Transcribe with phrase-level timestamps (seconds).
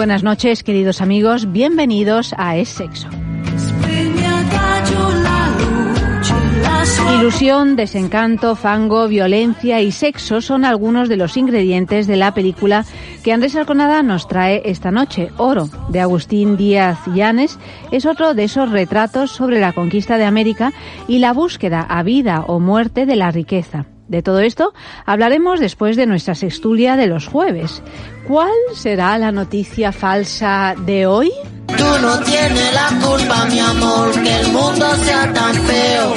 [0.00, 1.52] Buenas noches, queridos amigos.
[1.52, 3.10] Bienvenidos a Es Sexo.
[7.18, 12.86] Ilusión, desencanto, fango, violencia y sexo son algunos de los ingredientes de la película
[13.22, 15.28] que Andrés Arconada nos trae esta noche.
[15.36, 17.58] Oro, de Agustín Díaz Llanes,
[17.92, 20.72] es otro de esos retratos sobre la conquista de América
[21.08, 23.84] y la búsqueda a vida o muerte de la riqueza.
[24.10, 24.74] De todo esto
[25.06, 27.80] hablaremos después de nuestra sextulia de los jueves.
[28.26, 31.30] ¿Cuál será la noticia falsa de hoy?
[31.68, 36.14] Tú no tienes la culpa, mi amor, que el mundo sea tan feo.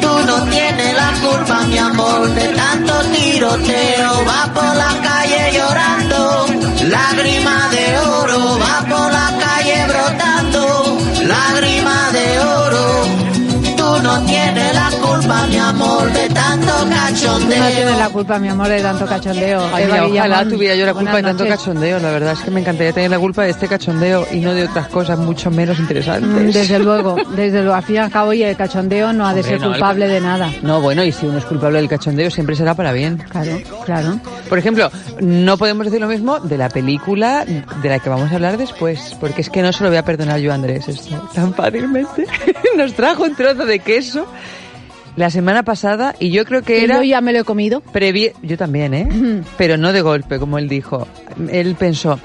[0.00, 4.12] Tú no tienes la culpa, mi amor, de tanto tiroteo.
[4.26, 6.46] Va por la calle llorando,
[6.88, 8.58] lágrima de oro.
[8.58, 11.75] Va por la calle brotando, lágrima
[17.46, 19.60] No tienes la culpa, mi amor, de tanto cachondeo.
[19.72, 21.58] Ay, Eva mira, ojalá Guillamón, tuviera yo la culpa de tanto noches.
[21.58, 24.52] cachondeo, la verdad es que me encantaría tener la culpa de este cachondeo y no
[24.54, 26.54] de otras cosas mucho menos Mm, interesantes.
[26.54, 27.74] Desde luego, desde luego.
[27.74, 29.72] Al fin y al cabo, y el cachondeo no ha de Hombre, ser no, el
[29.72, 30.50] culpable ca- de nada.
[30.62, 33.18] No, bueno, y si uno es culpable del cachondeo siempre será para bien.
[33.30, 34.18] Claro, claro.
[34.48, 38.34] Por ejemplo, no podemos decir lo mismo de la película de la que vamos a
[38.34, 41.28] hablar después, porque es que no se lo voy a perdonar yo a Andrés esto
[41.34, 42.26] tan fácilmente.
[42.76, 44.26] Nos trajo un trozo de queso
[45.16, 47.82] la semana pasada y yo creo que era yo ya me lo he comido.
[48.42, 49.42] yo también, ¿eh?
[49.56, 51.08] Pero no de golpe, como él dijo.
[51.50, 52.20] Él pensó,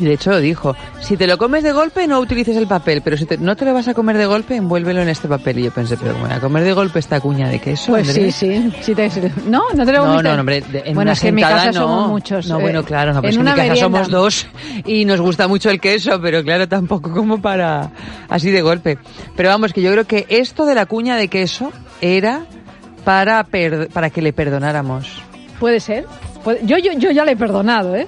[0.00, 3.00] y de hecho lo dijo, si te lo comes de golpe no utilices el papel,
[3.02, 5.58] pero si te- no te lo vas a comer de golpe, envuélvelo en este papel.
[5.60, 8.30] Y yo pensé, pero bueno, a comer de golpe esta cuña de queso, Pues sí,
[8.32, 8.72] sí.
[8.80, 9.08] sí te-
[9.46, 10.22] no, no te lo comiste?
[10.24, 11.72] no, no, hombre, de- en bueno, una es que en mi casa no.
[11.72, 12.46] somos muchos.
[12.48, 14.46] No, eh, bueno, claro, no, pero es en que en mi casa somos dos
[14.84, 17.90] y nos gusta mucho el queso, pero claro, tampoco como para
[18.28, 18.98] así de golpe.
[19.36, 22.44] Pero vamos, que yo creo que esto de la cuña de queso era
[23.04, 25.22] para per- para que le perdonáramos.
[25.60, 26.06] Puede ser.
[26.62, 28.06] Yo, yo, yo ya le he perdonado, ¿eh?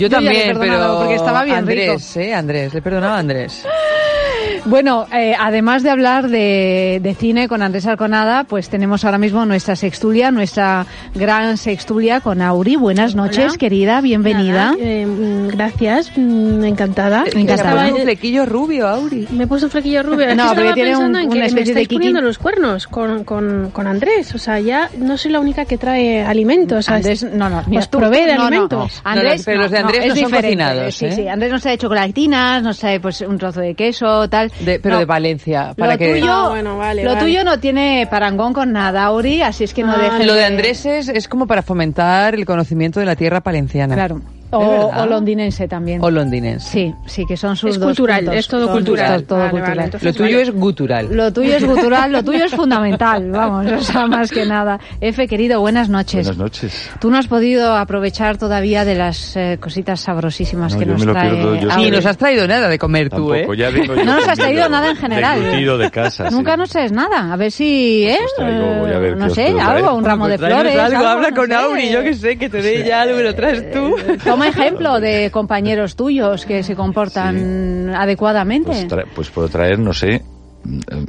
[0.00, 2.32] Yo, también, pero porque estaba bien Andrés, ¿eh?
[2.32, 3.66] Andrés, le perdonaba a Andrés.
[4.66, 9.44] Bueno, eh, además de hablar de, de cine con Andrés Arconada, pues tenemos ahora mismo
[9.46, 12.76] nuestra sextulia, nuestra gran sextulia con Auri.
[12.76, 13.58] Buenas noches, Hola.
[13.58, 14.72] querida, bienvenida.
[14.72, 15.06] Nada, eh,
[15.52, 17.24] gracias, mm, encantada.
[17.34, 17.92] Encantada.
[17.94, 19.26] Un flequillo rubio, Auri.
[19.30, 20.34] me puse un flequillo rubio.
[20.34, 21.98] No, porque estaba tiene un- pensando en una que me especie de estáis kiki.
[21.98, 24.34] poniendo los cuernos con, con, con Andrés.
[24.34, 26.78] O sea, ya no soy la única que trae alimentos.
[26.78, 29.00] O sea, Andrés, no, no, mira, os tú- provee de no, no, alimentos.
[29.04, 30.46] Andrés, No, pero los de Andrés es no son diferente.
[30.64, 31.12] cocinados, Sí, ¿eh?
[31.12, 34.50] sí, Andrés nos trae chocolatinas, nos trae pues un trozo de queso, tal.
[34.60, 36.12] De- pero No, de Valencia, para lo que...
[36.14, 37.20] tuyo, Ah, bueno, vale, lo vale.
[37.22, 40.44] tuyo no tiene parangón con nada, Auri, así es que no Ah, dejes Lo de
[40.46, 43.94] Andrés es, es como para fomentar el conocimiento de la tierra palenciana.
[43.94, 44.22] Claro.
[44.52, 46.02] ¿Es O, o londinense también.
[46.02, 46.68] O londinense.
[46.68, 48.38] Sí, sí, que son sus Es dos cultural, puntos.
[48.40, 49.12] es todo Son cultural.
[49.18, 49.76] dos- todo Vale, cultural.
[49.78, 50.42] vale, Lo tuyo vale.
[50.42, 51.08] es gutural.
[51.10, 54.80] Lo tuyo es cultural, lo tuyo es fundamental, vamos, o sea, más que nada.
[55.00, 56.26] Efe, querido, buenas noches.
[56.26, 56.90] Buenas noches.
[57.00, 61.06] Tú no has podido aprovechar todavía de las eh, cositas sabrosísimas No, que yo nos
[61.06, 61.76] trae.
[61.76, 63.38] Ni nos has traído nada de comer tú, ¿eh?
[63.42, 65.40] Tampoco, ya vengo yo No nos has traído nada en general.
[65.78, 66.28] de casa.
[66.28, 66.34] sí.
[66.34, 68.18] Nunca nos traes nada, a ver si, ¿eh?
[68.24, 70.78] os traigo, voy a ver Eh, no sé, algo, un ramo de Pues flores.
[70.78, 71.52] algo, habla con.
[71.52, 73.94] Auri, yo que sé, que te dé ya algo y lo traes tú.
[74.40, 78.86] Toma ejemplo de compañeros tuyos que se comportan adecuadamente.
[78.88, 80.22] Pues, pues puedo traer, no sé,
[80.64, 81.06] mm, eh,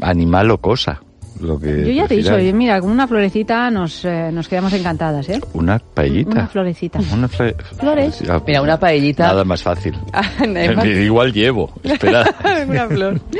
[0.00, 1.00] animal o cosa.
[1.42, 4.72] Lo que Yo ya te he dicho, mira, con una florecita nos, eh, nos quedamos
[4.72, 5.40] encantadas, ¿eh?
[5.54, 6.30] Una paellita.
[6.30, 7.00] Una florecita.
[7.12, 8.22] Una fle- Flores.
[8.28, 9.26] Ah, Mira, una paellita.
[9.26, 9.94] Nada más fácil.
[10.12, 11.72] Además, Igual llevo.
[11.82, 12.24] Espera.
[12.68, 13.20] una flor.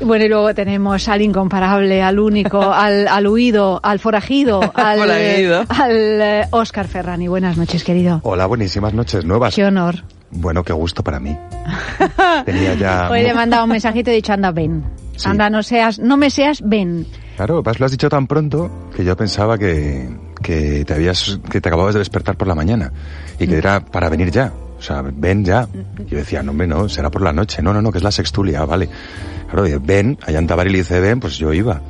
[0.00, 5.90] Bueno, y luego tenemos al incomparable, al único, al, al huido, al forajido, al, al
[6.22, 7.28] eh, Oscar Ferrani.
[7.28, 8.20] Buenas noches, querido.
[8.22, 9.54] Hola, buenísimas noches nuevas.
[9.54, 9.96] Qué honor.
[10.30, 11.36] Bueno, qué gusto para mí.
[12.44, 13.08] Tenía ya...
[13.10, 14.84] Hoy le he mandado un mensajito y he dicho, anda, ven.
[15.16, 15.28] Sí.
[15.28, 17.06] Anda, no seas, no me seas, ven.
[17.36, 20.08] Claro, lo has dicho tan pronto que yo pensaba que,
[20.42, 22.92] que te habías, que te acababas de despertar por la mañana
[23.38, 24.52] y que era para venir ya.
[24.78, 25.68] O sea, ven ya.
[26.06, 27.62] Yo decía, no, hombre, no, será por la noche.
[27.62, 28.88] No, no, no, que es la sextulia, vale.
[29.50, 31.80] Claro, ven, allá en Tabaril y dice ven, pues yo iba.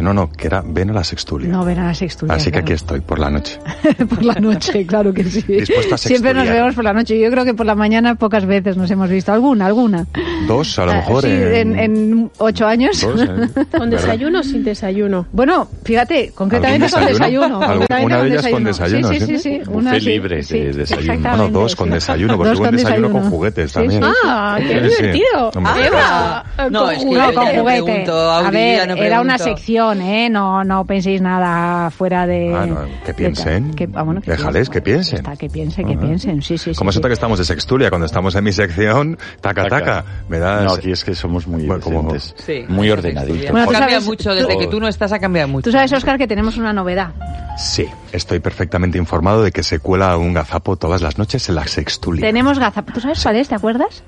[0.00, 1.48] No, no, que era ven a la sextulia.
[1.48, 2.34] No ven a la sextulia.
[2.34, 2.64] Así que claro.
[2.64, 3.58] aquí estoy, por la noche.
[4.08, 5.40] por la noche, claro que sí.
[5.46, 7.18] Dispuesto a Siempre nos vemos por la noche.
[7.18, 9.32] Yo creo que por la mañana pocas veces nos hemos visto.
[9.32, 10.06] Alguna, alguna.
[10.48, 11.22] Dos, a lo Ah, mejor.
[11.22, 13.00] sí, en, en ocho años.
[13.00, 13.66] Dos, ¿eh?
[13.78, 15.26] ¿Con desayuno o sin desayuno?
[15.32, 17.40] Bueno, fíjate, concretamente ¿Algún con desayuno?
[17.48, 17.66] desayuno.
[17.66, 19.26] Concretamente una de ellas con desayuno, Sí, sí, ¿sí?
[19.26, 19.38] sí.
[19.38, 21.20] sí, Buffet una sí, libre de desayuno.
[21.20, 23.30] Bueno, dos con desayuno, porque hubo un con desayuno con desayuno.
[23.36, 24.02] juguetes Sí, también.
[24.02, 24.18] sí, sí.
[24.26, 25.02] ¡Ah, qué Sí, sí.
[25.02, 25.50] divertido!
[25.54, 28.06] Eva, No, con es que No, con juguete.
[28.10, 29.54] a ver, era una pregunto.
[29.92, 30.28] ¿Eh?
[30.30, 32.54] No, no penséis nada fuera de...
[32.54, 33.66] Ah, no, que de piensen.
[33.68, 33.74] tal.
[33.76, 34.72] Que- ah, bueno, que Déjales piensen.
[34.72, 35.18] que piensen.
[35.18, 36.00] Está, que piensen, que Ajá.
[36.00, 36.42] piensen.
[36.42, 36.78] Sí, sí, sí.
[36.78, 37.02] ¿Cómo se sí.
[37.04, 37.88] que estamos de sextulia?
[37.90, 40.04] Cuando estamos en mi sección, taca, taca.
[40.28, 40.64] Me das...
[40.64, 42.14] No, aquí es que somos muy Bueno, como-.
[42.18, 42.64] Sí.
[42.68, 43.50] Muy ordenaditos.
[43.50, 45.64] Bueno, tú sabes- mucho, desde que tú no estás ha cambiado mucho.
[45.64, 47.10] Tú sabes, Oscar, que tenemos una novedad.
[47.56, 51.66] Sí, estoy perfectamente informado de que se cuela un gazapo todas las noches en la
[51.66, 52.20] sextulia.
[52.26, 52.92] Tenemos gazap.
[52.92, 53.48] ¿Tú sabes cuál es?
[53.48, 54.02] ¿Te acuerdas?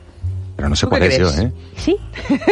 [0.56, 1.38] Pero no sé ¿Tú cuál qué es yo, crees?
[1.40, 1.52] ¿eh?
[1.76, 1.96] Sí.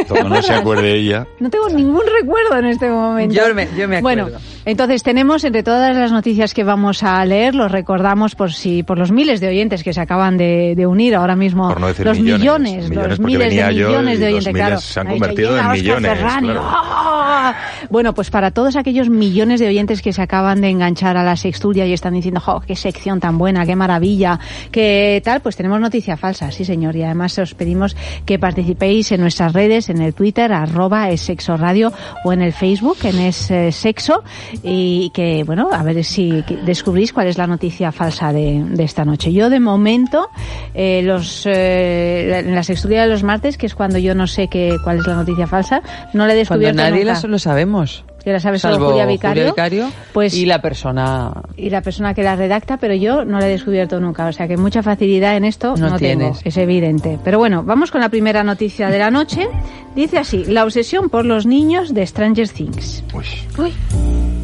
[0.09, 1.27] Como no se acuerde ella.
[1.41, 3.35] No tengo ningún recuerdo en este momento.
[3.35, 4.25] Yo me- yo me acuerdo.
[4.25, 8.83] Bueno, entonces tenemos entre todas las noticias que vamos a leer, los recordamos por si
[8.83, 11.69] por los miles de oyentes que se acaban de, de unir ahora mismo.
[11.69, 14.81] Por no decir los millones, millones, millones, los miles de millones de oyentes, claro.
[14.81, 16.61] se han convertido en millones, claro.
[16.63, 17.55] ¡Ah!
[17.91, 21.37] Bueno, pues para todos aquellos millones de oyentes que se acaban de enganchar a la
[21.37, 24.39] sextulia y están diciendo, ¡jo, qué sección tan buena, qué maravilla,
[24.71, 25.41] qué tal!
[25.41, 27.94] Pues tenemos noticia falsa, sí señor, y además os pedimos
[28.27, 31.93] que participéis en nuestras redes, en el Twitter, arroba es sexo radio,
[32.25, 34.23] o en el Facebook, en es eh, sexo,
[34.63, 38.85] y que, bueno, a ver si que descubrís cuál es la noticia falsa de, de
[38.85, 39.33] esta noche.
[39.33, 40.29] Yo, de momento,
[40.75, 44.49] eh, los, eh, en la sextulia de los martes, que es cuando yo no sé
[44.49, 45.83] qué, cuál es la noticia falsa,
[46.13, 47.21] no la he Cuando descubierto nadie nunca.
[47.23, 48.05] la- lo sabemos.
[48.25, 49.93] Que la sabe solo Salvo Julia Vicario.
[50.15, 51.31] Pues, y la persona...
[51.59, 54.27] y la persona que la redacta, pero yo no la he descubierto nunca.
[54.27, 56.41] O sea que mucha facilidad en esto No no, tengo, tienes.
[56.43, 57.19] es evidente.
[57.23, 59.47] Pero bueno, vamos con la primera noticia de la noche.
[59.95, 63.05] Dice así, la obsesión por los niños de Stranger Things.
[63.13, 63.73] Uy.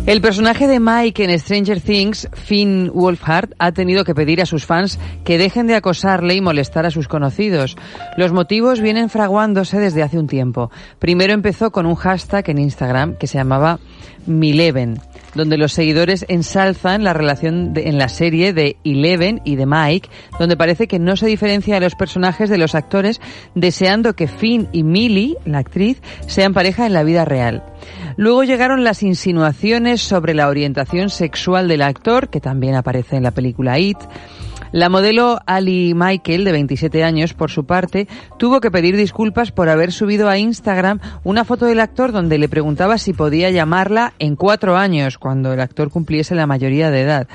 [0.06, 4.64] El personaje de Mike en Stranger Things, Finn Wolfhard, ha tenido que pedir a sus
[4.64, 7.76] fans que dejen de acosarle y molestar a sus conocidos.
[8.16, 10.70] Los motivos vienen fraguándose desde hace un tiempo.
[10.98, 13.69] Primero empezó con un hashtag en Instagram que se llamaba
[14.26, 14.98] Mileven,
[15.34, 20.08] donde los seguidores ensalzan la relación en la serie de Eleven y de Mike,
[20.38, 23.20] donde parece que no se diferencia a los personajes de los actores,
[23.54, 27.64] deseando que Finn y Millie, la actriz, sean pareja en la vida real.
[28.16, 33.30] Luego llegaron las insinuaciones sobre la orientación sexual del actor, que también aparece en la
[33.30, 33.98] película It.
[34.72, 38.06] La modelo Ali Michael, de 27 años, por su parte,
[38.38, 42.48] tuvo que pedir disculpas por haber subido a Instagram una foto del actor donde le
[42.48, 47.28] preguntaba si podía llamarla en cuatro años, cuando el actor cumpliese la mayoría de edad.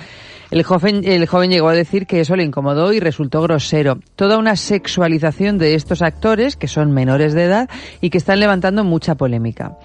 [0.50, 4.00] El joven, el joven llegó a decir que eso le incomodó y resultó grosero.
[4.16, 8.86] Toda una sexualización de estos actores, que son menores de edad y que están levantando
[8.86, 9.78] mucha polémica.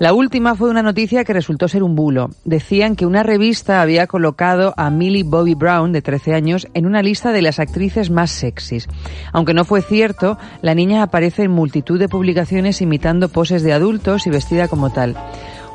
[0.00, 2.30] La última fue una noticia que resultó ser un bulo.
[2.44, 7.02] Decían que una revista había colocado a Millie Bobby Brown, de 13 años, en una
[7.02, 8.86] lista de las actrices más sexys.
[9.32, 14.28] Aunque no fue cierto, la niña aparece en multitud de publicaciones imitando poses de adultos
[14.28, 15.16] y vestida como tal.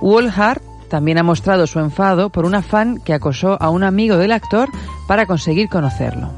[0.02, 4.32] Wolhart también ha mostrado su enfado por una fan que acosó a un amigo del
[4.32, 4.70] actor
[5.06, 6.32] para conseguir conocerlo.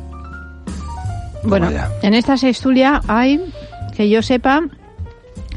[1.44, 1.70] Bueno,
[2.02, 3.40] en esta sextulia hay,
[3.96, 4.64] que yo sepa,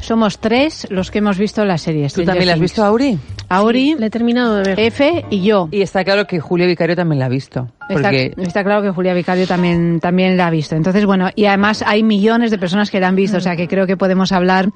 [0.00, 2.09] somos tres los que hemos visto la serie.
[2.09, 3.19] ¿Tú también la has visto, Auri?
[3.49, 4.81] Auri, Le he terminado de ver.
[4.81, 5.69] F y yo.
[5.71, 7.69] Y está claro que Julio Vicario también la ha visto.
[7.89, 10.76] Está, Porque está claro que Julia Vicario también, también la ha visto.
[10.76, 13.67] Entonces, bueno, y además hay millones de personas que la han visto, o sea que
[13.67, 14.69] creo que podemos hablar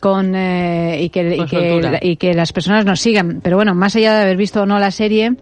[0.00, 1.98] con y, que, y, Con que, soltura.
[2.02, 3.40] y que las personas nos sigan.
[3.42, 5.36] Pero bueno, más allá de haber visto o no la serie,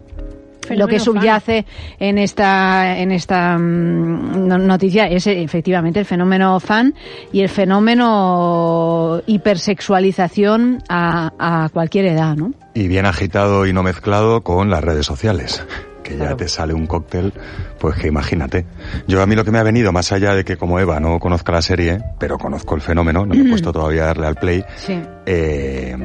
[0.69, 1.65] lo que subyace
[1.99, 6.93] en esta en esta mm, no- noticia es eh, efectivamente el fenómeno fan
[7.31, 11.31] y el fenómeno hipersexualización a,
[11.65, 12.53] a cualquier edad, ¿no?
[12.73, 15.63] Y bien agitado y no mezclado con las redes sociales.
[16.03, 17.33] Que ya te sale un cóctel,
[17.79, 18.67] pues que imagínate.
[19.07, 21.17] Yo a mí lo que me ha venido, más allá de que como Eva no
[21.17, 24.35] conozca la serie, pero conozco el fenómeno, no me he puesto todavía a darle al
[24.35, 25.01] play, Sí.
[25.25, 25.97] eh,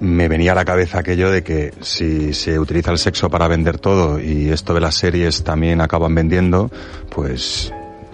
[0.00, 3.78] me venía a la cabeza aquello de que si se utiliza el sexo para vender
[3.78, 6.70] todo y esto de las series también acaban vendiendo,
[7.10, 7.72] pues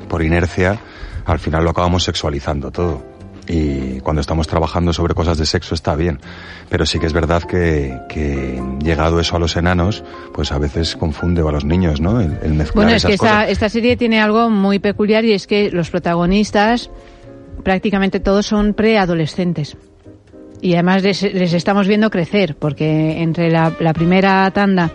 [0.09, 0.81] por inercia
[1.25, 3.13] al final lo acabamos sexualizando todo.
[3.49, 6.21] Y cuando estamos trabajando sobre cosas de sexo está bien.
[6.69, 10.95] Pero sí que es verdad que, que llegado eso a los enanos, pues a veces
[10.95, 12.21] confunde o a los niños, ¿no?
[12.21, 15.49] El, el mezclar Bueno, es esas que esta serie tiene algo muy peculiar y es
[15.49, 16.91] que los protagonistas
[17.65, 19.77] prácticamente todos son preadolescentes.
[20.63, 24.91] Y además les, les estamos viendo crecer, porque entre la, la primera tanda,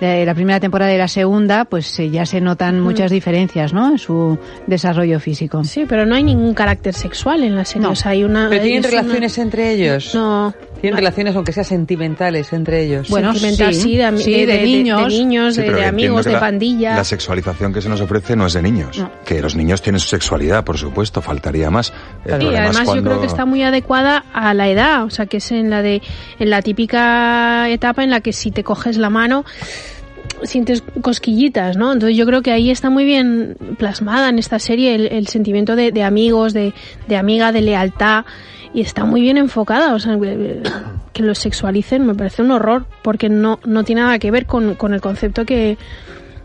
[0.00, 3.90] de la primera temporada y la segunda, pues eh, ya se notan muchas diferencias, ¿no?
[3.90, 4.38] En su
[4.68, 5.64] desarrollo físico.
[5.64, 7.82] Sí, pero no hay ningún carácter sexual en la serie.
[7.82, 7.90] No.
[7.92, 10.14] O sea, hay una, ¿Pero tienen una- relaciones entre ellos?
[10.14, 13.08] No, Tienen relaciones, aunque sean sentimentales, entre ellos.
[13.08, 15.12] Bueno, Sentimental, sí, sí, de, sí, de, de de- de- niños.
[15.12, 16.94] de, niños, Sí, de, pero de entiendo amigos, que de la- pandilla.
[16.96, 18.98] La sexualización que se nos ofrece no es de niños.
[18.98, 19.10] No.
[19.24, 21.92] Que los niños tienen su sexualidad, por supuesto, faltaría más.
[22.24, 25.50] Es además yo creo que está muy adecuada a la edad, o sea, que es
[25.52, 26.00] en la de
[26.38, 29.44] en la típica etapa en la que si te coges la mano
[30.44, 31.92] sientes cosquillitas, ¿no?
[31.92, 35.74] Entonces yo creo que ahí está muy bien plasmada en esta serie el, el sentimiento
[35.74, 36.72] de, de amigos, de,
[37.08, 38.24] de amiga, de lealtad
[38.78, 40.62] y está muy bien enfocada, o sea, que-
[41.12, 44.74] que lo sexualicen me parece un horror porque no no tiene nada que ver con,
[44.76, 45.76] con el concepto que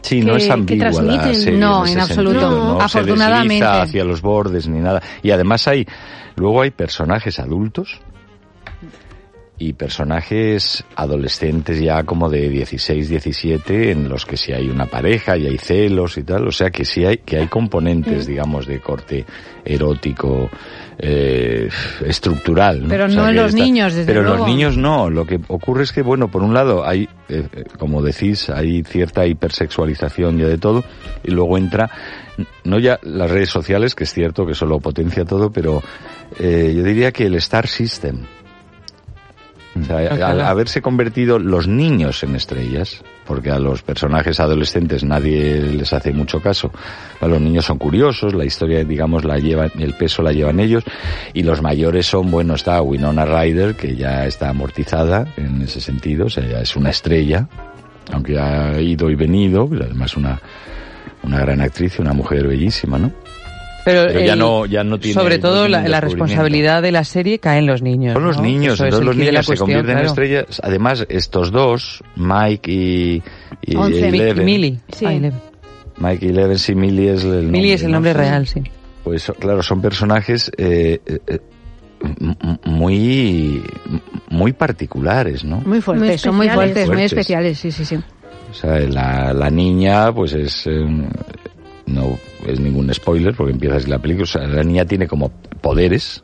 [0.01, 1.35] Sí, no es que ambigua la transmiten.
[1.35, 2.39] serie No, en absoluto.
[2.41, 3.53] sentido, No, se afortunadamente.
[3.53, 5.01] desliza hacia los bordes ni nada.
[5.21, 5.85] Y además hay,
[6.35, 8.01] luego hay personajes adultos
[9.67, 15.37] y personajes adolescentes ya como de 16, 17 en los que sí hay una pareja
[15.37, 18.79] y hay celos y tal, o sea que sí hay que hay componentes, digamos, de
[18.81, 19.25] corte
[19.63, 20.49] erótico
[20.97, 21.69] eh,
[22.05, 22.89] estructural, ¿no?
[22.89, 25.39] Pero O sea, no en los niños, desde Pero en los niños no, lo que
[25.47, 30.37] ocurre es que bueno, por un lado hay eh, eh, como decís, hay cierta hipersexualización
[30.37, 30.83] ya de todo
[31.23, 31.89] y luego entra
[32.63, 35.81] no ya las redes sociales, que es cierto que eso lo potencia todo, pero
[36.39, 38.25] eh, yo diría que el Star System.
[39.79, 39.97] O sea,
[40.29, 46.11] al haberse convertido los niños en estrellas, porque a los personajes adolescentes nadie les hace
[46.11, 46.71] mucho caso.
[47.21, 50.83] A los niños son curiosos, la historia, digamos, la llevan, el peso la llevan ellos,
[51.33, 56.25] y los mayores son, bueno, está Winona Ryder, que ya está amortizada en ese sentido,
[56.25, 57.47] o sea, ya es una estrella,
[58.11, 60.39] aunque ha ido y venido, además una,
[61.23, 63.11] una gran actriz una mujer bellísima, ¿no?
[63.85, 66.91] Pero, Pero ya el- no- ya no tiene- Sobre no todo tiene la, responsabilidad de
[66.93, 68.13] la serie cae en los niños.
[68.13, 68.43] Son los ¿no?
[68.43, 70.61] niños, es entonces los niños se convierten en estrellas.
[70.63, 73.23] Además, estos dos, Mike y,
[73.61, 74.09] y Once.
[74.11, 74.79] Mi- Eleven, Millie.
[74.95, 75.05] Sí.
[75.05, 75.39] Ah, Eleven.
[75.97, 77.51] Mike y Eleven, sí, Millie es el nombre.
[77.51, 77.93] Millie es el ¿no?
[77.97, 78.63] nombre real, sí.
[79.03, 81.39] Pues claro, son personajes eh, eh, eh,
[82.65, 83.61] muy
[84.29, 85.61] muy particulares, ¿no?
[85.65, 87.95] Muy fuertes, Muy son muy fuertes, muy especiales, sí, sí, sí.
[87.95, 90.67] O sea, la, la niña, pues es.
[91.85, 94.23] No es ningún spoiler porque empieza así la película.
[94.23, 95.29] O sea, la niña tiene como
[95.61, 96.23] poderes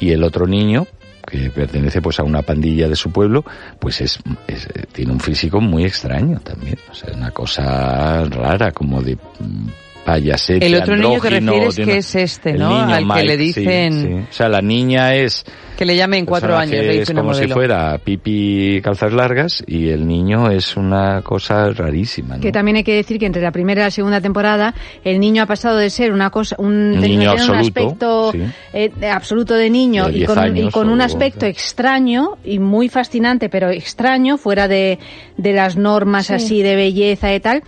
[0.00, 0.86] y el otro niño,
[1.26, 3.44] que pertenece pues a una pandilla de su pueblo,
[3.78, 6.76] pues es, es- eh, tiene un físico muy extraño también.
[6.90, 9.68] O sea, una cosa rara, como de mm,
[10.04, 10.66] payasete.
[10.66, 12.68] El otro niño que refieres tiene- que es este, ¿no?
[12.68, 14.26] niño Al que le sí, dicen sí.
[14.30, 15.44] O sea, la niña es
[15.76, 20.06] que le llamen cuatro años, le es como si fuera Pipi calzas largas y el
[20.06, 22.40] niño es una cosa rarísima, ¿no?
[22.42, 25.42] Que también hay que decir que entre la primera y la segunda temporada el niño
[25.42, 28.42] ha pasado de ser una cosa, un, Niño tener un absoluto, aspecto sí.
[28.72, 31.46] eh, absoluto de niño De y 10 con, un- y años con un o- aspecto
[31.46, 34.98] extraño y muy fascinante, pero extraño, fuera de,
[35.36, 36.34] de las normas Sí.
[36.34, 37.62] así de belleza y tal.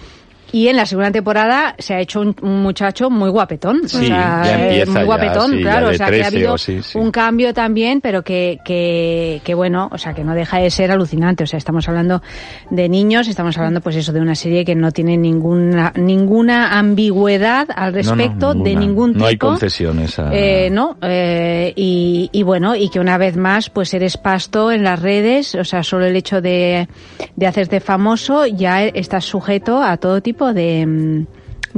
[0.56, 3.86] Y en la segunda temporada se ha hecho un, un muchacho muy guapetón.
[3.86, 5.88] Sí, o sea, ya eh, empieza muy ya, guapetón, sí, claro.
[5.88, 9.90] o sea, que ha 13 habido sí, un cambio también, pero que, que, que bueno,
[9.92, 11.44] o sea, que no deja de ser alucinante.
[11.44, 12.22] O sea, estamos hablando
[12.70, 17.68] de niños, estamos hablando pues eso de una serie que no tiene ninguna ninguna ambigüedad
[17.76, 19.20] al No, no, respecto de ningún tipo.
[19.24, 20.18] No hay concesiones.
[20.18, 24.72] a- Eh, no, eh, y, y bueno, y que una vez más, pues eres pasto
[24.72, 26.88] en las redes, o sea, solo el hecho de,
[27.36, 31.26] de hacerte famoso ya estás sujeto a todo tipo de, mm,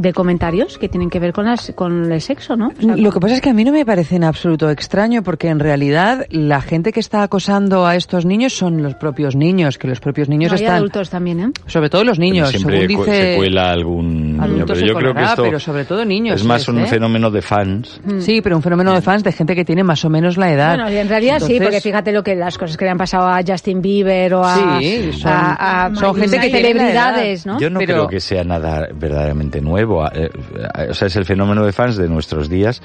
[0.01, 2.69] de comentarios que tienen que ver con, las, con el sexo, ¿no?
[2.69, 5.23] O sea, Lo que pasa es que a mí no me parece en absoluto extraño
[5.23, 9.77] porque en realidad la gente que está acosando a estos niños son los propios niños,
[9.79, 11.51] que los propios niños no, hay están, adultos también, ¿eh?
[11.67, 14.87] sobre todo los Pero niños, siempre según cu- dice se cuela algún niño, adultos pero
[14.93, 16.41] yo creo que esto pero sobre todo niños.
[16.41, 16.87] es más es, un ¿eh?
[16.87, 18.01] fenómeno de fans.
[18.21, 20.77] Sí, pero un fenómeno de fans de gente que tiene más o menos la edad.
[20.77, 23.41] Bueno, en realidad sí, porque fíjate lo que las cosas que le han pasado a
[23.47, 27.59] Justin Bieber o a, Sí, son- a- a- son gente que celebridades, ¿no?
[27.59, 29.88] Yo no Pero- creo que sea nada verdaderamente nuevo.
[30.15, 30.29] Eh,
[30.77, 32.81] eh, O sea, es el fenómeno de fans de nuestros días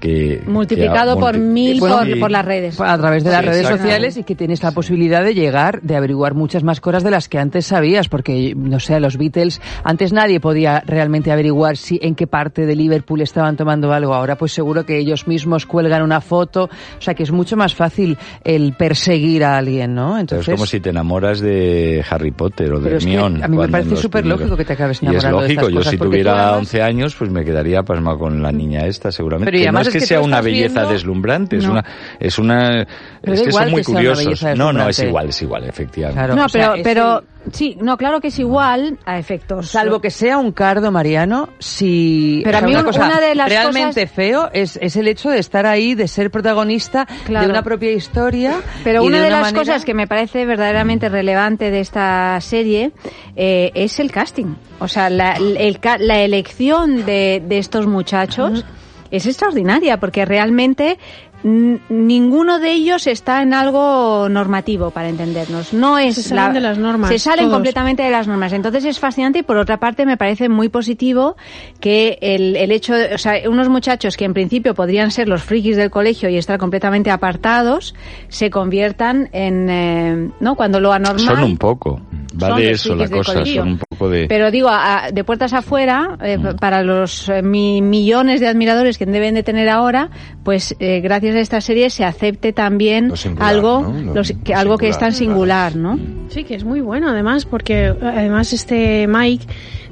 [0.00, 0.42] que...
[0.46, 2.14] Multiplicado que ha por multi- mil Bueno, por, sí.
[2.16, 2.80] por las redes.
[2.80, 3.82] a través de las Sí, redes exacto.
[3.82, 7.28] sociales y que tienes la posibilidad de llegar, de averiguar muchas más cosas de las
[7.28, 12.14] que antes sabías, porque, no sé, los Beatles, antes nadie podía realmente averiguar si en
[12.14, 14.14] qué parte de Liverpool estaban tomando algo.
[14.14, 17.74] Ahora pues seguro que ellos mismos cuelgan una foto, o sea que es mucho más
[17.74, 20.08] fácil el perseguir a alguien, ¿no?
[20.10, 23.44] Pero Entonces, es como si te enamoras de Harry Potter o de Pero Hermione.
[23.44, 25.72] a mí me parece súper lógico que te acabes Y es enamorando de lógico, estas
[25.72, 26.04] yo cosas, si tú
[26.36, 29.50] tuviera además- 11 años, pues me quedaría pasmado con la niña esta, seguramente.
[29.52, 31.84] Pero que no es que sea una belleza viendo- deslumbrante, es una...
[32.20, 32.82] Es una
[33.22, 34.42] es que son muy curiosos.
[34.56, 36.18] No, no, es igual, es igual, efectivamente.
[36.18, 36.34] Claro.
[36.36, 39.68] No, o sea, pero, pero sí, no, claro que es igual a efectos.
[39.70, 42.40] Salvo que sea un cardo, Mariano, si...
[42.44, 44.78] Pero a o sea, mí una, un- cosa una de las realmente cosas- feo es,
[44.82, 47.46] es el hecho de estar ahí, de ser protagonista Claro.
[47.46, 48.60] de una propia historia.
[48.84, 52.92] Pero una de, una las manera- cosas que me parece verdaderamente relevante de esta serie
[53.36, 54.54] eh, es el casting.
[54.78, 58.64] O sea, la, el ca- la elección de, de estos muchachos
[59.10, 60.98] es extraordinaria porque realmente
[61.42, 65.72] ninguno de ellos está en algo normativo para entendernos.
[65.72, 67.54] No es Se salen de las normas, Se salen todos.
[67.54, 68.52] completamente de las normas.
[68.52, 71.36] Entonces es fascinante y por otra parte me parece muy positivo
[71.80, 75.42] que el, el hecho, de, o sea, unos muchachos que en principio podrían ser los
[75.42, 77.94] frikis del colegio y estar completamente apartados
[78.28, 80.54] se conviertan en, eh, ¿no?
[80.56, 81.36] Cuando lo anormal.
[81.36, 82.00] Son un poco.
[82.42, 83.32] Va Son de eso la cosa.
[83.34, 83.62] colegio.
[83.62, 84.26] Son un poco de.
[84.28, 86.56] Pero digo, a- de puertas afuera, eh, Mm.
[86.56, 90.10] para los eh, mi- millones de admiradores que deben de tener ahora,
[90.44, 94.00] pues eh, gracias a esta serie se acepte también Lo singular, algo, ¿no?
[94.02, 96.28] Lo- los- que, lo algo que es tan singular, singular, ¿no?
[96.30, 99.46] Sí, que es muy bueno además, porque además este Mike,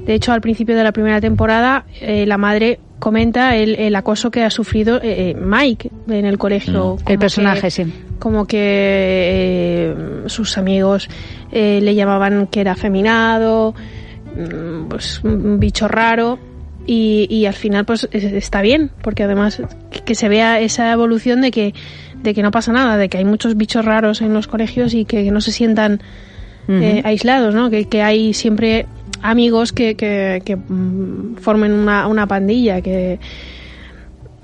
[0.05, 4.31] de hecho al principio de la primera temporada, eh, la madre comenta el, el acoso
[4.31, 6.97] que ha sufrido eh, eh, Mike en el colegio.
[6.99, 7.93] El Como personaje, que- sí.
[8.19, 9.95] Como que eh,
[10.27, 11.09] sus amigos
[11.51, 13.73] eh, le llamaban que era afeminado,
[14.35, 16.39] mm, pues un bicho raro.
[16.87, 19.59] Y, y al final pues es- está bien porque además
[19.89, 21.73] que- que se vea esa evolución de que
[22.21, 25.05] de que no pasa nada de que hay muchos bichos raros en los colegios y
[25.05, 26.01] que no se sientan
[26.67, 27.69] eh, aislados, ¿no?
[27.69, 28.87] Que, que hay siempre
[29.29, 33.19] amigos que, que, que, mm, formen una, una pandilla, que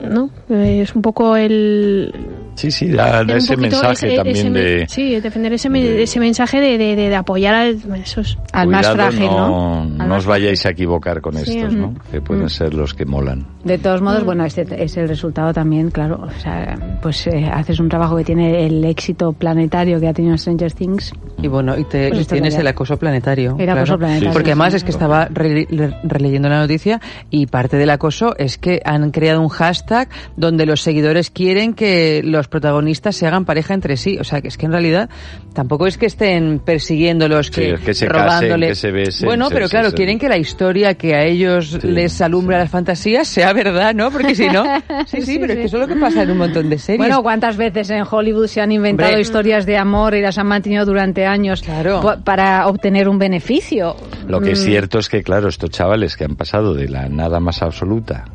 [0.10, 0.30] ¿no?
[0.50, 2.14] Es un poco el
[2.62, 4.86] Sí, sí, da, ese mensaje ese- también ese de.
[4.88, 8.88] sí, defender ese, de- ese mensaje de, de, de- de apoyar a esos Al más
[8.90, 9.86] frágil, ¿no?
[9.88, 11.88] no, Al no os vayáis a equivocar con Sí, estos, ¿no?
[11.88, 11.98] ujú.
[12.12, 13.48] Que pueden ser los que molan.
[13.64, 14.04] De todos Mm.
[14.04, 16.22] modos, bueno, este es el resultado también, claro.
[16.24, 20.38] O sea, pues eh, haces un trabajo que tiene el éxito planetario que ha tenido
[20.38, 21.14] Stranger Things.
[21.42, 23.56] Y bueno, y te, Pues esto tienes es el acoso planetario.
[23.58, 24.00] El acoso claro.
[24.00, 24.52] planetario, Porque sí.
[24.52, 27.02] además es que estaba re- re- releyendo la noticia
[27.32, 32.22] y parte del acoso es que han creado un hashtag donde los seguidores quieren que
[32.24, 34.20] los protagonistas se hagan pareja entre sí.
[34.20, 35.10] O sea, que es que en realidad
[35.54, 38.68] tampoco es que estén persiguiéndolos, Sí, que, es que se robándole.
[38.68, 41.88] casen, que se besen, bueno, pero claro, quieren que la historia que a ellos Sí,
[41.88, 44.12] les alumbra las fantasías sea verdad, ¿no?
[44.12, 44.64] Porque si no,
[45.08, 46.78] sí, sí, Sí, pero es que eso es lo que pasa en un montón de
[46.78, 46.98] series.
[47.00, 49.22] Bueno, ¿cuántas veces en Hollywood se han inventado Hombre.
[49.22, 52.02] historias de amor y las han mantenido durante años Claro.
[52.02, 53.96] pa- para obtener un beneficio?
[54.28, 57.08] Lo que es Mm, cierto es que, claro, estos chavales que han pasado de la
[57.08, 58.26] nada más absoluta,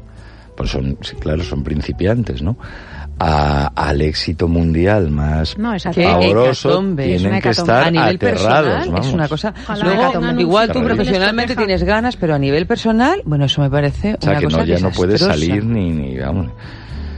[0.57, 2.57] pues son, claro, son principiantes, ¿no?
[3.19, 9.07] A- al éxito mundial más No, pavoroso, tienen que estar a nivel aterrados, personal vamos.
[9.07, 9.55] es una cosa.
[9.83, 14.19] Luego, igual tú profesionalmente tienes ganas, pero a nivel personal, bueno, eso me parece O
[14.21, 16.49] sea, una que cosa no, ya no puedes salir ni, ni vamos.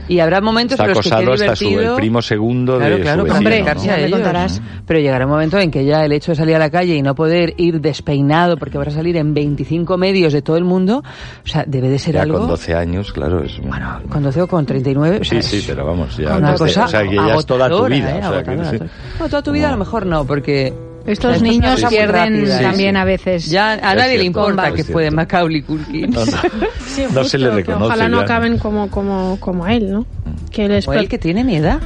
[0.09, 1.93] Y habrá momentos Está en los que acosado esté hasta su, divertido.
[1.95, 3.95] el primo segundo Claro, de claro, su vecino, Hombre, ¿no?
[3.95, 4.11] ellos.
[4.11, 4.61] contarás.
[4.85, 7.01] Pero llegará un momento en que ya el hecho de salir a la calle y
[7.01, 11.03] no poder ir despeinado porque vas a salir en 25 medios de todo el mundo,
[11.43, 12.39] o sea, debe de ser Ya algo...
[12.39, 13.59] con 12 años, claro, es...
[13.61, 15.19] Bueno, con 12 o con 39...
[15.21, 16.35] o sea, Sí, sí, pero vamos, ya...
[16.37, 18.15] una desde- cosa o sea, que ya es toda tu vida.
[18.17, 18.21] ¿eh?
[18.25, 18.83] o sea, que sí.
[19.19, 20.73] No, toda tu vida a lo mejor no, porque...
[21.05, 22.45] Estos niños pierden.
[22.45, 22.99] Sí, también sí.
[23.01, 23.49] a veces.
[23.49, 26.11] Ya a nadie le importa que fue Macaulay Culkin.
[26.11, 26.31] No, no.
[26.85, 28.23] Sí, No se le justo, reconoce Ojalá no ya.
[28.23, 30.05] acaben como, como, como él, ¿no?
[30.51, 31.79] Que les él que tiene mi edad.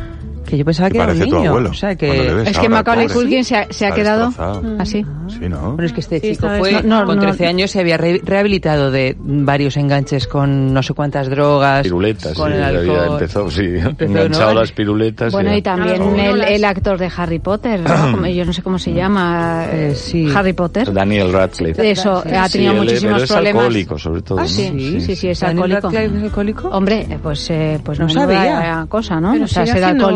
[0.45, 1.49] Que yo pensaba Que que era un parece tu niño.
[1.49, 2.43] abuelo, O sea, que...
[2.45, 3.07] Es que Macaulay.
[3.07, 4.75] Culkin se ha, se ha quedado destrozado.
[4.79, 5.05] así.
[5.29, 5.71] Sí, ¿no?
[5.71, 7.05] Bueno, es que este Sí, chico fue, no.
[7.05, 11.29] con No, 13 años se había re- rehabilitado de varios enganches con no sé cuántas
[11.29, 11.83] drogas.
[11.83, 13.07] Piruletas, con sí, el alcohol.
[13.13, 14.59] empezó, sí, Empezó, enganchado ¿no?
[14.59, 15.31] las piruletas.
[15.31, 15.57] Bueno, ya.
[15.57, 18.27] y también el, el actor de Harry Potter, ¿no?
[18.33, 20.27] Yo no sé cómo se llama, Eh, sí.
[20.35, 20.91] Harry Potter.
[20.93, 21.89] Daniel Radcliffe.
[21.89, 23.61] Eso, Sí, ha Sí, tenido él- muchísimos pero es problemas.
[23.63, 24.39] alcohólico, sobre todo.
[24.39, 24.47] Ah, ¿no?
[24.47, 26.23] sí, sí, sí, es ¿Daniel alcohólico.
[26.25, 26.67] Alcohólico?
[26.69, 28.85] Hombre, eh, pues, eh, pues No no sabía.
[28.89, 29.31] cosa, ¿no?
[29.33, 30.07] O sea, ser haciendo,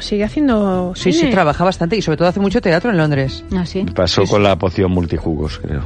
[0.00, 3.44] Sigue haciendo Sí, sí, trabaja bastante y sobre todo hace mucho teatro en Londres.
[3.56, 3.84] Así.
[3.94, 5.82] Pasó con la poción multijugos, creo.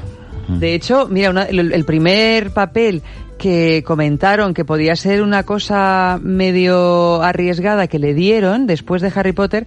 [0.48, 3.02] De hecho, mira, una- el, el primer papel
[3.36, 9.32] que comentaron que podía ser una cosa medio arriesgada que le dieron después de Harry
[9.32, 9.66] Potter,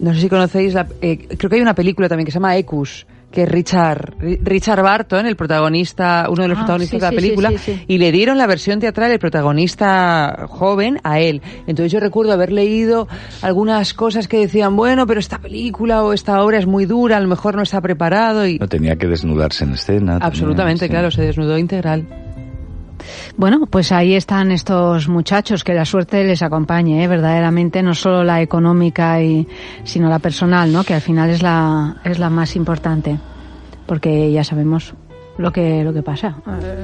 [0.00, 2.56] no sé si conocéis, la- eh, creo que hay una película también que se llama
[2.56, 7.04] Ecus, que es Richard, Ri- Richard Barton, el protagonista, uno de los Ah, protagonistas sí,
[7.06, 7.84] de la película, sí, sí, sí.
[7.86, 11.40] y le dieron la versión teatral el protagonista joven a él.
[11.66, 13.06] Entonces yo recuerdo haber leído
[13.42, 17.20] algunas cosas que decían, bueno, pero esta película o esta obra es muy dura, a
[17.20, 18.58] lo mejor no está preparado y...
[18.58, 20.14] No tenía que desnudarse en escena.
[20.14, 20.90] tenía- Absolutamente, sí.
[20.90, 22.06] claro, se desnudó integral.
[23.36, 27.08] Bueno, pues ahí están estos muchachos, que la suerte les acompañe, ¿eh?
[27.08, 29.46] verdaderamente, no solo la económica, y,
[29.84, 30.84] sino la personal, ¿no?
[30.84, 33.18] que al final es la, es la más importante,
[33.86, 34.94] porque ya sabemos
[35.38, 36.36] lo que, lo que pasa,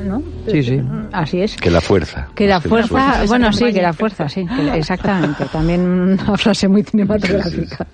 [0.07, 0.22] ¿no?
[0.50, 0.81] Sí, sí.
[1.12, 1.57] Así es.
[1.57, 2.29] Que la fuerza.
[2.35, 5.44] Que la fuerza, bueno, sí, que la fuerza, sí, que- exactamente.
[5.52, 7.87] También una frase muy cinematográfica.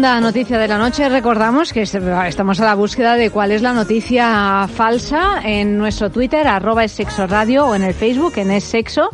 [0.00, 1.06] Segunda noticia de la noche.
[1.10, 6.48] Recordamos que estamos a la búsqueda de cuál es la noticia falsa en nuestro Twitter,
[6.48, 9.10] arroba es sexo radio, o en el Facebook, en es sexo.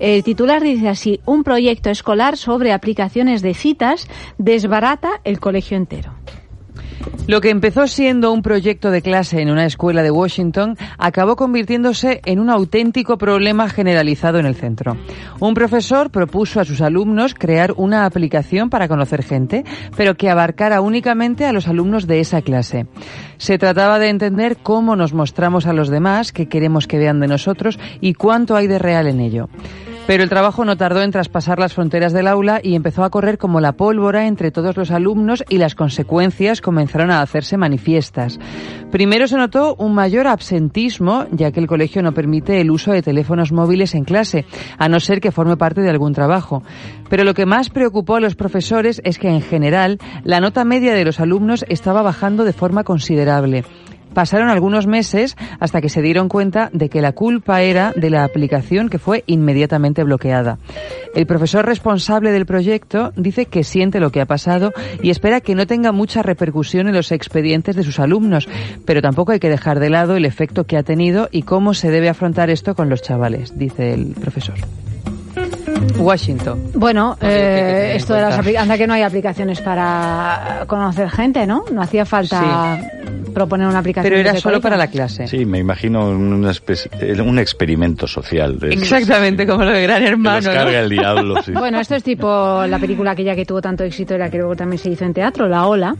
[0.00, 6.13] El titular dice así, un proyecto escolar sobre aplicaciones de citas desbarata el colegio entero.
[7.26, 12.20] Lo que empezó siendo un proyecto de clase en una escuela de Washington acabó convirtiéndose
[12.26, 14.98] en un auténtico problema generalizado en el centro.
[15.40, 19.64] Un profesor propuso a sus alumnos crear una aplicación para conocer gente,
[19.96, 22.86] pero que abarcara únicamente a los alumnos de esa clase.
[23.38, 27.28] Se trataba de entender cómo nos mostramos a los demás, qué queremos que vean de
[27.28, 29.48] nosotros y cuánto hay de real en ello.
[30.06, 33.38] Pero el trabajo no tardó en traspasar las fronteras del aula y empezó a correr
[33.38, 38.38] como la pólvora entre todos los alumnos y las consecuencias comenzaron a hacerse manifiestas.
[38.90, 43.00] Primero se notó un mayor absentismo, ya que el colegio no permite el uso de
[43.00, 44.44] teléfonos móviles en clase,
[44.78, 46.62] a no ser que forme parte de algún trabajo.
[47.08, 50.94] Pero lo que más preocupó a los profesores es que, en general, la nota media
[50.94, 53.64] de los alumnos estaba bajando de forma considerable.
[54.14, 58.24] Pasaron algunos meses hasta que se dieron cuenta de que la culpa era de la
[58.24, 60.58] aplicación que fue inmediatamente bloqueada.
[61.14, 64.72] El profesor responsable del proyecto dice que siente lo que ha pasado
[65.02, 68.48] y espera que no tenga mucha repercusión en los expedientes de sus alumnos,
[68.84, 71.90] pero tampoco hay que dejar de lado el efecto que ha tenido y cómo se
[71.90, 74.54] debe afrontar esto con los chavales, dice el profesor.
[75.98, 76.70] Washington.
[76.74, 81.64] Bueno, eh, esto de las aplicaciones, anda que no hay aplicaciones para conocer gente, ¿no?
[81.72, 82.78] No hacía falta
[83.34, 84.10] proponer una aplicación.
[84.10, 84.62] Pero era solo colegio.
[84.62, 85.26] para la clase.
[85.28, 88.58] Sí, me imagino una especie- un experimento social.
[88.58, 90.50] de- Exactamente, como lo de Gran que Hermano.
[90.52, 91.42] carga el diablo.
[91.42, 91.52] sí.
[91.64, 94.54] Bueno, esto es tipo la película aquella que tuvo tanto éxito y la que luego
[94.56, 95.94] también se hizo en teatro, La Ola.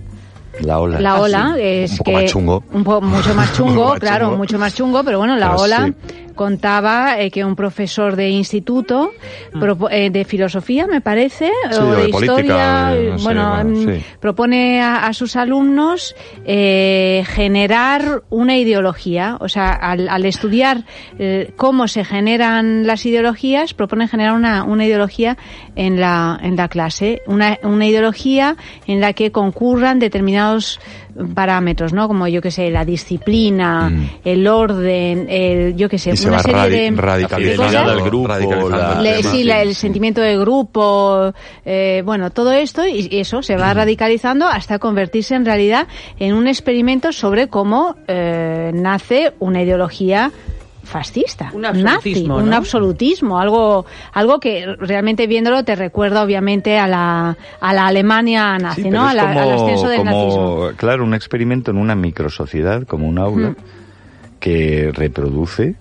[0.60, 1.00] La ola.
[1.00, 1.60] La Ah, Ola sí.
[1.62, 2.64] es Un poco que más chungo.
[2.72, 4.36] un po- mucho más Un chungo, poco más claro, chungo.
[4.38, 6.14] mucho más chungo, pero bueno, La Pero Ola sí.
[6.34, 9.10] contaba eh, que un profesor de instituto
[9.52, 13.94] propo- eh, de filosofía, me parece, Sí, o de, historia, no sé, bueno, bueno, mm,
[13.94, 14.04] sí.
[14.20, 16.14] propone a, a sus alumnos
[16.44, 20.84] eh, generar una ideología, o sea, al, al estudiar
[21.18, 25.36] eh, cómo se generan las ideologías, propone generar una, una ideología
[25.76, 30.43] en la, en la clase, una, una ideología en la que concurran determinados
[31.34, 32.08] parámetros, ¿no?
[32.08, 34.10] Como yo que sé, la disciplina, Mm.
[34.24, 37.90] el orden, el, yo que sé, Y se una va serie radi- de radicalizando, fidelidad
[37.90, 39.30] al grupo, la- el le- tema.
[39.30, 41.32] sí, la- el sentimiento de grupo,
[41.64, 45.86] eh, bueno, todo esto y, y eso se va radicalizando hasta convertirse en realidad
[46.18, 50.32] en un experimento sobre cómo eh, nace una ideología
[50.84, 56.86] fascista, Un absolutismo, nazi, un absolutismo, algo, algo que realmente viéndolo te recuerda obviamente a
[56.86, 59.06] la, a la Alemania nazi, Sí, ¿no?
[59.06, 60.70] pero A es la- al como- ascenso del como, nazismo.
[60.76, 63.56] Claro, un experimento en una microsociedad, como un aula, Mm.
[64.40, 65.74] que reproduce,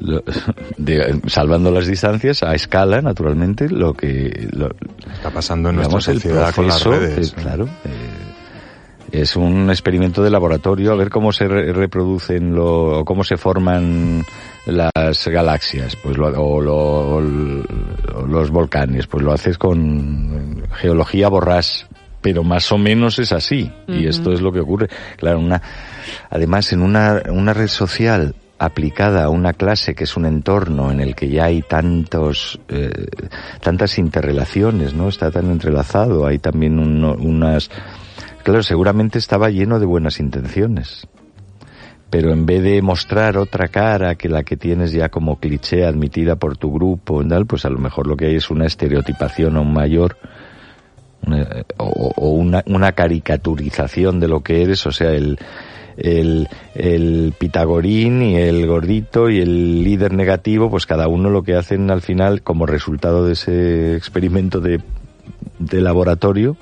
[0.00, 0.22] lo-
[0.78, 4.48] de- salvando las distancias, a escala, naturalmente, lo que...
[4.52, 4.68] Lo,
[5.12, 7.30] Está pasando en digamos, nuestra sociedad con las proceso, redes.
[7.32, 7.64] eh, claro.
[7.84, 7.88] eh,
[9.12, 13.36] es un experimento de laboratorio a ver cómo se re- reproducen lo, o cómo se
[13.36, 14.24] forman
[14.66, 17.20] las galaxias, pues lo- o, lo- o
[18.26, 21.86] los volcanes, pues lo haces con geología borrás,
[22.20, 24.88] pero más o menos es así y esto es lo que ocurre.
[25.16, 25.60] Claro, una,
[26.28, 31.00] además en una, una red social aplicada a una clase que es un entorno en
[31.00, 32.90] el que ya hay tantos eh,
[33.62, 35.08] tantas interrelaciones, ¿no?
[35.08, 37.70] Está tan entrelazado, hay también uno- unas
[38.42, 41.06] claro, seguramente estaba lleno de buenas intenciones.
[42.10, 46.36] Pero en vez de mostrar otra cara que la que tienes ya como cliché admitida
[46.36, 50.16] por tu grupo, pues a lo mejor lo que hay es una estereotipación aún mayor
[51.76, 55.38] o, una, caricaturización de lo que eres, o sea, el,
[55.96, 61.90] el, pitagorín y el gordito y el líder negativo, pues cada uno lo que hacen
[61.90, 64.80] al final como resultado de ese experimento de,
[65.58, 66.56] de laboratorio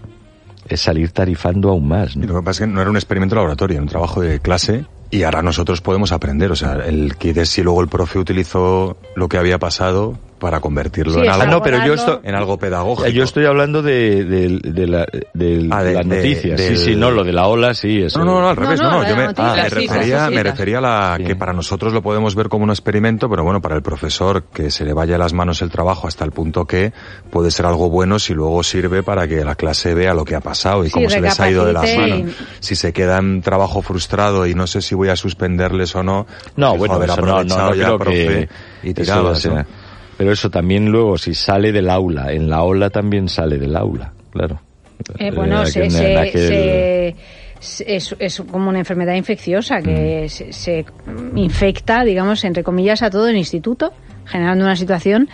[0.68, 2.16] es salir tarifando aún más.
[2.16, 2.26] ¿no?
[2.26, 4.84] lo que pasa es que no era un experimento laboratorio, era un trabajo de clase
[5.10, 6.52] y ahora nosotros podemos aprender.
[6.52, 11.14] O sea, el que si luego el profe utilizó lo que había pasado para convertirlo
[11.14, 12.14] Sí, en, algo, Ah, no, pero yo elaborarlo.
[12.14, 13.08] esto, en algo pedagógico.
[13.08, 16.60] yo estoy hablando de, de, de la, de Ah, de- las de- noticias.
[16.60, 18.02] sí, sí, no, lo de la ola, sí.
[18.02, 18.18] Eso.
[18.18, 21.14] No, no, no, al revés, no, no, yo me, ah, refería, me refería a la
[21.18, 21.24] Sí.
[21.24, 24.70] que para nosotros lo podemos ver como un experimento, pero bueno, para el profesor que
[24.70, 26.92] se le vaya a las manos el trabajo hasta el punto que
[27.30, 30.40] puede ser algo bueno si luego sirve para que la clase vea lo que ha
[30.40, 32.32] pasado y Sí, cómo se les ha ido de las manos.
[32.60, 36.26] Si se queda en trabajo frustrado y no sé si voy a suspenderles o no,
[36.56, 38.48] No, pues, bueno, haber eso no, no, aprovechado no ya, creo profe, que
[38.82, 39.87] y eso tirado, sea- ¿no?
[40.18, 44.12] Pero eso también luego, si sale del aula, en la ola también sale del aula,
[44.32, 44.60] claro.
[45.18, 47.16] Eh, bueno, En se, aquel- se- en aquel- se-
[47.60, 50.28] se- es, es como una enfermedad infecciosa que Mm.
[50.28, 50.84] se, se
[51.36, 53.92] infecta, digamos, entre comillas, a todo el instituto,
[54.26, 55.28] generando una situación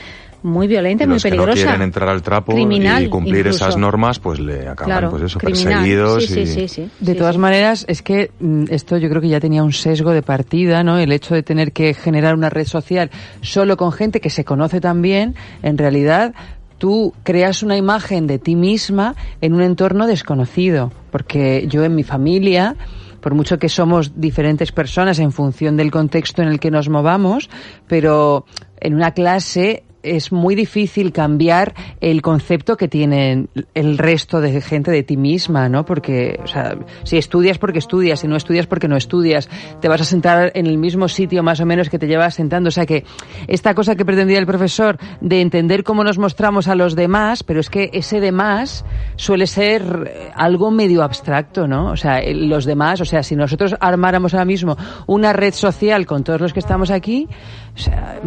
[0.44, 1.62] muy violenta, Y muy los que no peligrosa.
[1.64, 3.64] quieren entrar al trapo Criminal, y cumplir incluso.
[3.64, 5.64] esas normas, pues le acaban Claro, pues eso, criminal.
[5.72, 6.46] perseguidos Sí, y...
[6.46, 6.90] sí, sí, sí.
[7.00, 7.40] De Sí, todas sí.
[7.40, 10.98] maneras, es que mm, esto yo creo que ya tenía un sesgo de partida, ¿no?
[10.98, 14.80] El hecho de tener que generar una red social solo con gente que se conoce
[14.80, 16.34] también, en realidad
[16.78, 20.92] tú creas una imagen de ti misma en un entorno desconocido.
[21.10, 22.76] Porque yo en mi familia,
[23.22, 27.48] por mucho que somos diferentes personas en función del contexto en el que nos movamos,
[27.86, 28.44] pero
[28.80, 34.90] en una clase es muy difícil cambiar el concepto que tienen el resto de gente
[34.90, 35.84] de ti misma, ¿no?
[35.84, 39.48] Porque, o sea, si estudias porque estudias, si no estudias porque no estudias,
[39.80, 42.68] te vas a sentar en el mismo sitio más o menos que te llevas sentando.
[42.68, 43.04] O sea que
[43.48, 47.60] esta cosa que pretendía el profesor de entender cómo nos mostramos a los demás, pero
[47.60, 48.84] es que ese demás
[49.16, 49.82] suele ser
[50.14, 51.90] eh, algo medio abstracto, ¿no?
[51.90, 56.06] O sea, el- los demás, o sea, si nosotros armáramos ahora mismo una red social
[56.06, 57.28] con todos los que estamos aquí,
[57.74, 58.20] o sea,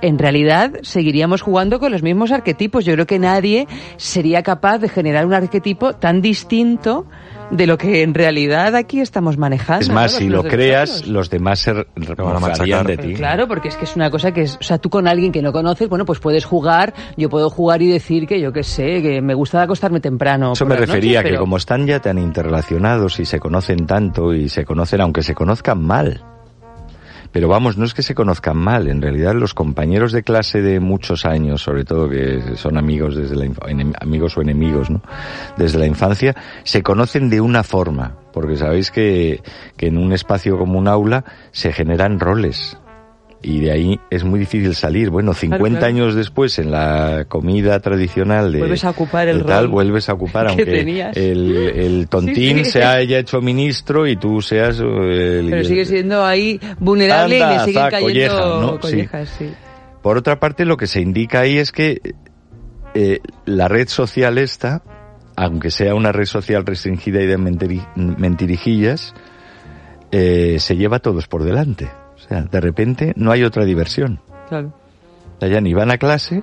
[0.00, 2.84] en realidad seguiríamos jugando con los mismos arquetipos.
[2.86, 7.06] Yo creo que nadie sería capaz de generar un arquetipo tan distinto
[7.50, 9.82] de lo que en realidad aquí estamos manejando.
[9.82, 9.94] Es ¿no?
[9.94, 11.74] más, Los si lo creas, los demás se
[12.40, 12.86] machacar.
[12.86, 13.14] de ti.
[13.14, 15.42] Claro, porque es que es una cosa que es, o sea, tú con alguien que
[15.42, 19.02] no conoces, bueno, pues puedes jugar, yo puedo jugar y decir que yo qué sé,
[19.02, 20.54] que me gusta acostarme temprano.
[20.54, 24.32] Eso me refería, noches, que pero- como están ya tan interrelacionados y se conocen tanto
[24.32, 26.24] y se conocen, aunque se conozcan mal.
[27.34, 30.78] Pero vamos, no es que se conozcan mal, en realidad los compañeros de clase de
[30.78, 33.50] muchos años, sobre todo que son amigos desde la
[34.00, 35.02] amigos o enemigos, ¿no?
[35.56, 39.42] Desde la infancia, se conocen de una forma, porque sabéis que,
[39.76, 42.78] que en un espacio como un aula se generan roles.
[43.46, 45.10] Y de ahí es muy difícil salir.
[45.10, 45.86] Bueno, 50 claro.
[45.86, 50.14] años después, en la comida tradicional de, Vuelves a ocupar el tal, rol vuelves a
[50.14, 52.70] ocupar, que aunque el, el tontín Sí, sí.
[52.72, 55.50] se haya hecho ministro y tú seas eh, el...
[55.50, 58.72] Pero sigue siendo ahí vulnerable y le siguen cayendo colleja, ¿no?
[58.74, 58.78] Sí.
[58.80, 59.50] collejas, sí.
[60.02, 62.00] Por otra parte, lo que se indica ahí es que
[62.94, 64.82] eh, la red social esta,
[65.36, 69.12] aunque sea una red social restringida y de mentiri- mentirijillas,
[70.12, 71.88] eh, se lleva a todos por delante.
[72.42, 74.20] De repente no hay otra diversión.
[74.48, 74.72] Claro.
[75.36, 76.42] O sea, ya ni van a clase,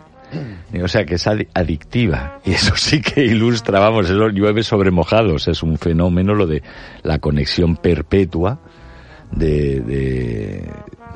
[0.71, 2.39] ni- o sea, que es adi- adictiva.
[2.45, 5.47] Y eso sí que ilustra, vamos, eso llueve sobre mojados.
[5.47, 6.61] Es un fenómeno lo de
[7.03, 8.59] la conexión perpetua
[9.31, 10.69] de, de-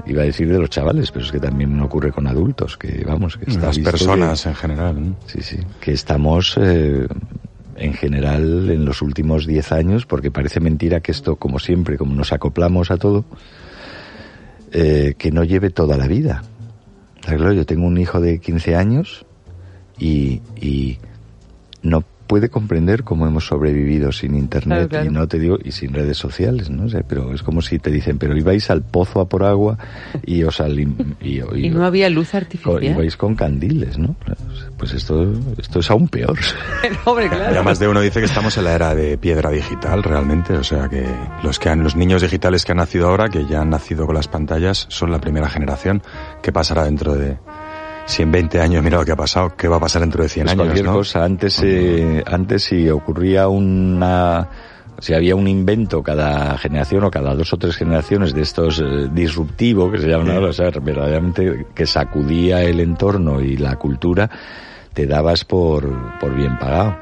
[0.06, 3.38] iba a decir de los chavales, pero es que también ocurre con adultos, que vamos,
[3.38, 5.10] que Las personas que- en general.
[5.10, 5.16] ¿no?
[5.26, 7.08] sí, sí, que estamos eh,
[7.78, 12.16] en general en los últimos 10 años, porque parece mentira que esto, como siempre, como
[12.16, 13.26] nos acoplamos a todo,
[14.78, 16.44] eh, que no lleve toda la vida.
[17.30, 19.26] Yo tengo un hijo de 15 años
[19.98, 20.98] y, y
[21.82, 25.06] no puede comprender cómo hemos sobrevivido sin internet Claro, claro.
[25.06, 26.86] y no te digo y sin redes sociales, ¿no?
[26.86, 29.78] O sea, pero es como si te dicen, pero ibais al pozo a por agua
[30.26, 32.84] y os alim- y, Y no había luz artificial.
[32.84, 34.16] ibais con candiles, ¿no?
[34.78, 36.38] Pues esto esto es aún peor.
[37.06, 37.46] Hombre, Y claro.
[37.46, 40.54] además de uno dice que estamos en la era de piedra digital, realmente.
[40.54, 41.06] O sea que
[41.44, 44.16] los que han, los niños digitales que han nacido ahora, que ya han nacido con
[44.16, 46.02] las pantallas, son la primera generación.
[46.42, 47.38] ¿Qué pasará dentro de,
[48.06, 50.30] si en 20 años mira lo que ha pasado, qué va a pasar dentro de
[50.30, 50.64] 100 Pues años?
[50.66, 50.94] cualquier ¿no?
[50.94, 51.24] cosa.
[51.24, 54.48] Antes, eh, antes si ocurría una,
[55.00, 59.10] si había un invento cada generación o cada dos o tres generaciones de estos eh,
[59.12, 64.30] disruptivo que se llaman ahora, o sea, verdaderamente que sacudía el entorno y la cultura,
[64.94, 66.96] te dabas por, por bien pagado.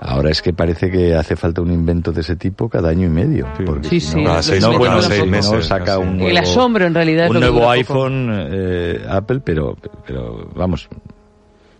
[0.00, 3.10] Ahora es que parece que hace falta un invento de ese tipo cada año y
[3.10, 3.46] medio.
[3.56, 3.62] Sí.
[3.64, 6.08] porque Sí, si sí, no, Cada seis no, meses, bueno, seis no meses, saca un
[6.08, 10.88] El nuevo, asombro, en realidad, un nuevo iPhone eh, Apple, pero, pero vamos,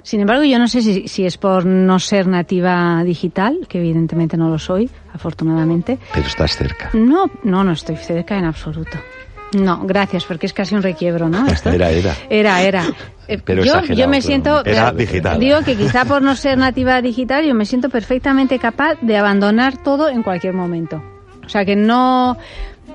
[0.02, 4.36] Sin embargo, yo no sé si, si es por no ser nativa digital, que evidentemente
[4.36, 5.98] no lo soy, afortunadamente.
[6.14, 6.90] pero estás cerca.
[6.94, 8.98] No, no, no estoy cerca en absoluto.
[9.64, 11.46] No, gracias, porque es casi un requiebro, ¿no?
[11.48, 11.70] Esto.
[11.70, 12.14] Era, era.
[12.30, 12.84] Era, era.
[13.28, 14.64] Eh, Pero yo, yo me siento.
[14.64, 15.40] Era pero digital.
[15.40, 19.82] Digo que quizá por no ser nativa digital, yo me siento perfectamente capaz de abandonar
[19.82, 21.02] todo en cualquier momento.
[21.44, 22.36] O sea que no.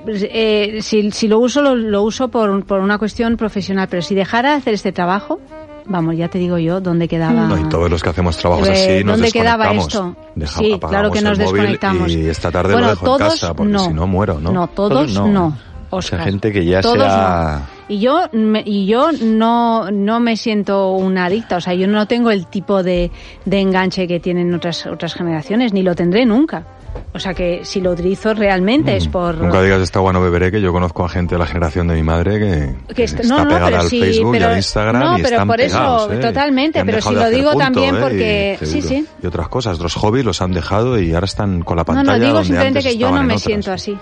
[0.08, 4.15] eh, si, si lo uso, lo, lo uso por, por una cuestión profesional, pero si
[4.15, 5.41] dejara de hacer este trabajo,
[5.86, 7.47] vamos, ya te digo yo dónde quedaba.
[7.47, 10.15] No, y todos los que hacemos trabajos Eh, así nos ¿Dónde quedaba esto?
[10.36, 12.10] Deja- sí, claro que nos desconectamos.
[12.10, 13.80] Y esta tarde bueno, lo dejo todos en casa, porque no.
[13.86, 14.54] si no muero, ¿no?
[14.54, 15.28] No, todos, Todos no.
[15.28, 15.58] no.
[15.91, 17.82] O sea, gente que ya Todos se ha- no.
[17.88, 22.08] Y yo, me- y yo no, no me siento una adicta, o sea, yo no
[22.08, 23.12] tengo el tipo de,
[23.45, 26.65] de enganche que tienen otras, otras generaciones, ni lo tendré nunca.
[27.13, 29.36] O sea que si lo utilizo realmente es por...
[29.36, 29.41] Mm.
[29.41, 31.88] Nunca digas de esta agua no beberé, que yo conozco a gente de la generación
[31.89, 34.45] de mi madre que, que est- está no, no, pegada pero al sí, Facebook pero,
[34.45, 36.17] y al Instagram no, y pero están por pegados, eso, ¿eh?
[36.21, 37.99] totalmente, pero si lo digo punto, también ¿eh?
[38.01, 39.06] porque, Y- sí, sí.
[39.21, 42.12] Y otras cosas, otros hobbies los han dejado y ahora están con la No, pantalla
[42.17, 43.41] no, digo donde simplemente que yo no me otras.
[43.41, 43.97] siento así,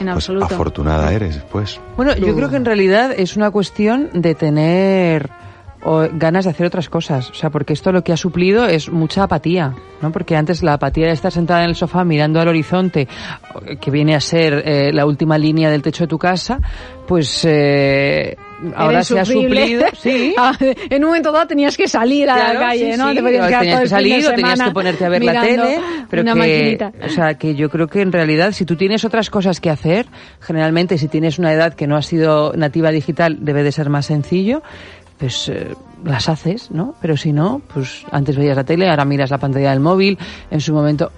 [0.00, 1.80] en Pues afortunada eres, pues.
[1.96, 5.30] Bueno, yo creo que en realidad es una cuestión de tener
[5.84, 7.30] o ganas de hacer otras cosas.
[7.30, 10.10] O sea, porque esto lo que ha suplido es mucha apatía, ¿no?
[10.10, 13.08] Porque antes la apatía de estar sentada en el sofá mirando al horizonte,
[13.80, 16.60] que viene a ser eh, la última línea del techo de tu casa,
[17.06, 18.36] pues eh,
[18.74, 19.84] ahora se ha suplido.
[20.00, 20.34] Sí.
[20.38, 23.08] Ah, en un momento dado tenías que salir a Claro, la calle, sí, ¿no?
[23.10, 25.40] sí, Te podías quedar tenías todo que salir o tenías que ponerte a ver la
[25.42, 26.92] tele, pero una que, maquinita.
[27.04, 30.06] o sea, que yo creo que en realidad si tú tienes otras cosas que hacer,
[30.40, 34.06] generalmente si tienes una edad que no ha sido nativa digital debe de ser más
[34.06, 34.62] sencillo,
[35.18, 36.94] pues eh, las haces, ¿no?
[37.00, 40.16] Pero si no, pues antes veías la tele, ahora miras la pantalla del móvil,
[40.50, 41.10] en su momento,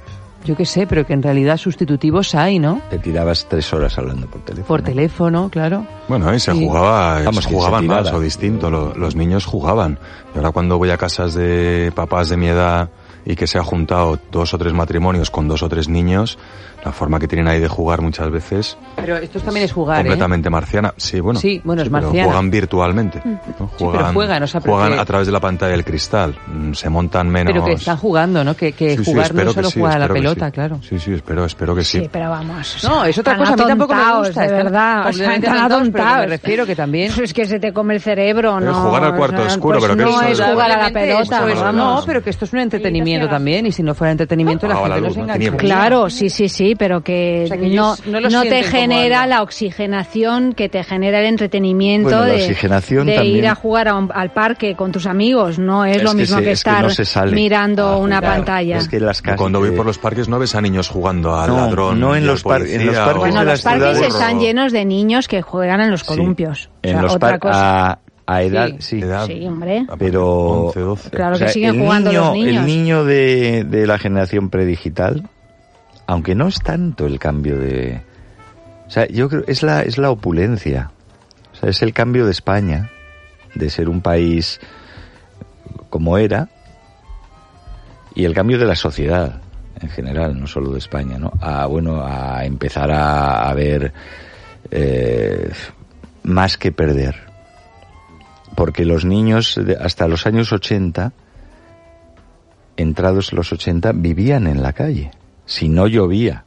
[0.44, 2.81] yo qué sé, pero que en realidad sustitutivos hay, ¿no?
[2.90, 4.66] Te tirabas tres horas hablando por teléfono.
[4.66, 5.87] Por teléfono, claro.
[6.09, 9.44] Bueno, y se jugaba, Vamos, se que se jugaban más o distinto, lo- los niños
[9.44, 9.98] jugaban.
[10.35, 12.88] Y ahora cuando voy a casas de papás de mi edad
[13.25, 16.39] y que se ha juntado dos o tres matrimonios con dos o tres niños,
[16.85, 20.03] la forma que tienen ahí de jugar muchas veces Pero esto también es jugar, ¿eh?
[20.09, 20.95] completamente marciana.
[20.97, 21.39] Sí, bueno.
[21.39, 22.27] Sí, bueno, es pero marciana.
[22.29, 23.21] Juegan virtualmente.
[23.25, 23.39] ¿no?
[23.79, 26.35] pero juegan, o sea, pero juegan que- a través de la pantalla del cristal.
[26.47, 27.53] Mm, Se montan menos.
[27.53, 28.55] Pero que están jugando, ¿no?
[28.57, 30.53] Que, que Sí, sí, jugar no es solo sí, jugar a la pelota, sí.
[30.53, 30.81] claro.
[30.83, 32.01] Sí, sí, espero, espero que sí.
[32.01, 32.85] Sí, pero vamos.
[32.85, 34.41] o No, es otra cosa, a mí tampoco me gusta.
[34.41, 37.13] De están verdad, o sea, tan atontados, pero que me refiero que también...
[37.23, 38.83] Es que se te come el cerebro, Pero ¿no?
[38.83, 40.91] jugar al cuarto O sea, oscuro, pues pero que no es es- jugar a la
[40.91, 41.75] pelota, es- vamos.
[41.75, 44.94] no, pero que esto es un entretenimiento también, y si no fuera entretenimiento la Apagaba
[44.96, 47.96] gente la no se tenía- Claro, sí, sí, sí, pero que, O sea, que no,
[48.07, 52.42] no lo no te genera la oxigenación que te genera el entretenimiento Bueno, la de,
[52.42, 55.59] oxigenación de también- ir a jugar a un- al parque con tus amigos.
[55.59, 58.20] No es, Es lo que mismo se- que es que estar no mirando a una
[58.20, 58.79] pantalla.
[58.79, 59.38] Es que las Y casas...
[59.38, 61.99] Cuando voy por los parques no ves a niños jugando al No, ladrón.
[62.01, 64.73] no en los par- en los policía parques bueno, de los parques ciudades- están llenos
[64.73, 66.07] de niños que juegan en los sí.
[66.07, 66.70] columpios.
[66.83, 67.99] En los otra par- cosa.
[68.33, 68.77] A, edad, Sí.
[68.81, 69.01] sí.
[69.01, 69.87] Edad- Sí, hombre.
[69.99, 70.27] Pero
[70.69, 71.11] 11, 12.
[71.11, 72.57] Claro o sea, que siguen jugando niño, los niños.
[72.57, 75.29] El niño de, de la generación predigital,
[76.07, 78.03] aunque no es tanto el cambio de...
[78.87, 80.90] O sea, yo creo es la, es la opulencia.
[81.53, 82.90] O sea, es el cambio de España,
[83.55, 84.61] de ser un país
[85.88, 86.49] como era,
[88.14, 89.40] y el cambio de la sociedad
[89.81, 91.33] en general, no solo de España, ¿no?
[91.40, 93.93] A, bueno, a empezar a, a ver
[94.70, 95.51] eh,
[96.24, 97.30] más que perder.
[98.55, 101.12] Porque los niños de- hasta los años 80,
[102.76, 105.11] entrados los 80, vivían en la calle.
[105.46, 106.44] Si no llovía.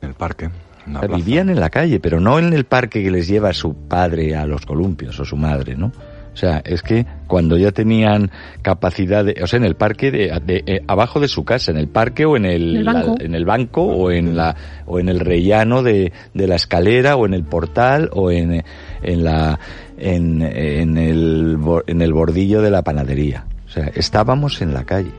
[0.00, 0.46] En el parque.
[0.86, 1.24] en la O sea, plaza.
[1.24, 4.46] vivían en la calle, pero no en el parque que les lleva su padre a
[4.46, 5.92] los columpios o su madre, ¿no?
[6.32, 8.30] O sea, es que cuando ya tenían
[8.62, 11.76] capacidad de, o sea, en el parque de, de- eh, abajo de su casa, en
[11.78, 13.14] el parque o en el, En el banco.
[13.18, 14.56] la- en el banco o en la
[14.86, 18.64] o en el rellano de, de la escalera o en el portal o en,
[19.02, 19.58] en la
[19.98, 23.44] en, en el en el bordillo de la panadería.
[23.66, 25.10] O sea, estábamos en la calle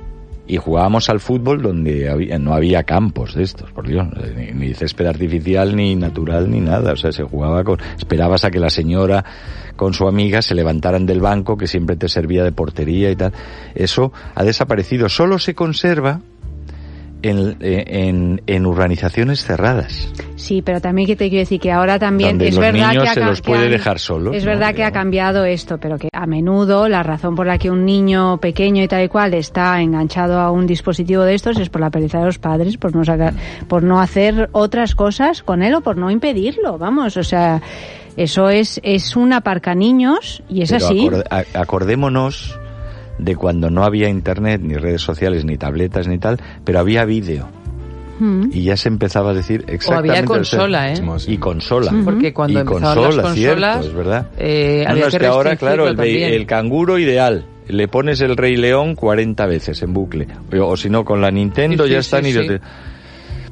[0.45, 4.73] y jugábamos al fútbol donde había- no había campos de estos, por Dios, ni, ni
[4.73, 6.93] césped artificial, ni natural, ni nada.
[6.93, 9.23] O sea, se jugaba con, esperabas a que la señora
[9.75, 13.31] con su amiga se levantaran del banco que siempre te servía de portería y tal.
[13.73, 15.07] Eso ha desaparecido.
[15.09, 16.21] Solo se conserva
[17.23, 20.11] en, en, en urbanizaciones cerradas.
[20.35, 23.03] Sí, pero también que te quiero decir que ahora también Donde es los verdad niños
[23.03, 24.51] que ha se los puede han- dejar solos, Es ¿no?
[24.51, 27.85] verdad que ha cambiado esto, pero que a menudo la razón por la que un
[27.85, 31.81] niño pequeño y tal y cual está enganchado a un dispositivo de estos es por
[31.81, 33.33] la pereza de los padres, por no sacar,
[33.67, 37.61] por no hacer otras cosas con él o por no impedirlo, vamos, o sea,
[38.17, 41.09] eso es es un aparca niños y es Pero así.
[41.53, 42.59] acordémonos
[43.17, 47.47] de cuando no había internet, ni redes sociales, ni tabletas, ni tal, pero había vídeo.
[48.19, 48.49] Mm.
[48.53, 50.11] Y ya se empezaba a decir O exactamente...
[50.17, 51.01] había consola, ¿eh?
[51.27, 51.91] Y consola.
[52.05, 54.27] Porque cuando y empezaban consola, las cierto, consolas, es verdad.
[54.37, 57.45] eh, No, es que que ahora, claro, el, el canguro ideal.
[57.67, 60.27] Le pones el Rey León 40 veces en bucle.
[60.53, 62.59] O, o si no, con la Nintendo Sí, sí, ya están sí, y...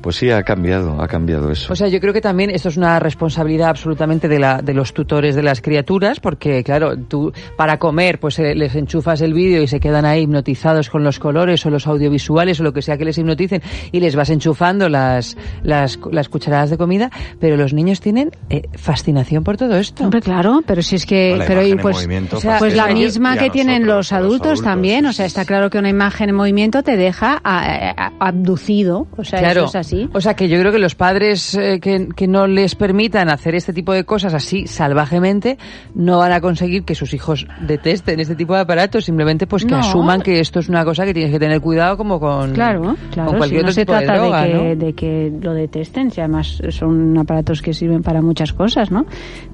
[0.01, 1.71] Pues sí, ha cambiado, ha cambiado eso.
[1.71, 4.93] O sea, yo creo que también esto es una responsabilidad absolutamente de, la, de los
[4.93, 9.61] tutores de las criaturas, porque claro, tú para comer pues eh, les enchufas el vídeo
[9.61, 12.97] y se quedan ahí hipnotizados con los colores o los audiovisuales o lo que sea
[12.97, 17.73] que les hipnoticen y les vas enchufando las, las, las cucharadas de comida, pero los
[17.73, 20.03] niños tienen eh, fascinación por todo esto.
[20.03, 21.97] Hombre, claro, pero si es que, La pero y pues,
[22.31, 25.25] o sea, pues fascina la misma que tienen los los adultos, también, sí, o sea,
[25.27, 29.39] está claro que una imagen en movimiento te deja a- a- a- abducido, o sea,
[29.39, 29.61] Claro.
[29.65, 29.90] eso es así.
[30.13, 33.55] O sea que yo creo que los padres eh, que, que no les permitan hacer
[33.55, 35.57] este tipo de cosas así salvajemente
[35.95, 39.71] no van a conseguir que sus hijos detesten este tipo de aparatos, simplemente pues que
[39.71, 39.79] No.
[39.79, 43.29] asuman que esto es una cosa que tienes que tener cuidado como con, Claro, claro,
[43.29, 44.75] con cualquier si no otro se tipo de trata droga, de, que, ¿no?
[44.85, 49.05] de que lo detesten, si además son aparatos que sirven para muchas cosas, ¿no?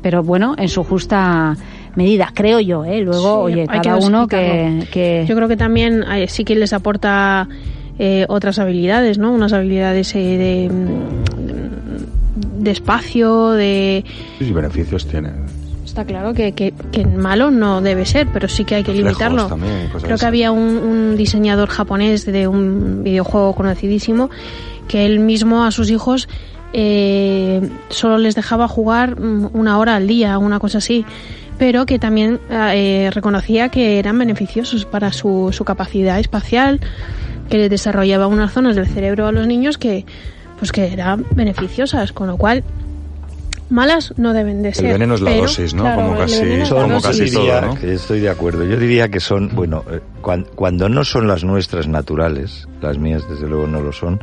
[0.01, 1.55] Pero bueno, en su justa
[1.95, 3.01] medida, creo yo, ¿eh?
[3.01, 4.91] Luego, Sí, oye, hay que cada uno que, dosificarlo.
[4.91, 5.25] que...
[5.27, 7.47] Yo creo que también eh, sí que les aporta
[7.99, 9.31] eh, otras habilidades, ¿no?
[9.31, 14.03] Unas habilidades eh, de, mm, de espacio, de...
[14.39, 15.29] Sí, beneficios tiene.
[15.85, 19.13] está claro que, que, que malo no debe ser, pero sí que hay que Reflejos
[19.21, 19.47] limitarlo.
[19.47, 20.19] también Creo así.
[20.21, 24.29] que había un, un diseñador japonés de un videojuego conocidísimo
[24.87, 26.29] que él mismo a sus hijos
[26.73, 31.05] eh, solo les dejaba jugar mm, una hora al día, una cosa así,
[31.57, 36.79] pero que también eh, reconocía que eran beneficiosos para su, su capacidad espacial,
[37.49, 40.05] que les desarrollaba unas zonas del cerebro a los niños que
[40.59, 42.63] pues que eran beneficiosas, con lo cual
[43.69, 44.85] malas no deben de ser.
[44.85, 45.83] El veneno es la pero, dosis, ¿no?
[45.83, 47.75] claro, como casi, la como casi diría todo, ¿no?
[47.79, 48.63] que estoy de acuerdo.
[48.65, 53.23] Yo diría que son, bueno, eh, cuan- cuando, no son las nuestras naturales, las mías
[53.29, 54.19] desde luego no lo son,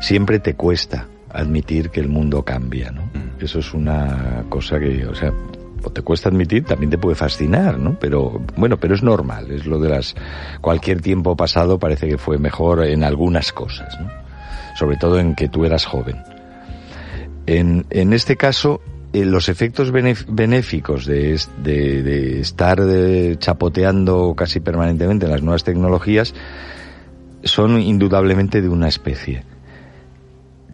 [0.00, 3.02] siempre te cuesta admitir que el mundo cambia, ¿no?
[3.02, 3.44] Mm.
[3.44, 5.32] Eso es una cosa que, o sea,
[5.92, 7.96] te cuesta admitir, también te puede fascinar, ¿no?
[7.98, 10.14] Pero, bueno, pero es normal, es lo de las,
[10.60, 14.10] cualquier tiempo pasado parece que fue mejor en algunas cosas, ¿no?
[14.78, 16.22] Sobre todo en que tú eras joven.
[17.46, 18.80] En, en este caso,
[19.12, 26.32] eh, los efectos benéficos de, de- estar eh, chapoteando casi permanentemente en las nuevas tecnologías
[27.42, 29.42] son indudablemente de una especie.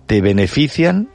[0.07, 1.09] Te benefician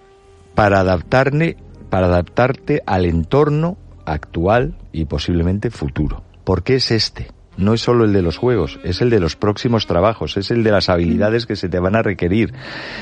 [0.56, 1.58] para adaptarne,
[1.90, 6.24] para adaptarte al entorno actual y posiblemente futuro.
[6.44, 7.28] Porque es este.
[7.58, 10.64] No es solo el de los juegos, es el de los próximos trabajos, es el
[10.64, 12.54] de las habilidades que se te van a requerir.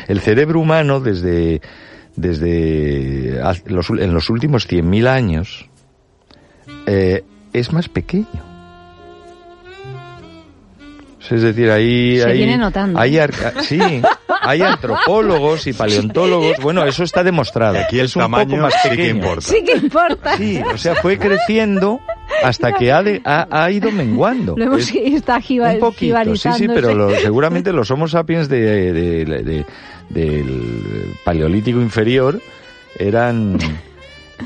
[0.07, 1.61] El cerebro humano desde,
[2.15, 5.69] desde los, en los últimos 100.000 años
[6.87, 7.23] eh,
[7.53, 8.48] es más pequeño.
[11.31, 12.99] Es decir, ahí Se hay, viene notando.
[12.99, 13.79] hay ar- sí,
[14.41, 16.57] hay antropólogos y paleontólogos.
[16.61, 17.77] Bueno, eso está demostrado.
[17.79, 19.15] Aquí el es un poco tamaño más sí que pequeño.
[19.15, 19.41] importa.
[19.41, 20.37] Sí que importa.
[20.37, 21.99] Sí, o sea, fue creciendo
[22.43, 24.55] hasta que ha, de- ha, ha ido menguando.
[24.57, 28.91] Lo hemos Es- está un poquito, sí, sí, pero lo- seguramente los Homo sapiens de,
[28.93, 29.65] de- de-
[30.09, 32.41] del paleolítico inferior
[32.97, 33.57] eran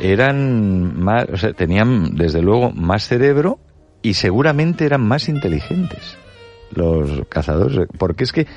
[0.02, 3.60] eran más, o sea, tenían desde luego más cerebro
[4.02, 6.18] y seguramente eran más inteligentes
[6.76, 8.48] los cazadores, porque es que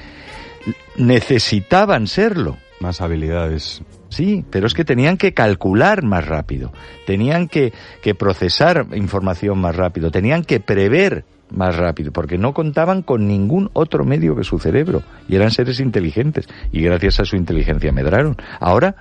[0.96, 2.56] necesitaban serlo.
[2.78, 3.82] Más habilidades.
[4.10, 6.72] Sí, pero es que tenían que calcular más rápido,
[7.06, 13.02] tenían que, que procesar información más rápido, tenían que prever más rápido, porque no contaban
[13.02, 17.36] con ningún otro medio que su cerebro, y eran seres inteligentes, y gracias a su
[17.36, 18.36] inteligencia medraron.
[18.60, 18.96] Ahora,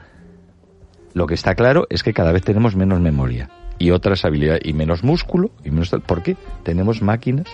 [1.14, 4.74] lo que está claro es que cada vez tenemos menos memoria, y otras habilidades, y
[4.74, 6.02] menos músculo, y menos tal.
[6.02, 6.38] ¿Por qué?
[6.64, 7.48] Tenemos máquinas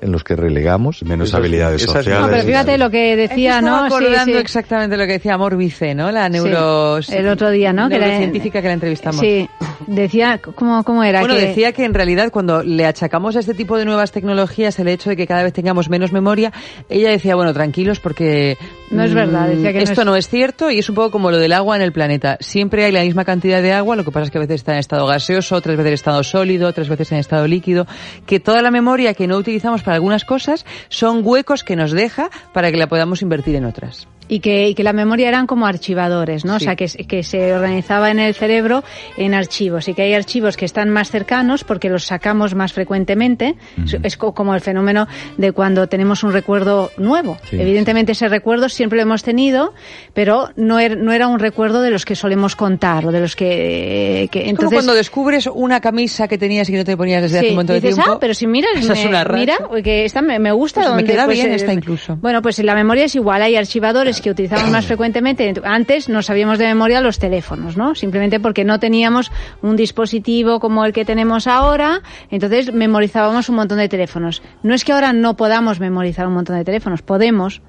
[0.00, 2.20] en los que relegamos Menos esas- habilidades esas sociales.
[2.22, 3.80] No, pero fíjate lo que decía, ¿no?
[3.80, 4.38] Sí, acordando sí.
[4.38, 6.10] exactamente lo que decía Amor Vice, ¿no?
[6.12, 7.00] La neuro...
[7.02, 7.88] Sí, el otro día, ¿no?
[7.88, 9.20] Que la- científica que la entrevistamos.
[9.20, 9.48] Sí,
[9.86, 11.20] decía, ¿cómo, cómo era?
[11.20, 11.46] Bueno, que...
[11.46, 15.10] decía que en realidad cuando le achacamos a este tipo de nuevas tecnologías el hecho
[15.10, 16.52] de que cada vez tengamos menos memoria,
[16.88, 18.56] ella decía, bueno, tranquilos porque...
[18.90, 21.10] No es verdad, decía que no Esto es- no es cierto y es un poco
[21.10, 22.36] como lo del agua en el planeta.
[22.40, 24.72] Siempre hay la misma cantidad de agua, lo que pasa es que a veces está
[24.74, 27.86] en estado gaseoso, otras veces en estado sólido, otras veces en estado líquido,
[28.26, 32.28] que toda la memoria que no utilizamos para algunas cosas son huecos que nos deja
[32.52, 34.08] para que la podamos invertir en otras.
[34.28, 36.56] Y que, y que la memoria eran como archivadores, ¿no?
[36.56, 38.82] O sea, que, que se organizaba en el cerebro
[39.16, 43.54] en archivos y que hay archivos que están más cercanos porque los sacamos más frecuentemente.
[43.84, 45.06] Es- Es co- como el fenómeno
[45.36, 47.38] de cuando tenemos un recuerdo nuevo.
[47.48, 49.74] Sí, Evidentemente ese recuerdo siempre lo hemos tenido,
[50.14, 53.36] pero no, er- no era un recuerdo de los que solemos contar o de los
[53.36, 54.28] que...
[54.30, 57.22] que Es como entonces, cuando descubres una camisa que tenías y que no te ponías
[57.22, 58.02] desde hace un montón de tiempo.
[58.06, 60.80] ah, pero si miras, Esa es me- una mira, que esta me, me gusta.
[60.80, 62.16] Pues me donde, queda bien eh, esta incluso.
[62.16, 63.42] Bueno, pues la memoria es igual.
[63.42, 65.52] Hay archivadores que utilizamos más frecuentemente.
[65.64, 67.94] Antes no sabíamos de memoria los teléfonos, ¿no?
[67.94, 69.30] Simplemente porque no teníamos
[69.62, 72.02] un dispositivo como el que tenemos ahora.
[72.30, 74.42] Entonces memorizábamos un montón de teléfonos.
[74.62, 77.02] No es que ahora no podamos memorizar un montón de teléfonos.
[77.02, 77.62] Podemos,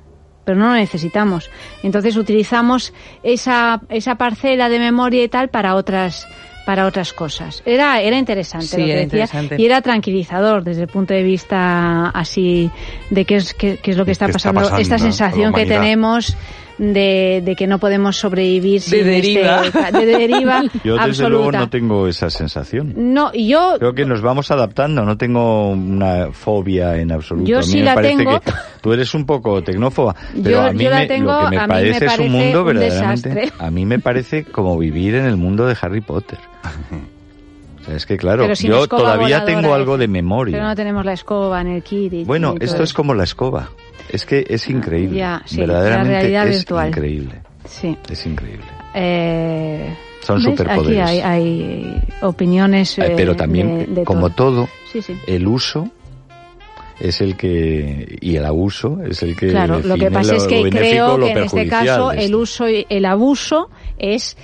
[0.45, 1.49] pero no lo necesitamos.
[1.83, 2.93] Entonces utilizamos
[3.23, 6.27] esa, esa parcela de memoria y tal para otras
[6.67, 7.63] para otras cosas.
[7.65, 9.55] Era era interesante Sí, lo que era decía interesante.
[9.57, 12.69] y era tranquilizador desde el punto de vista así
[13.09, 15.53] de qué es qué, qué es lo que está ¿Qué está pasando, pasando esta sensación
[15.53, 16.35] que tenemos
[16.77, 19.65] de, de que no podemos sobrevivir sin deriva.
[19.65, 21.29] este- de deriva Yo desde absoluta.
[21.29, 22.93] luego no tengo esa sensación.
[22.95, 27.47] No, yo Creo que nos vamos adaptando, no tengo una fobia en absoluto.
[27.49, 28.39] Yo a mí sí me la parece tengo.
[28.39, 28.51] que
[28.81, 31.55] tú eres un poco tecnófoba, pero Yo- a mí yo la me- tengo, lo que
[31.55, 33.65] me a mí me parece es parece un mundo un verdaderamente, desastre.
[33.65, 36.37] a mí me parece como vivir en el mundo de Harry Potter.
[37.81, 40.53] O sea, es que claro, yo todavía voladora, tengo algo de memoria.
[40.57, 42.27] pero no tenemos la escoba en el Quidditch.
[42.27, 43.69] Bueno, esto es como la escoba.
[44.09, 45.17] Es que es increíble.
[45.19, 46.87] Ya, sí, la verdaderamente realidad es virtual.
[46.89, 47.41] increíble.
[47.65, 47.97] Sí.
[48.09, 48.65] Es increíble.
[48.93, 49.93] Eh,
[50.23, 50.45] Son ¿ves?
[50.45, 51.01] superpoderes.
[51.09, 52.97] Aquí hay, hay opiniones.
[52.99, 55.13] Eh, pero también, de- de como todo, Sí, sí.
[55.27, 55.89] el uso
[56.99, 60.67] es el que y el abuso es el que Claro, lo que pasa es que
[60.69, 64.35] creo lo que en este caso el uso y el abuso es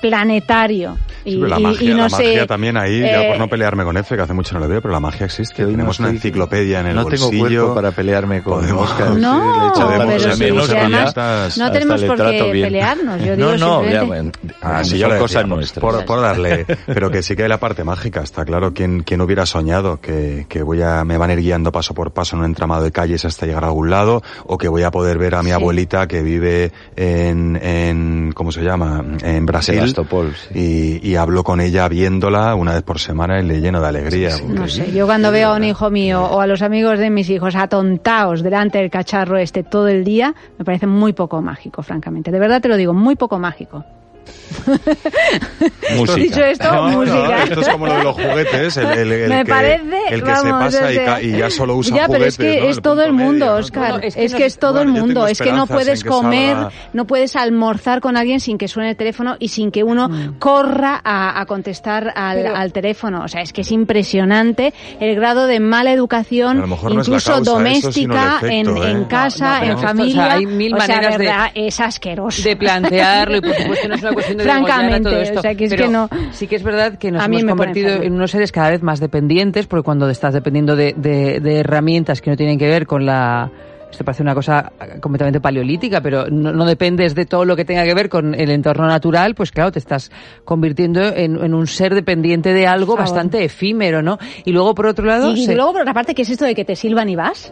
[0.00, 0.96] planetario.
[1.24, 3.38] Y, Sí, la y- magia, y no la sé, magia también ahí, ya eh, por
[3.38, 5.62] no pelearme con F, que hace mucho no le veo, pero la magia existe.
[5.62, 7.42] hoy no Tenemos una enciclopedia en el no tengo bolsillo.
[7.66, 9.10] cuerpo para pelearme con Podemos- Óscar.
[9.16, 13.52] No, Sí, le pero sí, menos además ya no tenemos por qué pelearnos, yo no,
[13.52, 15.80] digo no, ya, simplemente- bueno, Ah, sí, son yo lo cosas nuestras.
[15.82, 18.72] Por, por darle, pero que sí que hay la parte mágica, está claro.
[18.72, 22.12] ¿Quién, quién hubiera soñado que, que voy a, me van a ir guiando paso por
[22.12, 24.22] paso en un entramado de calles hasta llegar a algún lado?
[24.46, 25.52] O que voy a poder ver a mi Sí.
[25.52, 29.04] abuelita que vive en, en, ¿cómo se llama?
[29.22, 29.87] En Brasil.
[29.94, 33.88] Sebastopol, y, y hablo con ella viéndola una vez por semana y le lleno de
[33.88, 34.36] alegría.
[34.46, 37.28] No sé, yo cuando veo a un hijo mío o a los amigos de mis
[37.30, 42.30] hijos atontados delante del cacharro este todo el día, me parece muy poco mágico, francamente.
[42.30, 43.84] De verdad te lo digo, muy poco mágico.
[45.96, 46.16] Música.
[46.16, 47.42] Dicho esto, No, no, música.
[47.44, 50.26] esto es como lo de los juguetes, el, el- el me que, parece, el que
[50.36, 52.34] se vamos, pasa o y, y ya solo usa ya, pero juguetes.
[52.34, 52.68] es que ¿no?
[52.68, 53.54] es todo el mundo, medio, ¿no?
[53.56, 54.04] Oscar.
[54.04, 55.26] Es es que, que es, no- todo bueno, el mundo.
[55.26, 58.90] Es que no puedes que comer, salga- no puedes almorzar con alguien sin que suene
[58.90, 60.08] el teléfono y sin que uno
[60.38, 63.22] corra a, a contestar al, Pero- al teléfono.
[63.24, 68.36] O sea, es que es impresionante el grado de mala educación, no incluso causa, doméstica,
[68.42, 68.90] efecto, en, ¿eh?
[68.90, 70.32] en No, casa, no, pero en familia.
[70.34, 72.42] hay mil maneras de- es asqueroso.
[72.42, 75.54] de plantearlo y por supuesto no es una cuestión de Francamente, todo esto o sea,
[75.54, 78.30] que es pero que no- sí que es verdad que nos hemos convertido en unos
[78.30, 82.36] seres cada vez más dependientes porque cuando estás dependiendo de, de- de herramientas que no
[82.36, 83.50] tienen que ver con la
[83.90, 87.84] esto parece una cosa completamente paleolítica, pero no, no dependes de todo lo que tenga
[87.84, 90.10] que ver con el entorno natural, pues claro, te estás
[90.44, 94.18] convirtiendo en, en un ser dependiente de algo bastante efímero, ¿no?
[94.44, 96.54] Y luego, por otro lado, Y, y luego, por otra parte, ¿qué es esto de
[96.54, 97.50] que te silban y vas?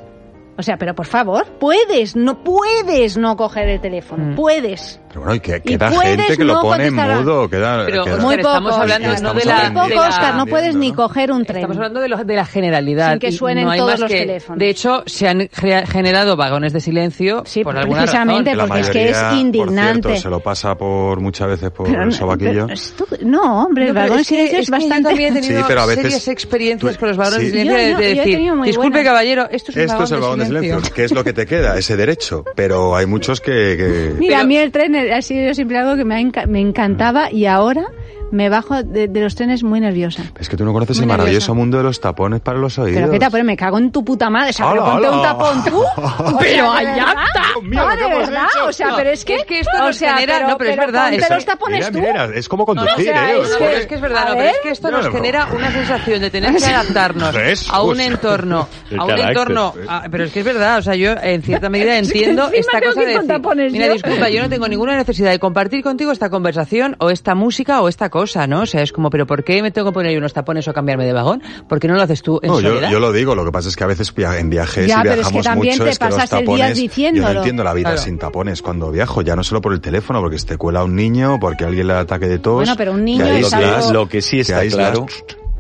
[0.58, 4.34] O sea, pero por favor, puedes, no puedes no coger el teléfono, Mm.
[4.36, 5.00] puedes.
[5.08, 8.04] Pero bueno, y que Y queda puedes gente que lo no pone mudo, queda, Pero,
[8.04, 9.22] queda- Oscar, Muy poco, estamos hablando Oscar.
[9.22, 10.96] no de la, Muy aprendiendo, de poco, la- Oscar, no puedes ni ¿no?
[10.96, 11.56] coger un tren.
[11.58, 13.10] Estamos hablando de, lo- de la generalidad.
[13.12, 14.58] Sin que y suenen no hay todos más los que- teléfonos.
[14.58, 15.48] De hecho, se han
[15.86, 18.68] generado vagones de silencio Sí, por alguna precisamente, razón.
[18.68, 19.92] porque es que es mayoría, indignante.
[20.02, 22.66] Por cierto, se lo pasa por muchas veces por Pero el no- sobaquillo.
[22.66, 25.08] pero no, hombre, No, el vagón de es que- silencio es, es que yo bastante...
[25.10, 27.46] también he tenido Sí, pero a veces- serias experiencias tú- con los vagones sí.
[27.52, 29.04] de silencio de- decir, disculpe buenas".
[29.04, 30.92] caballero, esto es un es vagón de silencio.
[30.94, 31.76] ¿Qué es lo que te queda?
[31.78, 32.44] Ese derecho.
[32.54, 33.76] Pero hay muchos que...
[33.76, 36.46] que- Mira, Pero- a mí el tren ha sido siempre algo que me, ha enca-
[36.46, 37.84] me encantaba y ahora
[38.32, 40.22] me bajo de, de los trenes muy nerviosa.
[40.38, 41.54] Es que tú no conoces Muy el maravilloso nerviosa.
[41.54, 43.00] mundo de los tapones para los oídos.
[43.00, 44.50] Pero qué tapón, me cago en tu puta madre.
[44.50, 45.82] O sea, pero ¡Hala, ponte un tapón tú.
[46.40, 47.24] Pero sea, ¿de allá verdad?
[47.26, 47.42] está.
[47.62, 48.46] No, ¿qué de verdad.
[48.54, 48.66] hecho?
[48.66, 49.36] O sea, No, pero es que...
[49.36, 51.44] es que esto o nos sea, genera- pero- no, pero es verdad, ponte eso- los
[51.44, 51.98] tapones Mira, tú.
[51.98, 53.40] mira, es como conducir, o sea, ¿eh?
[53.40, 55.12] es O que- es que es verdad, no, pero es que esto No, nos no,
[55.12, 55.16] no.
[55.16, 56.64] genera una sensación de tener que
[56.96, 57.34] adaptarnos
[57.70, 58.68] a un entorno,
[58.98, 59.86] a un entorno, pues.
[59.88, 62.48] a- pero es que es verdad, o sea, yo en cierta medida Es que entiendo
[62.52, 63.92] esta cosa de tapones mira, yo".
[63.94, 67.88] disculpa, yo no tengo ninguna necesidad de compartir contigo esta conversación o esta música o
[67.88, 68.15] esta cosa,
[68.46, 68.62] ¿no?
[68.62, 70.72] O sea, es como, pero ¿por qué me tengo que poner yo unos tapones o
[70.72, 71.42] cambiarme de vagón?
[71.68, 73.68] ¿Por qué no lo haces tú en No, yo, yo lo digo, lo que pasa
[73.68, 75.84] es que a veces via- en viajes Ya, y pero es que viajamos también mucho
[75.84, 78.02] te es que los pasas el día tapones, yo no entiendo la vida Claro.
[78.02, 80.94] sin tapones cuando viajo, ya no solo por el teléfono, porque se te cuela un
[80.94, 82.54] niño, porque alguien le ataque de tos.
[82.54, 85.06] Bueno, pero un niño es algo- que, lo que sí está claro,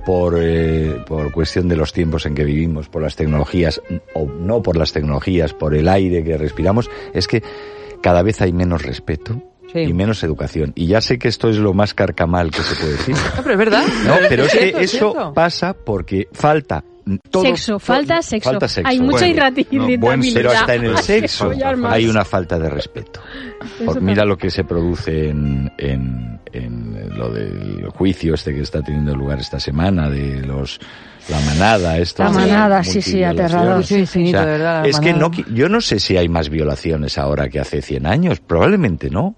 [0.04, 3.80] por, eh, por cuestión de los tiempos en que vivimos, por las tecnologías,
[4.14, 7.42] o no por las tecnologías, por el aire que respiramos, es que
[8.02, 9.42] cada vez hay menos respeto
[9.84, 9.90] Sí.
[9.90, 10.72] y menos educación.
[10.74, 13.14] Y ya sé que esto es lo más carcamal que se puede decir.
[13.36, 13.84] No, pero es verdad.
[14.06, 15.32] No, pero es que es eso cierto.
[15.34, 16.82] pasa porque falta
[17.30, 18.50] todo, Sexo, falta sexo.
[18.50, 18.88] Falta sexo.
[18.88, 19.98] Hay mucha Bueno, irritabilidad.
[20.16, 21.52] no, Pero hasta en el que sexo
[21.84, 23.20] hay una falta de respeto.
[23.84, 28.82] Por- mira lo que se produce en, en, en lo del juicio este que está
[28.82, 30.80] teniendo lugar esta semana de los
[31.28, 33.84] la manada esto La manada, sí, sí, aterrador.
[33.84, 35.28] Sí, infinito, O sea, de verdad, es que manada.
[35.28, 39.10] no qui- yo no sé si hay más violaciones ahora que hace 100 años probablemente
[39.10, 39.36] no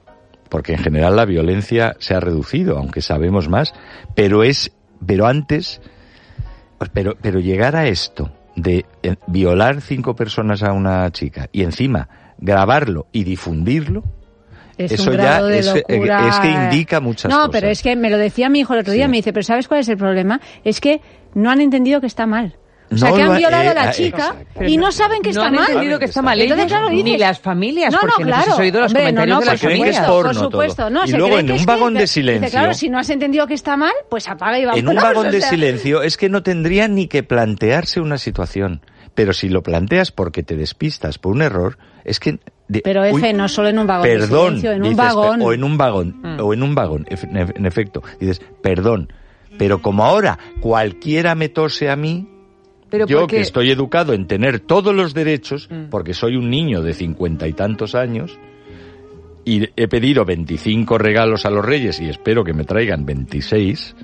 [0.49, 3.75] porque en general la violencia se ha reducido aunque sabemos más
[4.15, 4.73] pero es
[5.07, 5.81] pero antes
[6.93, 12.09] pero pero llegar a esto de eh, violar cinco personas a una chica y encima
[12.39, 14.03] grabarlo y difundirlo
[14.77, 17.51] Es Eso ya grado de es- eh, es que indica muchas no, cosas.
[17.53, 19.11] pero es que me lo decía mi hijo el otro día, Sí.
[19.11, 20.41] me dice, pero ¿sabes cuál es el problema?
[20.63, 21.01] Es que
[21.35, 22.55] no han entendido que está mal.
[22.91, 24.65] O sea, No que han ha- violado eh, a la ah, chica exacto.
[24.65, 25.67] y no saben que no está han mal.
[25.69, 28.31] entendido que está mal Entonces, ellos, claro, ni dices- las familias, No, no, porque no
[28.31, 28.53] sé si claro.
[28.53, 30.91] has oído los Hombre, no, comentarios no, de las porno por supuesto.
[30.91, 33.11] No, Y luego en que un vagón que- de dice, silencio- claro, si no has
[33.11, 34.81] entendido que está mal, pues apaga y vámonos.
[34.81, 38.81] En un vagón de silencio es que no tendría ni que plantearse una situación.
[39.15, 42.39] Pero si lo planteas porque te despistas por un error, es que...
[42.69, 44.97] de- Pero uy, Efe, no solo en un vagón de perdón, silencio, en un dices,
[44.97, 45.43] vagón.
[45.43, 46.41] O en un vagón, Mm.
[46.41, 48.03] o en un vagón, en efecto.
[48.21, 49.13] Dices, perdón,
[49.59, 52.29] pero como ahora cualquiera me tose a mí,
[52.91, 55.91] Pero yo porque- que estoy educado en tener todos los derechos, Mm.
[55.91, 58.39] porque soy un niño de cincuenta y tantos años,
[59.45, 63.95] y he pedido 25 regalos a los reyes y espero que me traigan 26,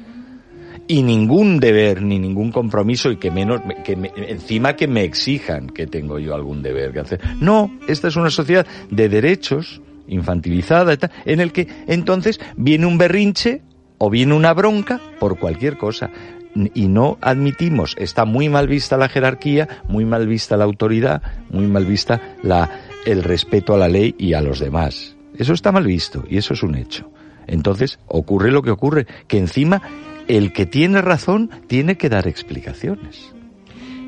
[0.86, 5.68] y ningún deber ni ningún compromiso y que menos que me- encima que me exijan
[5.68, 7.20] que tengo yo algún deber que hacer.
[7.40, 12.84] No, esta es una sociedad de derechos infantilizada, y tal, en el que entonces viene
[12.84, 13.62] un berrinche
[13.96, 16.10] o viene una bronca por cualquier cosa
[16.54, 21.66] y no admitimos, está muy mal vista la jerarquía, muy mal vista la autoridad, muy
[21.66, 22.70] mal vista la,
[23.06, 25.16] el respeto a la ley y a los demás.
[25.36, 27.10] Eso está mal visto y eso es un hecho.
[27.46, 29.82] Entonces ocurre lo que ocurre, que encima
[30.28, 33.34] el que tiene razón tiene que dar explicaciones.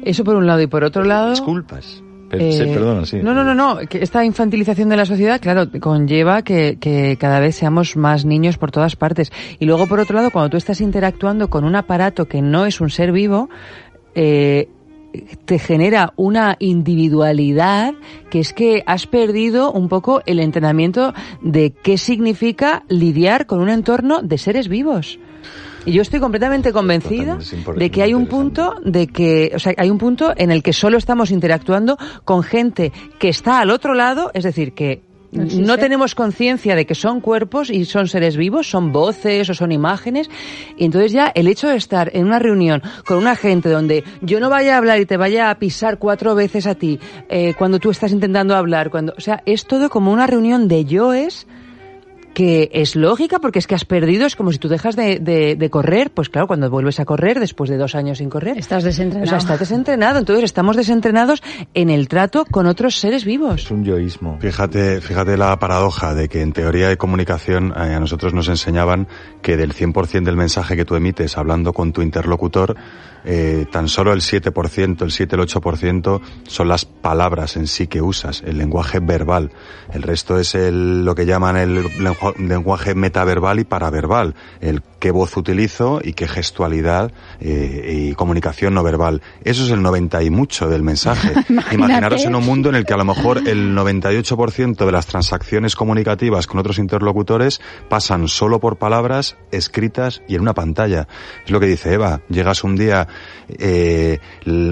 [0.04, 1.30] Eso por un lado y por otro lado...
[1.30, 2.02] Disculpas.
[2.32, 3.18] Eh, sí.
[3.22, 3.78] No, no, no, no.
[3.88, 8.58] que esta infantilización de la sociedad, claro, conlleva que, que cada vez seamos más niños
[8.58, 9.30] por todas partes.
[9.58, 12.80] Y luego, por otro lado, cuando tú estás interactuando con un aparato que no es
[12.80, 13.48] un ser vivo,
[14.14, 14.68] eh,
[15.44, 17.94] te genera una individualidad
[18.30, 23.68] que es que has perdido un poco el entrenamiento de qué significa lidiar con un
[23.68, 25.18] entorno de seres vivos.
[25.86, 27.38] Y yo estoy completamente convencida
[27.76, 30.72] de que hay un punto de que, o sea, hay un punto en el que
[30.72, 36.14] solo estamos interactuando con gente que está al otro lado, es decir, que no tenemos
[36.14, 40.28] conciencia de que son cuerpos y son seres vivos, son voces o son imágenes.
[40.76, 44.40] Y entonces ya el hecho de estar en una reunión con una gente donde yo
[44.40, 47.78] no vaya a hablar y te vaya a pisar cuatro veces a ti eh, cuando
[47.78, 51.46] tú estás intentando hablar, cuando, o sea, es todo como una reunión de yoes
[52.36, 55.56] que es lógica porque es que has perdido, es como si tú dejas de, de-
[55.56, 58.58] de correr, pues claro, cuando vuelves a correr después de dos años sin correr.
[58.58, 59.24] Estás desentrenado.
[59.24, 63.62] O sea, estás desentrenado, entonces estamos desentrenados en el trato con otros seres vivos.
[63.62, 64.36] Es un yoísmo.
[64.38, 69.08] Fíjate, fíjate la paradoja de que en teoría de comunicación eh, a nosotros nos enseñaban
[69.40, 72.76] que del 100% del mensaje que tú emites hablando con tu interlocutor,
[73.28, 78.00] eh, tan solo el 7%, el 7, el 8% son las palabras en sí que
[78.02, 79.50] usas, el lenguaje verbal.
[79.92, 85.12] El resto es el, lo que llaman el lengua- lenguaje metaverbal y paraverbal, el qué
[85.12, 89.22] voz utilizo y qué gestualidad eh, y comunicación no verbal.
[89.44, 91.32] Eso es el 90 y mucho del mensaje.
[91.70, 95.76] Imaginaros en un mundo en el que a lo mejor el 98% de las transacciones
[95.76, 101.06] comunicativas con otros interlocutores pasan solo por palabras escritas y en una pantalla.
[101.44, 102.22] Es lo que dice Eva.
[102.28, 103.06] Llegas un día
[103.48, 104.18] eh,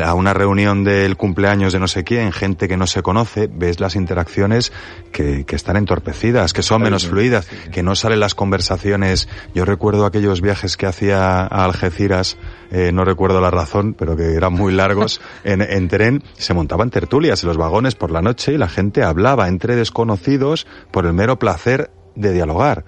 [0.05, 3.79] a una reunión del cumpleaños de no sé quién, gente que no se conoce, ves
[3.79, 4.73] las interacciones
[5.13, 9.29] que, que están entorpecidas, que son menos fluidas, que no salen las conversaciones.
[9.55, 12.39] Yo recuerdo aquellos viajes que hacía a Algeciras,
[12.71, 16.89] eh, no recuerdo la razón, pero que eran muy largos, en, en tren, se montaban
[16.91, 21.13] tertulias en los vagones por la noche y la gente hablaba entre desconocidos por el
[21.13, 22.85] mero placer de dialogar.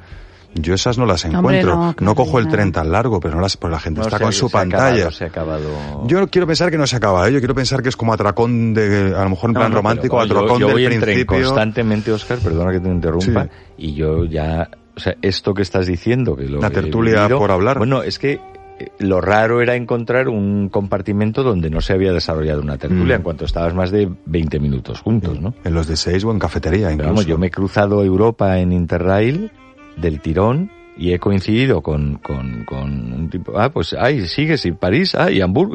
[0.55, 1.95] Yo esas no las Hombre, encuentro.
[2.01, 4.25] no, cojo el tren tan largo, pero no las, pues la gente No, está se
[4.25, 4.87] con su se ha pantalla.
[4.87, 6.07] acabado, se ha acabado.
[6.07, 7.33] Yo quiero pensar que no se acaba, ¿eh?
[7.33, 9.77] yo quiero pensar que es como atracón de, a lo mejor en No, plan no,
[9.77, 11.45] romántico, pero yo- atracón yo, voy del en tren principio.
[11.45, 13.51] constantemente, Oscar, perdona que te interrumpa, Sí.
[13.77, 14.67] y yo ya,
[14.97, 17.79] o sea, esto que estás diciendo, que lo La tertulia vivido, por hablar.
[17.79, 18.41] Bueno, es que
[18.79, 23.19] eh, lo raro era encontrar un compartimento donde no se había desarrollado una tertulia Mm.
[23.19, 25.55] en cuanto estabas más de 20 minutos juntos, ¿no?
[25.65, 27.11] En los de seis o en cafetería, incluso.
[27.11, 29.51] vamos, yo me he cruzado Europa en Interrail
[29.97, 34.73] del tirón y he coincidido con, con, con un tipo, ah, pues, ay, sigues y
[34.73, 35.75] París, ah, y Hamburgo,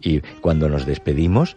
[0.00, 1.56] y cuando nos despedimos,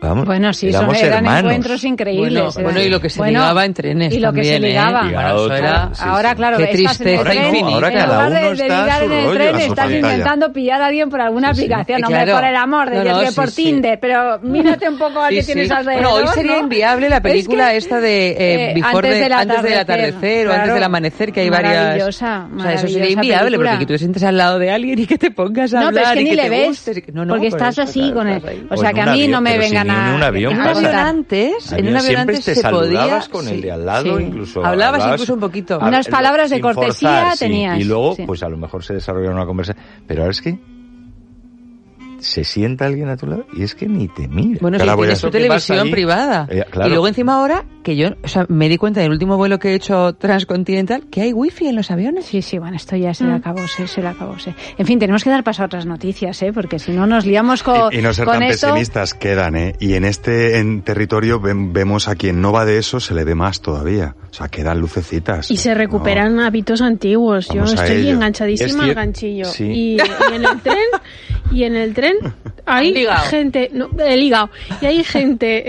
[0.00, 1.40] vamos, Bueno, sí, son, eran hermanos.
[1.44, 2.32] encuentros increíbles.
[2.54, 4.64] Bueno, bueno, y lo que se Bueno, ligaba en trenes Y lo que se también,
[4.64, 4.68] ¿eh?
[4.68, 5.02] ligaba.
[5.04, 6.36] Ligado Eso era- sí, ahora, sí.
[6.36, 7.68] claro, Qué el tristeza tren, infinita.
[7.74, 9.68] Ahora en cada lugar de, uno de está a en el rollo, tren, a estás
[9.76, 9.96] pantalla.
[9.96, 12.00] intentando pillar a alguien por alguna Sí, aplicación.
[12.00, 12.38] Eh, Hombre, claro.
[12.40, 13.64] por el amor de No, no, por sí.
[13.64, 16.02] Tinder, pero mírate un poco que Sí, tienes alrededor.
[16.10, 16.60] Bueno, hoy sería ¿no?
[16.62, 18.36] inviable la película Es que- esta de eh,
[18.70, 19.18] eh, Before antes the-
[19.68, 21.74] del atardecer, o antes del amanecer, que hay varias...
[21.78, 24.98] Maravillosa, O sea, eso sería inviable porque que tú te sientes al lado de alguien
[24.98, 26.84] y que te pongas a No, pero hablar es que y ni que le ves,
[26.84, 28.42] que- no, no, porque por estás así con él.
[28.70, 30.60] O sea, en que a mí no me si vengan ni en un avión En
[30.60, 33.40] un avión antes, en un avión siempre antes te se saludabas podía...
[33.40, 34.24] con sí, el de al lado, sí.
[34.24, 35.78] incluso Hablabas incluso un poquito.
[35.78, 37.44] Unas palabras de cortesía forzar, sí.
[37.44, 38.24] tenías, Y luego, sí.
[38.26, 39.84] pues a lo mejor se desarrolla una conversación.
[40.06, 40.58] Pero ahora es que
[42.20, 44.58] se sienta alguien a tu lado y es que ni te mira.
[44.60, 46.46] Bueno, Ahora si voy a- tienes tu televisión privada.
[46.50, 46.88] eh, claro.
[46.88, 49.58] Y luego encima ahora, que yo o sea, me di cuenta en el último vuelo
[49.58, 52.26] que he hecho transcontinental, que hay wifi en los aviones.
[52.26, 53.28] Sí, sí, bueno, esto ya se Mm.
[53.28, 54.38] le acabó, se, se le acabó.
[54.38, 56.52] se- En fin, tenemos que dar paso a otras noticias, ¿eh?
[56.52, 58.66] Porque si no nos liamos con, Y, y no ser tan esto.
[58.68, 59.74] pesimistas quedan, ¿eh?
[59.80, 63.24] Y en este en territorio ven- vemos a quien no va de eso, se le
[63.24, 64.14] ve más todavía.
[64.30, 65.50] O sea, quedan lucecitas.
[65.50, 67.48] Y se recuperan hábitos antiguos.
[67.48, 68.10] Yo Vamos estoy ello.
[68.12, 69.44] enganchadísima Es al ganchillo.
[69.46, 69.64] sí.
[69.64, 70.76] Y, y en el tren,
[71.50, 72.07] y en el tren
[72.66, 73.24] hay Han ligado.
[73.28, 74.50] gente, no, el hígado,
[74.80, 75.62] y hay gente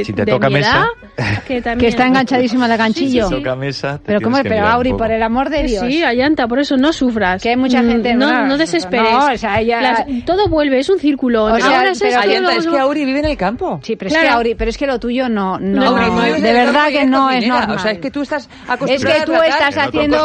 [0.00, 0.86] eh, Si te de toca mi mesa.
[1.16, 3.22] edad que también Que está enganchadísima al ganchillo.
[3.28, 3.42] Sí, sí, sí.
[3.42, 5.84] Toca mesa, te Pero cómo, que pero Auri, por el amor de Dios.
[5.86, 7.42] Sí, Ayanta, por eso no sufras.
[7.42, 9.10] Que hay mucha Mm, gente- No, no, no desesperes.
[9.12, 11.44] no, o sea, ya- Las- todo vuelve, es un círculo.
[11.44, 13.80] O sea, Ahora es pero Ayanta, es que Auri vive en el campo.
[13.82, 14.28] Sí, pero es Claro.
[14.28, 17.30] que Auri, pero es que lo tuyo no, no, Auri, de verdad y que no
[17.30, 17.76] es normal.
[17.76, 18.48] O sea, es que tú estás
[18.88, 20.18] Es que tú estás haciendo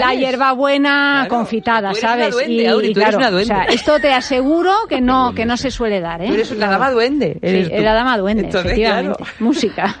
[0.00, 2.34] la hierbabuena confitada, ¿sabes?
[2.36, 3.38] eres claro,
[3.68, 6.28] esto te aseguro que no, que no se suele dar, ¿eh?
[6.32, 7.38] Eres eh, la dama duende.
[7.42, 8.48] Eres la dama duende,
[9.40, 9.96] Música.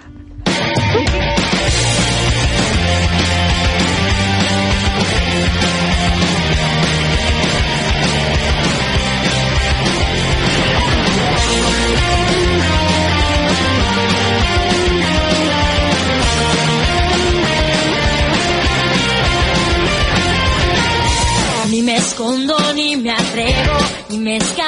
[21.70, 23.78] ni me escondo ni me atrevo
[24.08, 24.67] ni me escapo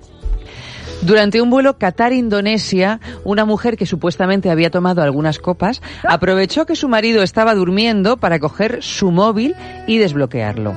[1.01, 6.87] Durante un vuelo Qatar-Indonesia, una mujer que supuestamente había tomado algunas copas aprovechó que su
[6.87, 9.55] marido estaba durmiendo para coger su móvil
[9.87, 10.75] y desbloquearlo.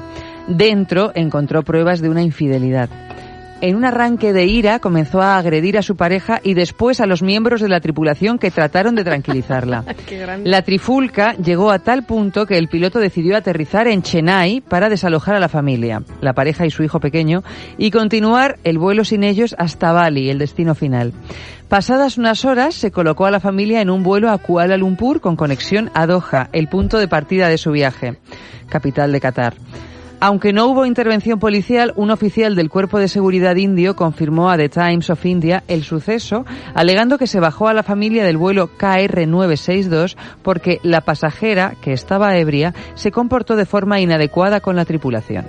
[0.48, 2.88] Dentro encontró pruebas de una infidelidad.
[3.60, 7.22] En un arranque de ira comenzó a agredir a su pareja y después a los
[7.22, 9.84] miembros de la tripulación que trataron de tranquilizarla.
[10.44, 15.34] La trifulca llegó a tal punto que el piloto decidió aterrizar en Chennai para desalojar
[15.34, 17.42] a la familia, la pareja y su hijo pequeño,
[17.78, 21.12] y continuar el vuelo sin ellos hasta Bali, el destino final.
[21.68, 25.36] Pasadas unas horas, se colocó a la familia en un vuelo a Kuala Lumpur con
[25.36, 28.18] conexión a Doha, el punto de partida de su viaje,
[28.68, 29.54] capital de Qatar.
[30.26, 34.70] Aunque no hubo intervención policial, un oficial del Cuerpo de Seguridad indio confirmó a The
[34.70, 40.16] Times of India el suceso, alegando que se bajó a la familia del vuelo KR962
[40.42, 45.44] porque la pasajera, que estaba ebria, se comportó de forma inadecuada con la tripulación.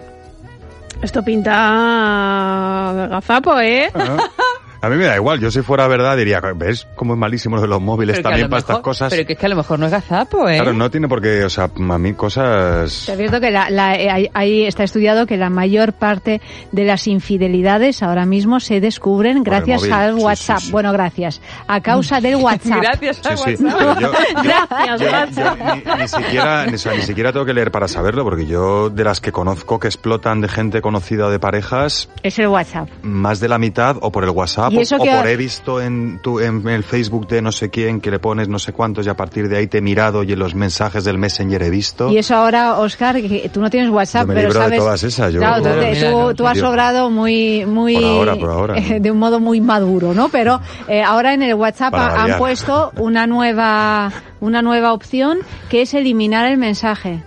[1.02, 3.90] Esto pinta gazapo, ¿eh?
[4.86, 7.62] A mí me da igual, yo si fuera verdad diría, ¿ves cómo es malísimo lo
[7.64, 9.10] de los móviles Pero también para mejor- estas cosas?
[9.12, 10.58] Pero que es que a lo mejor no es gazapo, ¿eh?
[10.58, 13.04] Claro, no tiene por qué, o sea, a mí cosas...
[13.08, 16.40] Te advierto que la- la- eh, ahí- está estudiado que la mayor parte
[16.72, 20.60] de las infidelidades ahora mismo se descubren gracias móvil, al sí, WhatsApp.
[20.60, 20.72] sí, sí.
[20.72, 21.42] Bueno, gracias.
[21.68, 22.82] A causa del WhatsApp.
[22.82, 23.80] Gracias a Sí, sí, WhatsApp.
[23.80, 25.58] pero yo, yo- Gracias, yo- WhatsApp.
[25.86, 28.46] yo ni, ni siquiera, ni, o sea, ni siquiera tengo que leer para saberlo, porque
[28.46, 32.48] yo de las que conozco que explotan de gente conocida o de parejas, Es el
[32.48, 32.88] WhatsApp.
[33.02, 35.36] más de la mitad o por el WhatsApp Y o, eso o que- por he
[35.38, 38.74] visto en, tu, en el Facebook de no sé quién que le pones no sé
[38.74, 41.62] cuántos y a partir de ahí te he mirado y en los mensajes del Messenger
[41.64, 42.10] he visto.
[42.12, 44.80] Y eso ahora, Oscar, que tú no tienes WhatsApp, Yo me pero libro de sabes.
[44.80, 47.96] todas esas, yo- Claro, tú, mira, tú- no, tú has obrado muy, muy.
[47.96, 49.00] Por ahora, por ahora, ¿no?
[49.00, 50.30] De un modo muy maduro, ¿no?
[50.30, 52.38] Pero eh, ahora en el WhatsApp Para han variar.
[52.40, 57.24] puesto una nueva, una nueva opción que es eliminar el mensaje.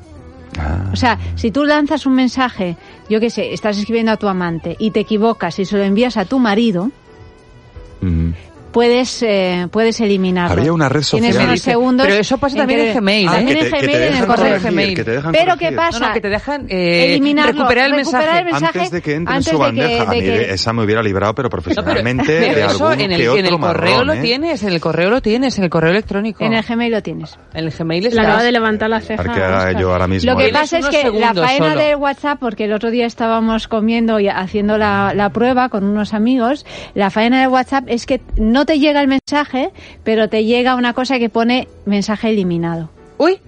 [0.59, 0.90] Ah.
[0.92, 2.76] O sea, si tú lanzas un mensaje,
[3.09, 6.16] yo qué sé, estás escribiendo a tu amante y te equivocas y se lo envías
[6.16, 6.90] a tu marido,
[8.01, 8.57] Mm.
[8.72, 10.60] Puedes, eh, puedes eliminarlo.
[10.60, 11.48] Había una red Tienes social.
[11.48, 12.06] unos segundos.
[12.06, 13.36] Pero eso pasa en también que- en Gmail, Ah, ¿eh?
[13.36, 14.60] También que en que Gmail y en el correo.
[14.60, 14.94] Gmail.
[14.94, 15.68] que te dejan Pero corregir.
[15.70, 15.98] ¿qué pasa?
[16.00, 18.38] No, no, que te dejan eh, Eliminarlo, recuperar el mensaje.
[18.38, 20.04] el mensaje Antes de que entre antes en su de que- bandeja.
[20.04, 22.86] de a mí que- esa me hubiera librado, pero No, pero, profesionalmente pero de eso
[22.88, 24.20] algún en el, que otro en el correo marrón, lo ¿eh?
[24.20, 26.44] tienes, en el correo lo tienes, en el correo electrónico.
[26.44, 27.38] En el Gmail lo tienes.
[27.54, 28.22] En el Gmail La está.
[28.22, 29.72] acaba de levantar la ceja.
[29.78, 30.30] Yo ahora mismo.
[30.30, 30.50] Lo que ¿eh?
[30.50, 34.28] Tienes pasa es que la faena del WhatsApp, porque el otro día estábamos comiendo y
[34.28, 36.64] haciendo la, la prueba con unos amigos,
[36.94, 39.70] la faena del WhatsApp es que no te llega el mensaje,
[40.04, 42.90] pero te llega una cosa que pone mensaje eliminado.
[43.18, 43.40] Uy,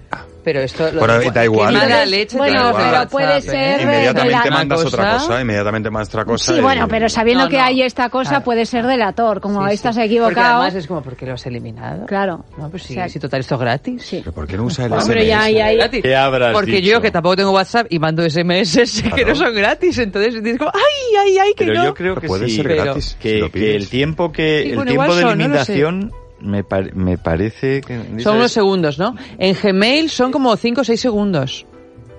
[0.42, 1.72] pero esto lo Bueno, de- da igual.
[1.74, 3.40] mala Entonces, leche bueno, pero WhatsApp, puede ¿eh?
[3.42, 6.52] ser, Inmediatamente Una mandas otra cosa- cosa, inmediatamente mandas otra cosa.
[6.52, 7.62] Sí, y- bueno, pero sabiendo No, que no.
[7.64, 8.44] hay esta cosa Claro.
[8.44, 9.74] puede ser delator, como Sí, sí.
[9.74, 10.56] estás Porque equivocado.
[10.62, 12.06] además es como, ¿por qué lo has eliminado?
[12.06, 12.44] Claro.
[12.58, 14.02] No, pues sí, O sea, si total esto es gratis.
[14.02, 14.18] Sí.
[14.20, 15.26] ¿Pero por qué no usa el Hombre, SMS?
[15.28, 15.76] ya, ya, ya.
[15.76, 16.02] Gratis.
[16.02, 16.90] ¿Qué habrás Porque dicho?
[16.92, 19.28] yo, que tampoco tengo WhatsApp y mando SMS, sé que Claro.
[19.28, 19.98] no son gratis.
[19.98, 21.84] Entonces dices como, ¡ay, ay, ay, que Pero no!
[21.86, 23.16] yo creo Pero que puede sí, ser pero gratis.
[23.20, 27.18] que, que el tiempo que Sí, el bueno, tiempo igual de limitación me, par- me
[27.18, 29.14] parece que Son unos segundos, ¿no?
[29.38, 31.66] En Gmail son como 5 o 6 segundos.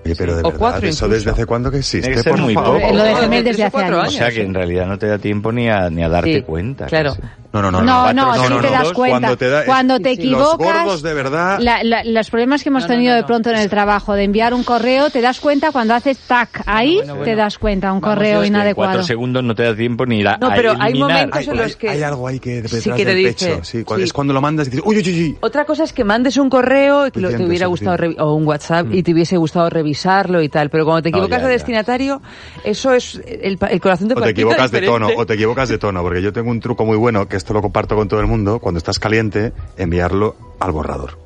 [0.04, 1.08] Oye, pero de O verdad, cuatro ¿eso incluso.
[1.08, 2.22] desde hace cuándo que existe?
[2.24, 2.72] Por muy poco.
[2.92, 4.14] Lo de Gmail desde o hace años.
[4.14, 6.42] o sea que en realidad no te da tiempo ni a, ni a darte Sí,
[6.42, 6.86] cuenta.
[6.86, 7.10] claro.
[7.14, 7.22] casi.
[7.52, 7.82] No, no, no.
[7.82, 9.18] No, no, Cuatro- sí te das cuenta.
[9.18, 11.58] Cuando te, da- Cuando te Los equivocas, de verdad...
[11.60, 13.26] La- la- los problemas que hemos No, no, tenido no, de no.
[13.26, 16.96] pronto en el trabajo de enviar un correo, te das cuenta cuando haces tac ahí,
[16.96, 18.92] Bueno, bueno, te das cuenta un correo en inadecuado.
[18.92, 21.76] cuatro segundos no te da tiempo ni a, No, a pero hay momentos en los
[21.76, 23.64] que- hay algo ahí que detrás Sí que te del dice, pecho.
[23.64, 23.84] Sí.
[23.98, 25.38] Es cuando lo mandas y dices, uy, uy, uy, uy.
[25.40, 28.46] Otra cosa es que mandes un correo y que lo- te hubiera gustado o un
[28.46, 32.22] WhatsApp y te hubiese gustado revisarlo y tal, pero cuando te No, equivocas de destinatario,
[32.64, 36.02] eso es el, corazón te O te equivocas de tono, o te equivocas de tono,
[36.02, 38.60] porque yo tengo un truco muy bueno, que esto lo comparto con todo el mundo,
[38.60, 41.18] cuando estás caliente, enviarlo al borrador.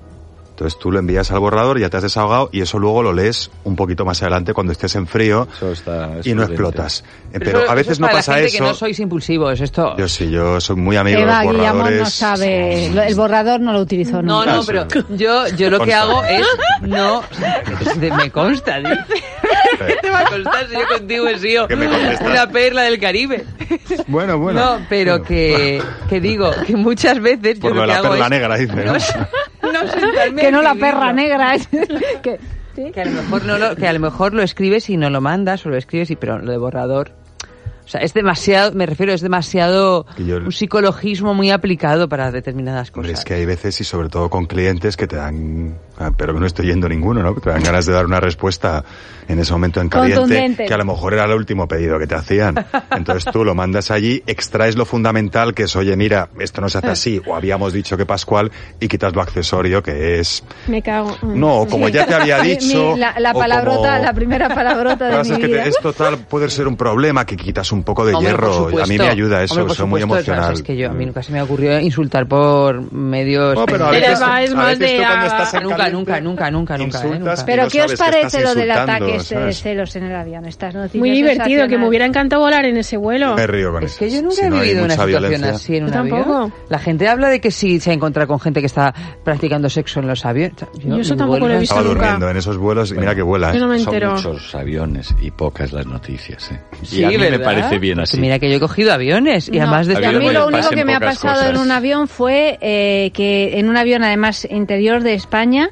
[0.57, 3.51] Entonces tú lo envías al borrador, ya te has desahogado, y eso luego lo lees
[3.65, 7.01] un poquito más adelante cuando estés en frío Eso está- es y no explotas.
[7.31, 8.57] Eh, Pero Pero, eso- a eso veces es no para la pasa gente eso.
[8.57, 9.95] que no sois impulsivos, esto...
[9.99, 11.99] Yo sí, yo soy muy amigo Eva de los Guillamón borradores.
[12.01, 14.57] no sabe, lo- el borrador no lo utilizó No, nunca.
[14.57, 16.47] no, pero yo, yo lo que hago es
[16.81, 17.23] no...
[18.17, 18.97] Me consta, dice.
[19.87, 21.69] ¿Qué te va a costar si yo contigo he sido
[22.25, 23.45] una perla del Caribe?
[24.07, 24.59] Bueno, bueno.
[24.61, 25.25] No, pero Bueno.
[25.27, 28.25] que, que digo, que muchas veces Por yo lo lo de que la hago perla
[28.25, 28.75] es negra, dice,
[29.19, 29.27] ¿no?
[29.85, 31.55] No, Que no la perra negra.
[31.55, 31.69] es-
[32.23, 32.39] que-
[32.75, 32.91] ¿sí?
[32.93, 35.21] Que a lo mejor no lo, que a lo mejor lo escribes y no lo
[35.21, 37.13] mandas o lo escribes y pero lo de borrador
[37.85, 42.89] O sea, es demasiado, me refiero, es demasiado yo- un psicologismo muy aplicado para determinadas
[42.95, 43.19] Hombre, cosas.
[43.21, 45.79] es que hay veces y sobre todo con clientes que te dan,
[46.17, 47.35] pero que no estoy yendo ninguno, ¿no?
[47.35, 48.85] Que te dan ganas de dar una respuesta
[49.29, 52.15] en ese momento en caliente, que a lo mejor era el último pedido que te
[52.15, 52.55] hacían.
[52.91, 56.79] Entonces tú lo mandas allí, extraes lo fundamental que es, oye, mira, esto no se
[56.79, 61.17] hace así, o habíamos dicho que Pascual, y quitas lo accesorio que es, Me cago.
[61.23, 62.93] no, como ya te había dicho.
[62.95, 65.63] mi- la, la palabrota, como- la primera palabrota de mi que vida.
[65.65, 68.69] te- esto tal puede ser un problema, que quitas un poco de Hombre, hierro.
[68.81, 70.55] A mí me ayuda eso, Hombre, soy muy supuesto, claro, emocional.
[70.55, 73.55] es que yo, a mí nunca se me ocurrió insultar por medios...
[73.57, 74.53] No, pero a veces, es a veces
[74.97, 77.19] tú cuando ah, estás en nunca, nunca, nunca, nunca, nunca, ¿eh?
[77.19, 77.35] Nunca.
[77.35, 80.45] y Pero no ¿qué os parece lo del ataque este de celos en el avión?
[80.47, 83.35] Estas noticias Muy divertido, que me hubiera encantado volar en ese vuelo.
[83.37, 83.99] Me río con Es eso.
[84.01, 85.51] que yo nunca Si he vivido una situación violencia.
[85.51, 86.19] así en un avión.
[86.23, 86.53] tampoco.
[86.69, 88.93] La gente habla de que sí se ha encontrado con gente que está
[89.25, 90.57] practicando sexo en los aviones.
[90.85, 92.01] Yo eso tampoco vuelo lo he visto Estaba nunca.
[92.07, 93.69] durmiendo en esos vuelos y mira que vuela, Yo no ¿eh?
[93.77, 94.13] me Son entero.
[94.15, 96.61] muchos aviones y pocas las noticias, ¿eh?
[96.83, 98.19] Y Sí, a mí me parece bien así.
[98.21, 100.95] Mira que yo he cogido aviones y además de a mí lo único que me
[100.95, 105.71] ha pasado en un avión fue que en un avión, además interior de España,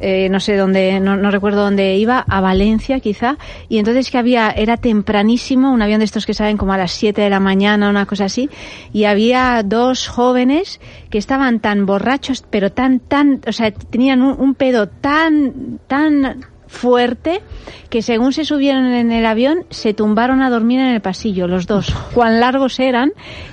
[0.00, 3.36] eh, no sé dónde, no, no recuerdo dónde iba, a Valencia quizá,
[3.68, 6.92] y entonces que había, era tempranísimo, un avión de estos que salen como a las
[6.92, 8.50] 7 de la mañana, una cosa así,
[8.92, 10.80] y había dos jóvenes
[11.10, 16.46] que estaban tan borrachos, pero tan, tan, o sea, tenían un, un pedo tan, tan
[16.70, 17.42] fuerte
[17.90, 21.66] que según se subieron en el avión se tumbaron a dormir en el pasillo los
[21.66, 23.10] dos cuán largos eran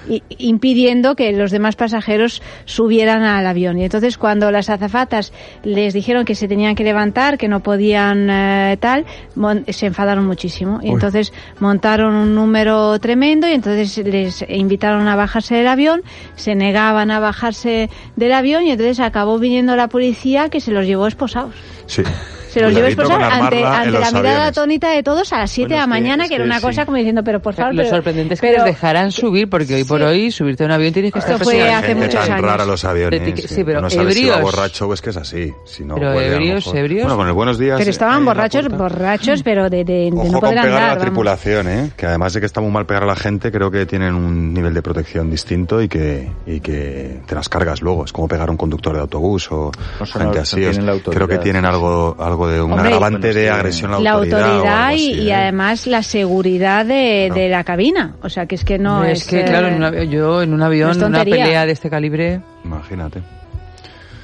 [0.07, 5.95] y- impidiendo que los demás pasajeros subieran al avión y entonces cuando las azafatas les
[5.95, 9.05] dijeron que se tenían que levantar que no podían eh, tal
[9.35, 10.93] mon- se enfadaron muchísimo y Uy.
[10.93, 16.01] entonces montaron un número tremendo y entonces les invitaron a bajarse del avión
[16.35, 20.85] se negaban a bajarse del avión y entonces acabó viniendo la policía que se los
[20.85, 21.55] llevó esposados
[21.87, 22.03] Sí.
[22.59, 24.57] Se los llevó Cuidadito esposados con ante, ante los la mirada aviones.
[24.57, 26.61] atónita de todos a las 7 Bueno, de la que- mañana, que, era una sí.
[26.65, 27.73] cosa como diciendo, pero por favor.
[27.75, 30.05] Lo pero- sorprendente es que pero- les dejarán subir porque hoy por Sí.
[30.05, 32.45] hoy subirte a un avión tienes que estar Esto fue hace Gente muchos tan años.
[32.45, 33.45] rara los aviones.
[33.49, 34.51] Sí, pero no sabes si va ebrios.
[34.55, 35.53] borracho o es que es así.
[35.65, 37.03] Si no, Pero huele a ebrios, ebrios.
[37.03, 37.77] Bueno, con el buenos días.
[37.77, 40.83] Pero eh, estaban la borrachos, borrachos, pero de, de, de Ojo no con poder pegar
[40.83, 41.91] a la tripulación, ¿eh?
[41.95, 44.53] Que además de que está muy mal pegar a la gente, creo que tienen un
[44.53, 48.05] nivel de protección distinto y que, y que te las cargas luego.
[48.05, 49.71] Es como pegar a un conductor de autobús o
[50.05, 50.61] son gente así.
[51.09, 52.15] creo que tienen algo
[52.47, 54.41] de un Hombre, agravante de agresión a la La autoridad.
[54.55, 55.35] autoridad y, así, y ¿eh?
[55.35, 57.41] además la seguridad de, Claro.
[57.41, 58.15] de la cabina.
[58.21, 59.21] O sea, que es que no Hombre, es.
[59.21, 61.71] es que, eh, claro, en un avión- yo en un avión, es una pelea de
[61.71, 63.21] este calibre, Imagínate.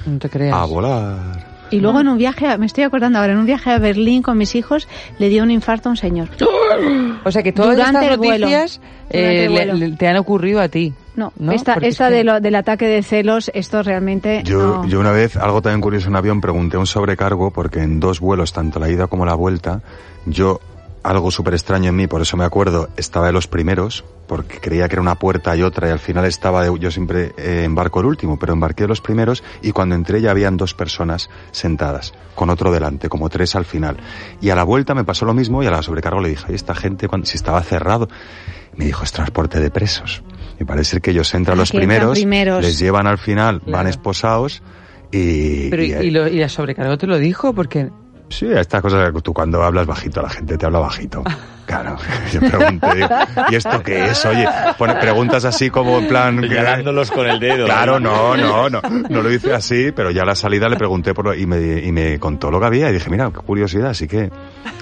[0.06, 0.54] no te creas.
[0.56, 1.53] A volar.
[1.74, 4.22] Y luego en un viaje, a- me estoy acordando ahora, en un viaje a Berlín
[4.22, 6.28] con mis hijos, le dio un infarto a un señor.
[7.24, 8.46] O sea que todas Durante estas el vuelo.
[8.46, 9.74] noticias Durante eh, el vuelo.
[9.74, 10.92] le- te han ocurrido a ti.
[11.16, 11.52] No, ¿no?
[11.52, 14.42] esta, esta de lo- del ataque de celos, esto realmente.
[14.44, 14.86] Yo, no.
[14.88, 18.18] yo una vez, algo también curioso en un avión, pregunté un sobrecargo porque en dos
[18.20, 19.80] vuelos, tanto la ida como la vuelta,
[20.26, 20.60] yo,
[21.04, 24.88] algo súper extraño en mí, por eso me acuerdo, estaba de los primeros, porque creía
[24.88, 28.00] que era una puerta y otra y al final estaba de, yo siempre eh, embarco
[28.00, 32.14] el último, pero embarqué de los primeros y cuando entré ya habían dos personas sentadas,
[32.34, 33.98] con otro delante, como tres al final.
[34.40, 36.56] Y a la vuelta me pasó lo mismo y a la sobrecargo le dije, "Oye,
[36.56, 38.08] esta gente, cuando, si estaba cerrado,
[38.76, 40.22] me dijo, es transporte de presos.
[40.58, 42.62] Y parece ser que ellos entran Ah, los primeros, primeros.
[42.64, 44.62] les llevan al final, van esposados
[45.12, 47.90] y, Pero, y, y- y lo- y la sobrecargo te lo dijo porque
[48.28, 51.22] sí, estas cosas que tú cuando hablas bajito, la gente te habla bajito.
[51.66, 51.96] Claro,
[52.32, 53.08] yo pregunté, digo,
[53.50, 54.24] ¿y esto qué es?
[54.26, 54.46] Oye,
[54.78, 56.40] pone preguntas así como en plan...
[56.40, 57.64] Señalándolos con el dedo.
[57.66, 61.14] Claro, no, no, no, no lo hice así, pero ya a la salida le pregunté
[61.14, 63.90] por lo- y, me, y me contó lo que había y dije, mira, qué curiosidad,
[63.90, 64.30] así que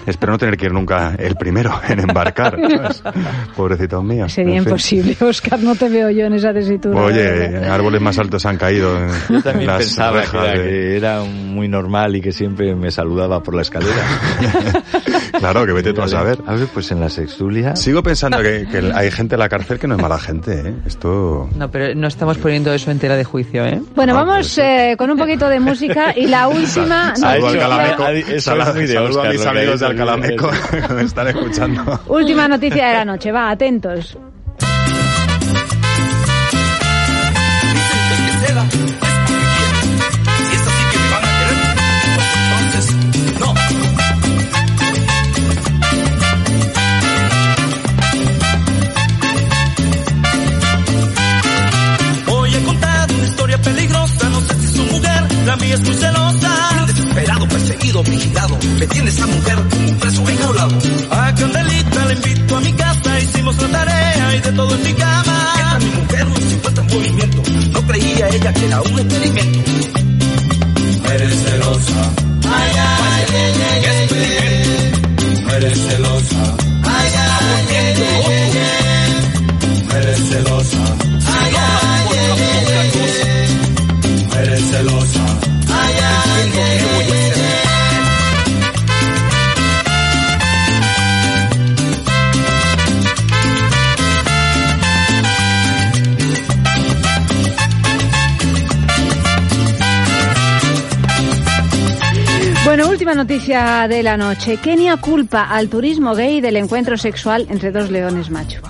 [0.07, 2.59] espero no tener que ir nunca el primero en embarcar.
[2.61, 3.03] ¿sabes?
[3.57, 4.29] Pobrecito mío.
[4.29, 4.71] Sería En fin.
[4.73, 7.01] imposible, Oscar, no te veo yo en esa tesitura.
[7.01, 10.97] Oye, árboles más altos han caído en Yo también las pensaba que era, de- que
[10.97, 14.03] era muy normal y que siempre me saludaba por la escalera.
[15.39, 16.39] Claro, que vete tú a saber.
[16.47, 17.77] A ver, pues en la sextulia...
[17.77, 20.75] Sigo pensando que, que hay gente en la cárcel que no es mala gente, ¿eh?
[20.87, 21.49] Esto...
[21.57, 23.81] no, pero no estamos poniendo eso en tela de juicio, ¿eh?
[23.95, 27.55] Bueno, No, vamos pero eh, con un poquito de música y la última Saludo al
[27.57, 28.03] hecho- Calameco.
[28.05, 30.51] ha- eso es Sala- muy de saludo a mis amigos ha del dicho, Calameco
[30.89, 32.01] que me están escuchando.
[32.09, 33.31] última noticia de la noche.
[33.33, 34.17] Va, atentos.
[58.03, 59.59] Vigilado, me tiene esa mujer
[60.01, 60.79] preso enjaulado.
[61.11, 64.93] A Candelita le invito a mi casa, hicimos la tarea y de todo en mi
[64.95, 65.53] cama.
[65.57, 67.43] Entra mi mujer, se encuentra en movimiento,
[67.73, 69.71] no creía ella que era un experimento.
[71.15, 72.13] Eres celosa,
[72.45, 74.33] ay, ay, ay, ay, ay, ay,
[75.51, 76.52] ay, ay, ay,
[103.15, 104.57] noticia de la noche.
[104.57, 108.61] Kenia culpa al turismo gay del encuentro sexual entre dos leones macho.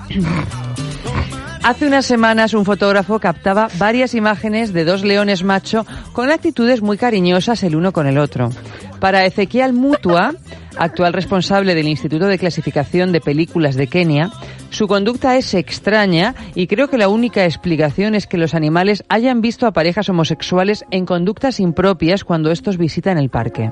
[1.63, 6.97] Hace unas semanas un fotógrafo captaba varias imágenes de dos leones macho con actitudes muy
[6.97, 8.49] cariñosas el uno con el otro.
[8.99, 10.33] Para Ezequiel Mutua,
[10.77, 14.29] actual responsable del Instituto de Clasificación de Películas de Kenia,
[14.73, 19.39] su conducta es extraña y creo que la única explicación es que los animales hayan
[19.39, 23.71] visto a parejas homosexuales en conductas impropias cuando estos visitan el parque.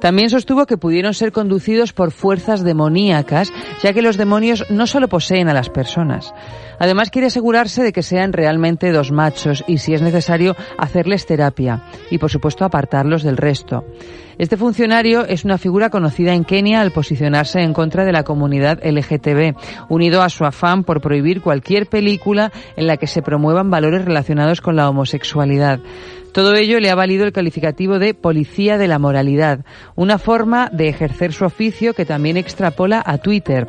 [0.00, 5.08] También sostuvo que pudieron ser conducidos por fuerzas demoníacas, ya que los demonios no solo
[5.08, 6.32] poseen a las personas.
[6.78, 11.82] Además quiere asegurarse de que sean realmente dos machos y si es necesario hacerles terapia
[12.10, 13.84] y por supuesto apartarlos del resto.
[14.40, 18.80] Este funcionario es una figura conocida en Kenia al posicionarse en contra de la comunidad
[18.82, 19.54] LGTB,
[19.90, 24.62] unido a su afán por prohibir cualquier película en la que se promuevan valores relacionados
[24.62, 25.80] con la homosexualidad.
[26.32, 30.88] Todo ello le ha valido el calificativo de policía de la moralidad, una forma de
[30.88, 33.68] ejercer su oficio que también extrapola a Twitter.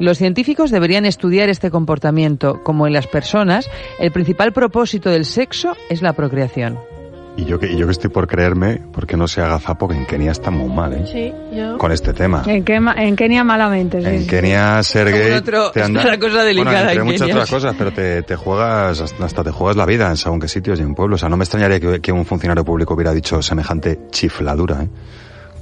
[0.00, 2.64] Los científicos deberían estudiar este comportamiento.
[2.64, 6.99] Como en las personas, el principal propósito del sexo es la procreación.
[7.36, 9.94] Y yo que, y yo que estoy por creerme, porque no se haga zapo, que
[9.94, 11.06] en Kenia está muy mal, ¿eh?
[11.10, 11.78] Sí, yo.
[11.78, 12.42] Con este tema.
[12.46, 14.00] En, Kema- en Kenia malamente.
[14.02, 16.02] sí, En Kenia ser Como gay en otro- te es anda...
[16.02, 19.24] una cosa delicada Bueno, entre en muchas Kenia, otras cosas, pero te, te juegas, hasta
[19.24, 21.18] hasta te juegas la vida en según qué sitios y en pueblos.
[21.18, 24.88] O sea, no me extrañaría que, que un funcionario público hubiera dicho semejante chifladura, ¿eh?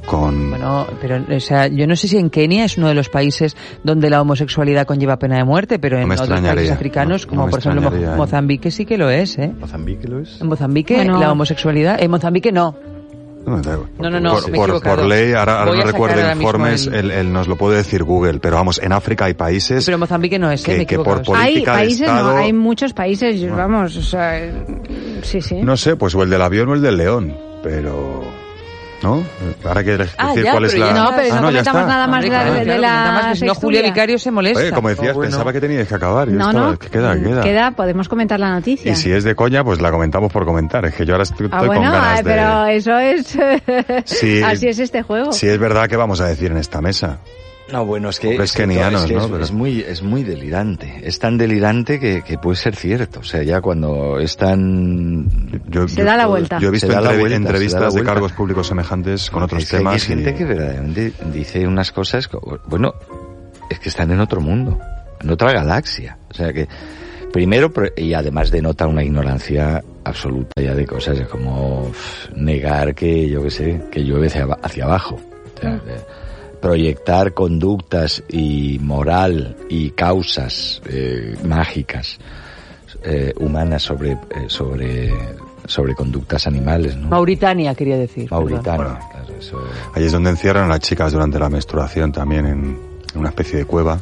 [0.09, 0.51] Con...
[0.51, 3.55] Bueno, pero, o sea, yo no sé si en Kenia es uno de los países
[3.85, 7.27] donde la homosexualidad conlleva pena de muerte, pero No en me otros países africanos, no-
[7.27, 8.17] no como me por ejemplo Mo- ¿eh?
[8.17, 9.53] Mozambique, sí que lo es, ¿eh?
[9.61, 10.41] ¿Mozambique lo es?
[10.41, 11.21] En Mozambique Bueno.
[11.21, 12.75] la homosexualidad, en Mozambique no.
[13.47, 13.57] No.
[13.99, 16.95] No, no, no, por, me por- por ley, ahora, ahora no recuerdo ahora informes, el-
[16.95, 20.01] él, él nos lo puede decir Google, pero vamos, en África hay países Pero en
[20.01, 20.71] Mozambique no es, ¿eh?
[20.71, 21.19] me he que, que por.
[21.19, 22.33] Hay política de países, Estado...
[22.33, 24.41] no, hay muchos países, vamos, o sea,
[25.23, 25.57] sí, sí.
[25.63, 28.23] No sé, pues o el del avión o el del león, pero...
[29.03, 29.23] ¿No?
[29.65, 30.93] Ahora quieres decir Ah, ya, cuál es la...
[30.93, 31.87] No, pero Ah, no ya comentamos está.
[31.87, 33.83] nada más de la, Claro, de la que si no Julia.
[33.83, 34.61] Vicario se molesta.
[34.61, 35.31] Oye, como decías, Oh, bueno.
[35.31, 36.29] pensaba que teníais que acabar.
[36.29, 37.71] Yo No, estaba- no, que queda, queda.
[37.71, 38.91] podemos comentar la noticia.
[38.91, 40.85] Y si es de coña, pues la comentamos por comentar.
[40.85, 42.31] Es que yo ahora estoy, ah, estoy bueno, con ganas ay, de...
[42.31, 43.39] pero eso es...
[44.05, 44.43] Sí.
[44.45, 45.33] Así es este juego.
[45.33, 47.19] Si es verdad que vamos a decir en esta mesa.
[47.73, 48.99] No, bueno, es que, es, que es, que ¿no?
[48.99, 51.01] es- Pero- es muy, es muy delirante.
[51.03, 53.21] Es tan delirante que, que puede ser cierto.
[53.21, 55.29] O sea, ya cuando es tan...
[55.69, 56.59] Yo, Se yo- da la vuelta.
[56.61, 59.95] Yo he visto vuelta, entrevistas de cargos públicos semejantes con otros Es que temas.
[59.95, 62.95] Hay gente y- que verdaderamente dice unas cosas, que, bueno,
[63.69, 64.79] es que están en otro mundo,
[65.21, 66.17] en otra galaxia.
[66.31, 66.67] O sea que,
[67.35, 71.93] primero, y además denota una ignorancia absoluta ya de cosas, es como
[72.35, 75.17] negar que, yo qué sé, que llueve hacia, hacia abajo.
[75.57, 75.97] O sea, de
[76.61, 82.19] proyectar conductas y moral y causas eh, mágicas
[83.03, 85.13] eh, humanas sobre, eh, sobre,
[85.67, 87.09] sobre conductas animales, ¿no?
[87.09, 88.31] Mauritania, quería decir.
[88.31, 89.63] Mauritania, claro, eso-
[89.95, 92.79] Ahí es donde encierran a las chicas durante la menstruación también en,
[93.15, 93.99] en una especie de cueva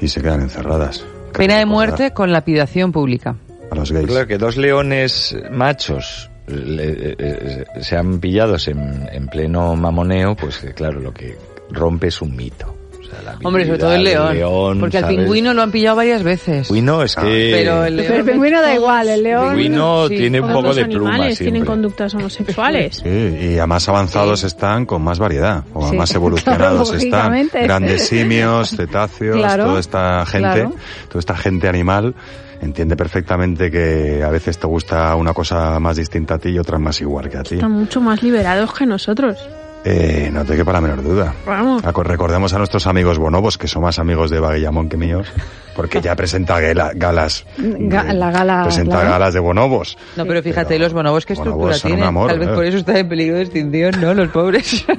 [0.00, 1.04] y se quedan encerradas.
[1.32, 3.36] Pena de muerte con lapidación pública.
[3.70, 4.06] A los gays.
[4.06, 10.58] Claro que dos leones machos le- eh, eh, sean pillados en, en pleno mamoneo, pues
[10.74, 11.36] claro, lo que
[11.70, 12.74] rompe es un mito.
[13.00, 14.34] O sea, la Hombre, sobre todo el león.
[14.36, 16.66] del porque al pingüino lo han pillado varias veces.
[16.68, 17.50] Pingüino es que...
[17.54, 19.48] Pero el Pero el pingüino da igual, el león...
[19.56, 20.16] pingüino sí.
[20.16, 22.96] tiene un poco los de pluma animales tienen conductas homosexuales.
[23.02, 23.08] Sí,
[23.54, 26.98] y a más avanzados están con más variedad, o a Sí, más evolucionados están.
[27.10, 27.62] lógicamente.
[27.62, 30.74] Grandes simios, cetáceos, Claro, toda esta gente, claro.
[31.08, 32.14] toda esta gente animal
[32.60, 36.76] entiende perfectamente que a veces te gusta una cosa más distinta a ti y otra
[36.78, 37.54] más igual que a ti.
[37.54, 39.38] Están mucho más liberados que nosotros.
[39.84, 41.34] Eh, no te quepa la menor duda.
[41.46, 41.82] Vamos.
[41.82, 45.32] Recordemos a nuestros amigos bonobos, que son más amigos de Eva Guillamón que míos,
[45.78, 47.44] porque ya presenta gala- galas.
[47.56, 49.10] Ga- de- la gala, Presenta claro.
[49.10, 49.96] galas de bonobos.
[50.16, 52.08] No, pero fíjate, Pero los bonobos qué bonobos estructura tienen.
[52.08, 52.52] amor, Tal vez ¿eh?
[52.52, 54.12] por eso están en peligro de extinción, ¿no?
[54.12, 54.84] Los pobres.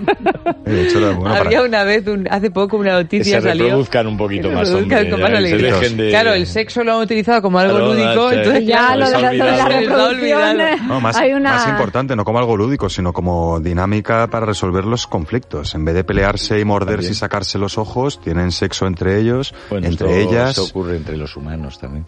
[0.66, 3.64] Eh, hecho, bueno para- Había una vez, un- hace poco, una Que noticia se salió.
[3.66, 5.80] reproduzcan un poquito Que se más, hombre, con más que se alegría.
[5.80, 9.16] de- Claro, el sexo lo han utilizado como algo Claro, lúdico, entonces Ya lo de,
[9.16, 11.54] se la, lo de reproducción No, más, hay una...
[11.54, 15.74] más importante, no como algo lúdico, sino como dinámica para resolver los conflictos.
[15.76, 17.12] En vez de pelearse y morderse También.
[17.14, 20.56] y sacarse los ojos, tienen sexo entre ellos, Bueno, entre esto- ellas.
[20.72, 22.06] Ocurre entre los humanos también.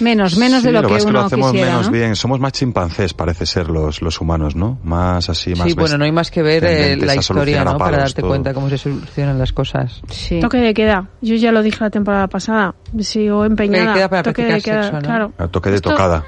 [0.00, 1.86] Menos, menos Sí, de lo, que que pasa es que uno lo hacemos quisiera, menos
[1.86, 1.92] ¿no?
[1.92, 2.16] bien.
[2.16, 4.78] Somos más chimpancés, parece ser los, los humanos, ¿no?
[4.84, 7.76] Más así, más Sí, bueno, no hay más que ver eh, la historia, ¿no?
[7.76, 8.30] Para darte todo.
[8.30, 10.00] cuenta cómo se solucionan las cosas.
[10.08, 10.40] Sí.
[10.40, 11.08] Toque de queda.
[11.20, 12.74] Yo ya lo dije la temporada pasada.
[13.00, 13.84] Sigo empeñada.
[13.86, 15.02] Toque de queda para Toque de practicar queda, sexo, ¿no?
[15.06, 15.32] claro.
[15.38, 16.24] A toque de Esto- tocada.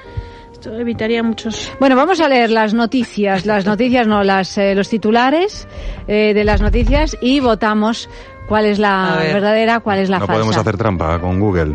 [0.53, 1.71] Esto evitaría muchos.
[1.79, 5.69] Bueno, vamos a leer las noticias, las noticias no, las, eh, los titulares
[6.09, 8.09] eh, de las noticias y votamos
[8.49, 9.35] cuál es la ver.
[9.35, 10.33] verdadera, cuál es la no falsa.
[10.41, 11.75] podemos hacer trampa con Google.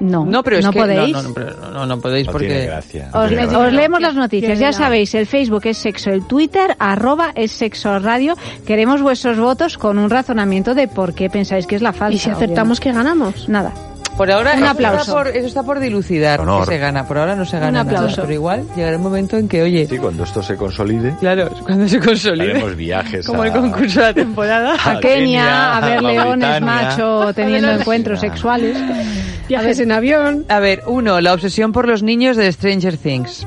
[0.00, 1.12] No, No, pero es no que podéis.
[1.12, 3.10] No, no, no, no, no podéis No porque gracia.
[3.12, 7.30] Os, Tiene os leemos las noticias, ya sabéis, el Facebook es Sexo, el Twitter, arroba
[7.36, 8.34] es Sexo Radio.
[8.66, 12.16] Queremos vuestros votos con un razonamiento de por qué pensáis que es la falsa.
[12.16, 13.48] ¿Y si acertamos que ganamos?
[13.48, 13.72] Nada.
[14.16, 15.00] Por ahora Un eso aplauso.
[15.00, 16.60] Está por, eso está por dilucidar Honor.
[16.68, 17.06] que se gana.
[17.06, 18.08] Por ahora no se gana Un aplauso.
[18.08, 21.50] nada, pero igual llegará un momento en que, oye, Sí, cuando esto se consolide, claro,
[21.64, 24.74] cuando se consolide, haremos viajes como a- el concurso de la temporada.
[24.84, 28.76] A Kenia, a ver a leones macho teniendo encuentros sexuales.
[29.48, 30.44] Viajes en avión.
[30.48, 33.46] A ver, uno, la obsesión por los niños de Stranger Things.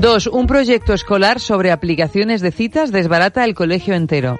[0.00, 4.38] Dos, un proyecto escolar sobre aplicaciones de citas desbarata el colegio entero.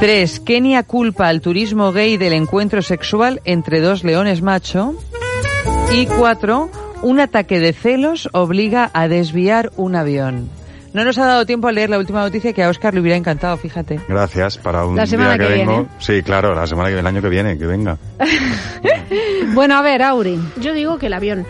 [0.00, 4.94] Tres, Kenia culpa al turismo gay del encuentro sexual entre dos leones macho.
[5.92, 6.70] Y cuatro,
[7.02, 10.48] un ataque de celos obliga a desviar un avión.
[10.94, 13.16] No nos ha dado tiempo a leer la última noticia que a Oscar le hubiera
[13.16, 14.00] encantado, fíjate.
[14.08, 15.72] Gracias para un La semana día que, que vengo.
[15.72, 15.88] viene.
[15.98, 17.96] Sí, claro, la semana que viene, el año que viene, que venga.
[19.52, 20.38] Bueno, a ver, Auri.
[20.60, 21.44] Yo digo que el avión.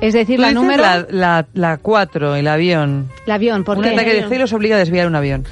[0.00, 3.08] Es decir, la número, La, la, la cuatro, el avión.
[3.24, 3.90] el avión, ¿por un qué?
[3.90, 5.44] ataque de celos obliga a desviar un avión.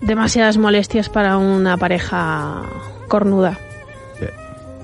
[0.00, 2.62] Demasiadas molestias para una pareja
[3.08, 3.58] cornuda.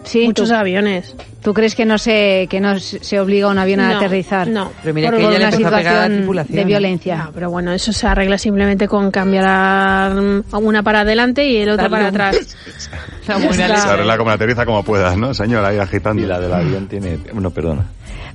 [0.07, 1.17] Sí, Muchos ¿tú, aviones.
[1.43, 4.47] tú crees que no se que no se obliga a un avión a aterrizar?
[4.47, 4.71] No.
[4.81, 7.17] Pero mira por que ella una a situación de violencia.
[7.17, 10.13] No, pero bueno, eso se arregla simplemente con cambiar
[10.53, 12.57] una para adelante y el otro para atrás.
[13.27, 13.77] La buena.
[13.79, 15.69] Se arregla como aterriza como puedas, ¿no, señora?
[15.69, 16.23] Ahí agitando.
[16.23, 17.19] Y la del avión tiene...
[17.35, 17.87] No, perdona.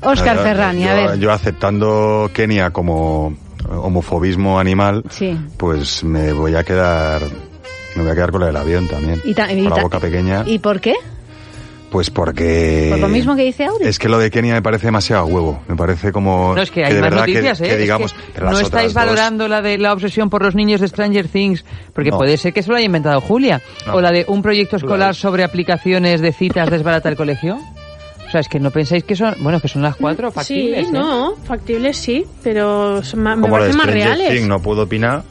[0.01, 1.19] Oscar Ferrani, a ver.
[1.19, 3.33] Yo aceptando Kenia como
[3.69, 5.37] homofobismo animal, Sí.
[5.57, 7.21] pues me voy a quedar...
[7.95, 9.19] Me voy a quedar con la del avión también.
[9.25, 10.43] Y ta- y con la boca pequeña.
[10.47, 10.93] ¿Y por qué?
[11.91, 12.87] Pues porque...
[12.89, 13.85] Por lo mismo que dice Auri.
[13.85, 15.61] Es que lo de Kenia me parece demasiado huevo.
[15.67, 16.55] Me parece como...
[16.55, 17.67] No, es que hay más noticias, que, ¿eh?
[17.67, 18.15] que Es que digamos...
[18.41, 22.11] no estáis dos- valorando la de la obsesión por los niños de Stranger Things, porque
[22.11, 22.17] No.
[22.17, 23.61] puede ser que se lo haya inventado Julia.
[23.85, 23.95] No.
[23.95, 27.59] O la de un proyecto escolar sobre aplicaciones de citas desbarata el colegio.
[28.31, 30.87] O sea, es que no pensáis que son, bueno, que son las cuatro Sí, factibles.
[30.87, 30.91] ¿eh?
[30.93, 34.29] no, factibles sí, pero son ma- me Como la de parecen más Stranger reales.
[34.37, 35.23] Things, no puedo opinar.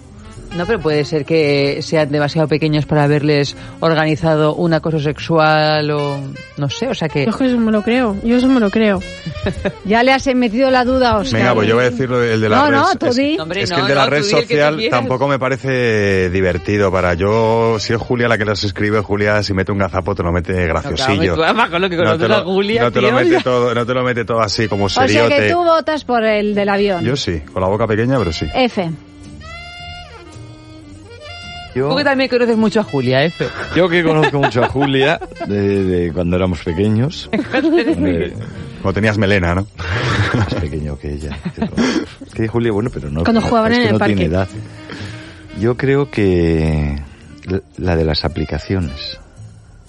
[0.57, 6.19] No, pero puede ser que sean demasiado pequeños para haberles organizado un acoso sexual o
[6.57, 8.59] no sé, o sea que Yo es que eso me lo creo, yo eso me
[8.61, 9.01] lo creo.
[9.85, 11.41] Ya le has metido la duda a Oscar.
[11.41, 12.77] Venga, pues yo voy a decir el de la No, red.
[12.79, 13.39] no, tú es, di.
[13.39, 17.77] Hombre, es que el de la no, red social tampoco me parece divertido para yo.
[17.79, 20.53] Si es Julia la que las escribe, Julia si mete un gazapo te lo mete
[20.67, 21.35] graciosillo.
[21.37, 23.31] tú, además, con lo que no, te lo, a Julia, no te lo tío, mete
[23.31, 23.41] ya.
[23.41, 25.37] todo, no te lo mete todo así como O sea seriote.
[25.37, 27.05] que tú votas por el del avión.
[27.05, 28.47] Yo sí, con la boca pequeña, pero sí.
[28.55, 28.91] F.
[31.81, 33.47] Yo, tú que también conoces mucho a Julia, F.
[33.75, 37.29] yo que conozco mucho a Julia de, de cuando éramos pequeños.
[38.83, 39.67] Como tenías melena, ¿no?
[40.35, 41.37] más pequeño que ella.
[41.55, 41.73] Pero-
[42.35, 43.23] que Julia, bueno, pero no.
[43.25, 44.15] Cuando jugaban es en el no parque.
[44.15, 44.49] tiene edad.
[45.61, 46.99] Yo creo que
[47.77, 49.19] la- de las aplicaciones.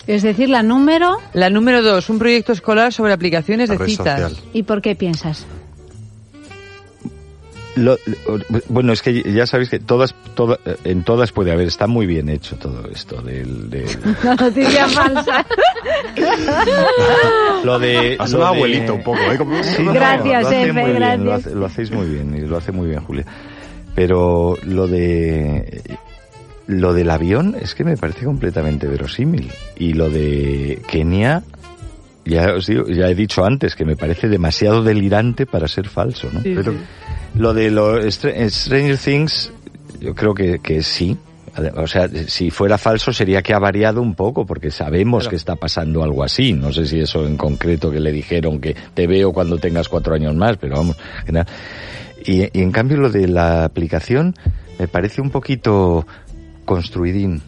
[0.08, 4.20] Es decir, la número La número dos, un proyecto escolar sobre aplicaciones La de citas.
[4.32, 4.44] social.
[4.52, 5.46] y por qué piensas.
[7.76, 11.88] Lo- lo- bueno, es que ya sabéis que todas, toda- en todas puede haber, está
[11.88, 13.88] muy bien hecho todo esto del, del-
[14.24, 15.46] La noticia falsa.
[17.64, 19.38] lo de Has lo de- abuelito un poco, ¿eh?
[19.38, 21.22] Como- Sí, no, Gracias, lo hace Efe, muy bien, gracias.
[21.26, 23.26] lo, hace- lo hacéis muy bien y lo hace muy bien Julia.
[23.96, 25.82] Pero lo de
[26.68, 31.44] lo del avión es que me parece completamente verosímil y lo de Kenia
[32.32, 36.30] ya os digo, ya he dicho antes que me parece demasiado delirante para ser falso,
[36.34, 36.42] ¿no?
[36.56, 36.74] Pero
[37.36, 39.52] lo de lo Str- Stranger Things
[40.00, 41.18] yo creo que, que sí.
[41.76, 45.56] O sea, si fuera falso sería que ha variado un poco, porque sabemos que está
[45.58, 46.54] pasando algo así.
[46.54, 50.16] No sé si eso en concreto que le dijeron que te veo cuando tengas cuatro
[50.16, 50.96] años más, pero vamos.
[52.26, 54.34] Y, y en cambio lo de la aplicación
[54.80, 56.08] me parece un poquito
[56.66, 57.42] construidín.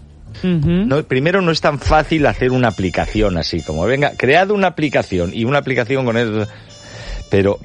[0.43, 5.31] No, primero no es tan fácil hacer una aplicación así, como venga, cread una aplicación
[5.33, 6.47] y una aplicación con eso,
[7.29, 7.59] pero,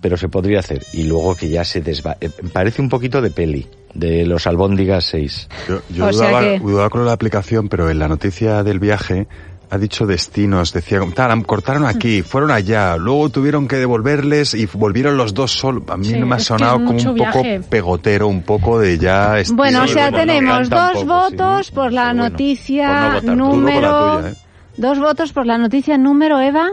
[0.00, 0.82] pero se podría hacer.
[0.92, 2.16] Y luego que ya se desva...
[2.20, 5.48] eh, Parece un poquito de peli, de los albóndigas 6.
[5.68, 8.78] Yo, yo O sea dudaba, que- dudaba con la aplicación, pero en la noticia del
[8.80, 9.26] viaje
[9.74, 15.16] ha dicho destinos, decía, tal, cortaron aquí, fueron allá, luego tuvieron que devolverles y volvieron
[15.16, 15.82] los dos solos.
[15.88, 17.60] A mí Sí, me ha sonado como un poco viaje.
[17.68, 19.38] pegotero, un poco de ya...
[19.40, 21.06] estilo- Bueno, o Sí, sea, tenemos dos poco, sí.
[21.06, 24.16] votos por la bueno, noticia por no número...
[24.18, 24.34] tuya, ¿eh?
[24.76, 26.68] Dos votos por la noticia número, Eva.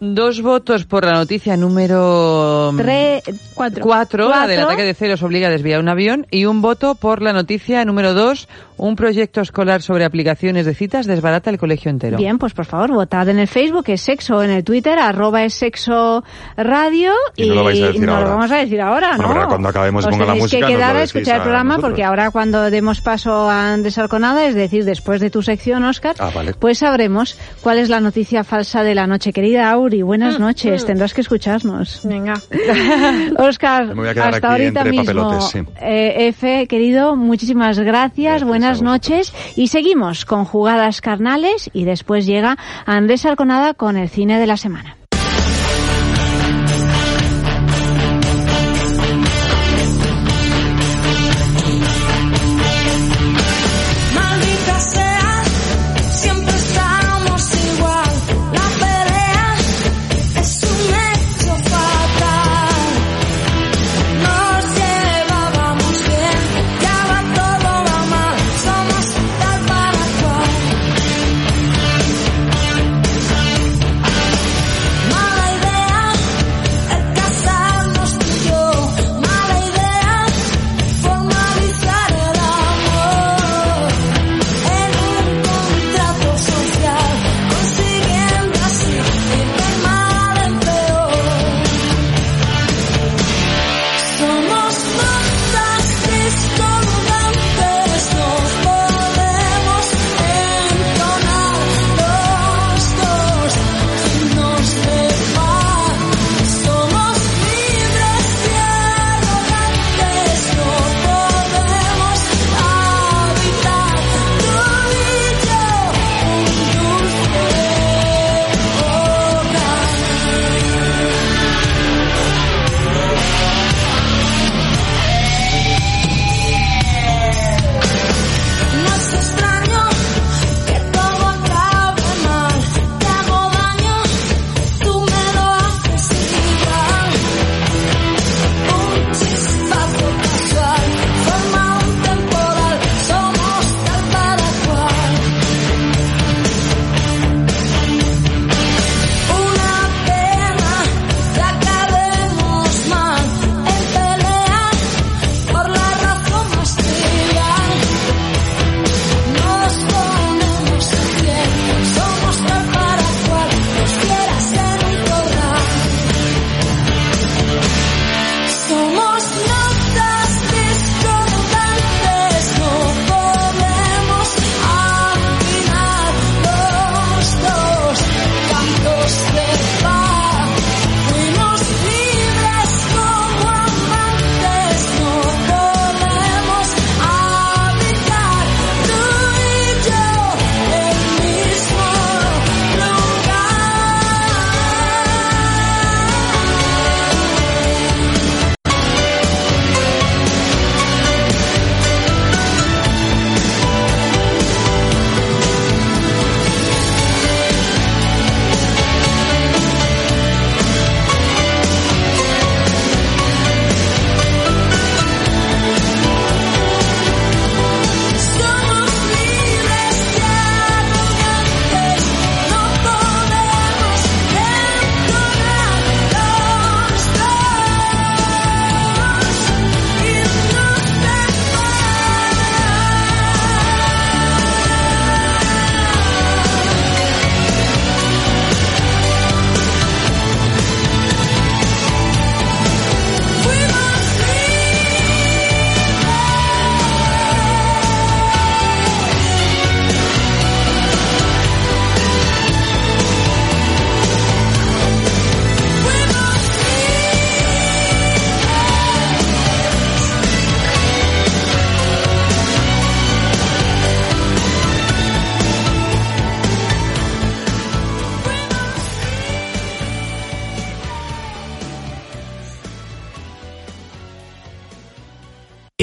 [0.00, 3.22] Dos votos por la noticia número Tres...
[3.54, 3.84] Cuatro.
[3.84, 7.22] cuatro, la del ataque de celos obliga a desviar un avión, y un voto por
[7.22, 8.48] la noticia número dos,
[8.84, 12.16] Un proyecto escolar sobre aplicaciones de citas desbarata el colegio entero.
[12.16, 15.54] Bien, pues por favor, votad en el Facebook, es sexo, en el Twitter, arroba es
[15.54, 16.24] sexo
[16.56, 17.12] radio.
[17.36, 18.24] Y no lo vais a decir no ahora.
[18.24, 19.34] lo vamos a decir ahora, Bueno, ¿no?
[19.34, 21.68] pero cuando acabemos y Os ponga la música, que quedar a escuchar el a programa
[21.74, 21.90] nosotros.
[21.90, 26.16] porque ahora cuando demos paso a Andrés Arconada, es decir, después de tu sección, Oscar,
[26.18, 26.54] Ah, vale.
[26.54, 29.32] pues sabremos cuál es la noticia falsa de la noche.
[29.32, 32.00] Querida Auri, buenas noches, tendrás que escucharnos.
[32.02, 32.34] Venga.
[33.38, 35.40] Oscar, hasta ahorita mismo.
[35.42, 35.60] sí.
[35.80, 42.24] Eh, Efe, querido, muchísimas gracias, buenas a noches y seguimos con jugadas carnales y después
[42.24, 45.01] llega Andrés Arconada con el cine de la semana.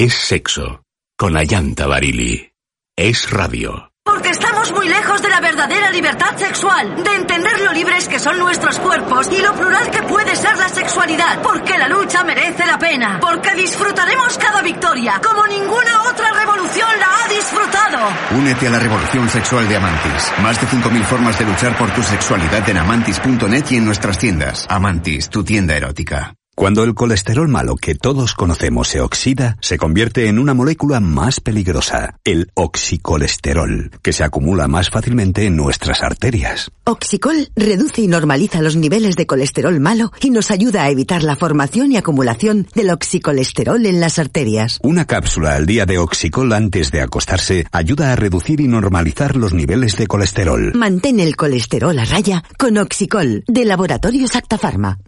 [0.10, 0.81] Es sexo.
[1.15, 2.52] Con Ayanta Barili.
[2.98, 3.91] Es radio.
[4.03, 8.40] Porque estamos muy lejos de la verdadera libertad sexual, de entender lo libres que son
[8.40, 11.44] nuestros cuerpos y lo plural que puede ser la sexualidad.
[11.44, 13.19] Porque la lucha merece la pena.
[13.22, 17.99] Porque disfrutaremos cada victoria como ninguna otra revolución la ha disfrutado.
[18.31, 20.34] Únete a la revolución sexual de Amantis.
[20.41, 24.65] Más de 5.000 formas de luchar por tu sexualidad en amantis.net y en nuestras tiendas.
[24.72, 26.34] Amantis, tu tienda erótica.
[26.60, 31.40] Cuando el colesterol malo que todos conocemos se oxida, se convierte en una molécula más
[31.40, 36.69] peligrosa, el oxicolesterol, que se acumula más fácilmente en nuestras arterias.
[36.84, 41.38] Oxicol reduce y normaliza los niveles de colesterol malo y nos ayuda a evitar la
[41.38, 44.80] formación y acumulación del oxicolesterol en las arterias.
[44.84, 49.53] Una cápsula al día de Oxicol antes de acostarse ayuda a reducir y normalizar los
[49.53, 50.73] niveles de colesterol.
[50.76, 54.99] Mantén el colesterol a raya con Oxicol de Laboratorios Acta Pharma.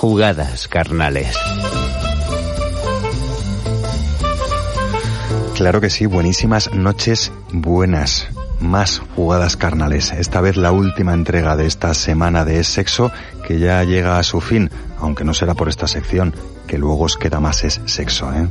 [0.00, 1.36] Jugadas carnales.
[5.56, 8.28] Claro que sí, buenísimas noches, buenas.
[8.60, 10.12] Más jugadas carnales.
[10.12, 13.10] Esta vez la última entrega de esta semana de Es Sexo,
[13.44, 14.70] que ya llega a su fin,
[15.00, 16.32] aunque no será por esta sección,
[16.68, 18.48] que luego os queda más Es Sexo, ¿eh?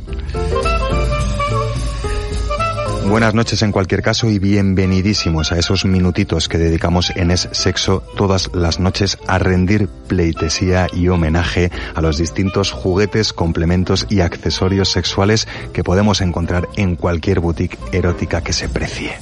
[3.06, 8.02] Buenas noches en cualquier caso y bienvenidísimos a esos minutitos que dedicamos en Es Sexo
[8.16, 14.90] todas las noches a rendir pleitesía y homenaje a los distintos juguetes, complementos y accesorios
[14.90, 19.12] sexuales que podemos encontrar en cualquier boutique erótica que se precie.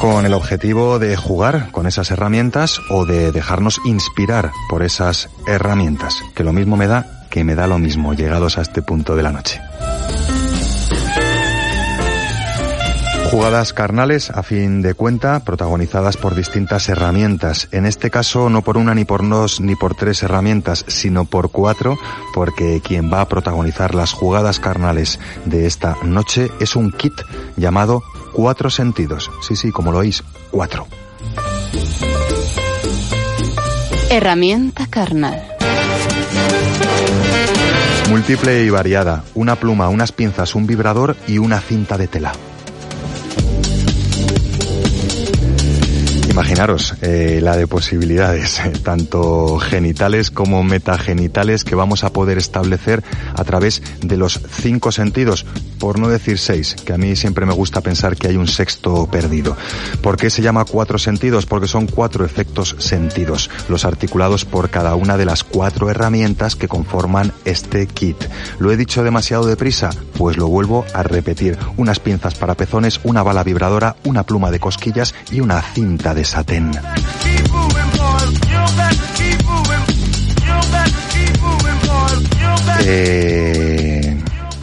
[0.00, 6.22] con el objetivo de jugar con esas herramientas o de dejarnos inspirar por esas herramientas,
[6.34, 9.22] que lo mismo me da que me da lo mismo llegados a este punto de
[9.22, 9.60] la noche.
[13.30, 17.68] Jugadas carnales, a fin de cuenta, protagonizadas por distintas herramientas.
[17.70, 21.52] En este caso, no por una, ni por dos, ni por tres herramientas, sino por
[21.52, 21.96] cuatro,
[22.34, 27.14] porque quien va a protagonizar las jugadas carnales de esta noche es un kit
[27.56, 28.02] llamado
[28.32, 29.30] Cuatro Sentidos.
[29.46, 30.88] Sí, sí, como lo oís, cuatro.
[34.10, 35.40] Herramienta carnal.
[38.10, 39.22] Múltiple y variada.
[39.36, 42.32] Una pluma, unas pinzas, un vibrador y una cinta de tela.
[46.28, 53.04] Imaginaros eh, la de posibilidades, eh, tanto genitales como metagenitales, que vamos a poder establecer
[53.36, 55.46] a través de los cinco sentidos,
[55.80, 59.06] por no decir seis, que a mí siempre me gusta pensar que hay un sexto
[59.06, 59.56] perdido.
[60.02, 61.46] ¿Por qué se llama cuatro sentidos?
[61.46, 66.68] Porque son cuatro efectos sentidos, los articulados por cada una de las cuatro herramientas que
[66.68, 68.16] conforman este kit.
[68.58, 69.90] ¿Lo he dicho demasiado deprisa?
[70.16, 71.58] Pues lo vuelvo a repetir.
[71.78, 76.24] Unas pinzas para pezones, una bala vibradora, una pluma de cosquillas y una cinta de
[76.24, 76.70] satén.
[82.82, 83.79] Eh,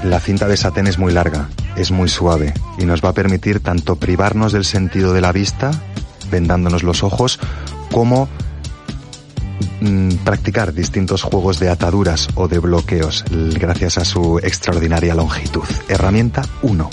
[0.09, 3.59] la cinta de satén es muy larga, es muy suave y nos va a permitir
[3.59, 5.71] tanto privarnos del sentido de la vista,
[6.31, 7.39] vendándonos los ojos,
[7.91, 8.29] como
[9.81, 15.65] mm, practicar distintos juegos de ataduras o de bloqueos gracias a su extraordinaria longitud.
[15.89, 16.89] Herramienta 1.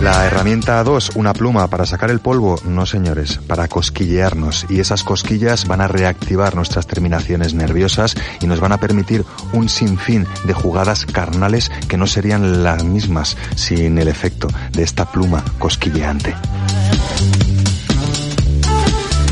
[0.00, 5.02] La herramienta 2, una pluma para sacar el polvo, no señores, para cosquillearnos y esas
[5.02, 10.54] cosquillas van a reactivar nuestras terminaciones nerviosas y nos van a permitir un sinfín de
[10.54, 16.36] jugadas carnales que no serían las mismas sin el efecto de esta pluma cosquilleante.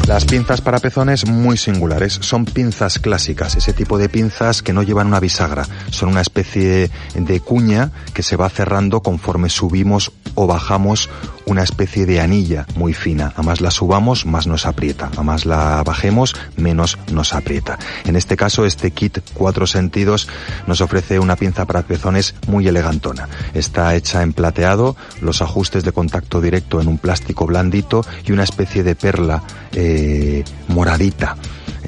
[0.06, 4.84] Las pinzas para pezones muy singulares, son pinzas clásicas, ese tipo de pinzas que no
[4.84, 10.46] llevan una bisagra, son una especie de cuña que se va cerrando conforme subimos o
[10.46, 11.10] bajamos
[11.46, 13.32] una especie de anilla muy fina.
[13.36, 15.10] A más la subamos, más nos aprieta.
[15.16, 17.78] A más la bajemos, menos nos aprieta.
[18.04, 20.28] En este caso, este kit cuatro sentidos
[20.66, 23.28] nos ofrece una pinza para pezones muy elegantona.
[23.54, 28.42] Está hecha en plateado, los ajustes de contacto directo en un plástico blandito y una
[28.42, 29.42] especie de perla
[29.72, 29.95] eh,
[30.68, 31.36] moradita.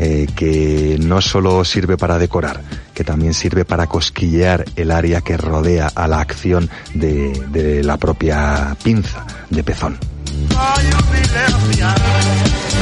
[0.00, 2.62] Eh, que no solo sirve para decorar,
[2.94, 7.96] que también sirve para cosquillear el área que rodea a la acción de, de la
[7.96, 9.98] propia pinza de pezón.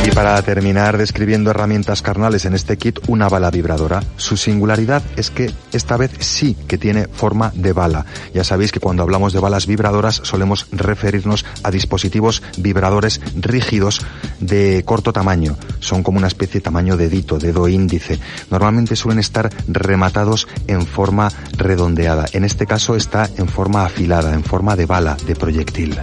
[0.07, 4.05] Y para terminar describiendo herramientas carnales en este kit, una bala vibradora.
[4.17, 8.07] Su singularidad es que esta vez sí que tiene forma de bala.
[8.33, 14.01] Ya sabéis que cuando hablamos de balas vibradoras solemos referirnos a dispositivos vibradores rígidos
[14.39, 15.57] de corto tamaño.
[15.81, 18.21] Son como una especie de tamaño dedito, dedo índice.
[18.49, 22.27] Normalmente suelen estar rematados en forma redondeada.
[22.33, 25.99] En este caso está en forma afilada, en forma de bala, de proyectil.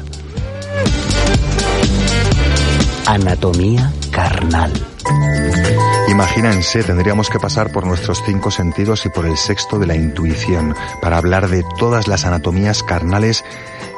[3.06, 4.72] Anatomía carnal.
[6.08, 10.76] Imagínense, tendríamos que pasar por nuestros cinco sentidos y por el sexto de la intuición
[11.02, 13.44] para hablar de todas las anatomías carnales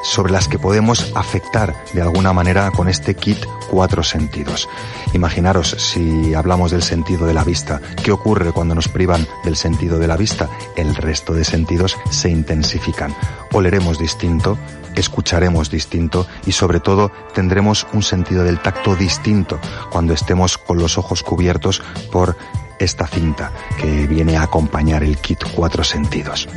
[0.02, 3.38] sobre las que podemos afectar de alguna manera con este kit
[3.70, 4.68] cuatro sentidos.
[5.12, 9.98] Imaginaros si hablamos del sentido de la vista, ¿qué ocurre cuando nos privan del sentido
[9.98, 10.48] de la vista?
[10.76, 13.14] El resto de sentidos se intensifican.
[13.52, 14.58] Oleremos distinto,
[14.94, 19.58] escucharemos distinto y sobre todo tendremos un sentido del tacto distinto
[19.90, 22.36] cuando estemos con los ojos cubiertos por
[22.78, 26.48] esta cinta que viene a acompañar el kit cuatro sentidos.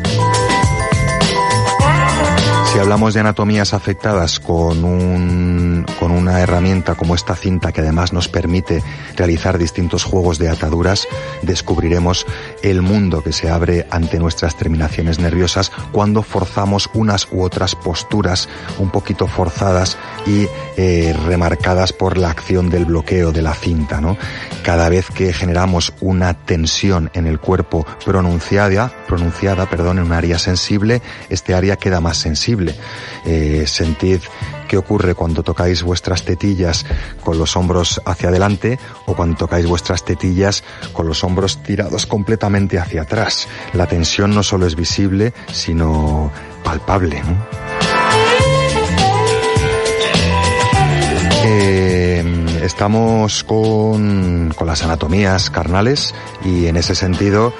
[2.71, 8.13] Si hablamos de anatomías afectadas con, un, con una herramienta como esta cinta que además
[8.13, 8.83] nos permite
[9.15, 11.07] realizar distintos juegos de ataduras,
[11.41, 12.27] descubriremos
[12.61, 18.47] el mundo que se abre ante nuestras terminaciones nerviosas cuando forzamos unas u otras posturas
[18.77, 19.97] un poquito forzadas
[20.27, 20.47] y
[20.77, 23.99] eh, remarcadas por la acción del bloqueo de la cinta.
[23.99, 24.15] ¿no?
[24.63, 30.37] Cada vez que generamos una tensión en el cuerpo pronunciada, pronunciada perdón, en un área
[30.37, 32.58] sensible, este área queda más sensible.
[33.25, 34.21] Eh, sentid
[34.67, 36.85] qué ocurre cuando tocáis vuestras tetillas
[37.23, 40.63] con los hombros hacia adelante o cuando tocáis vuestras tetillas
[40.93, 43.47] con los hombros tirados completamente hacia atrás.
[43.73, 46.31] La tensión no solo es visible, sino
[46.63, 47.21] palpable.
[51.45, 56.13] Eh, estamos con, con las anatomías carnales
[56.45, 57.53] y en ese sentido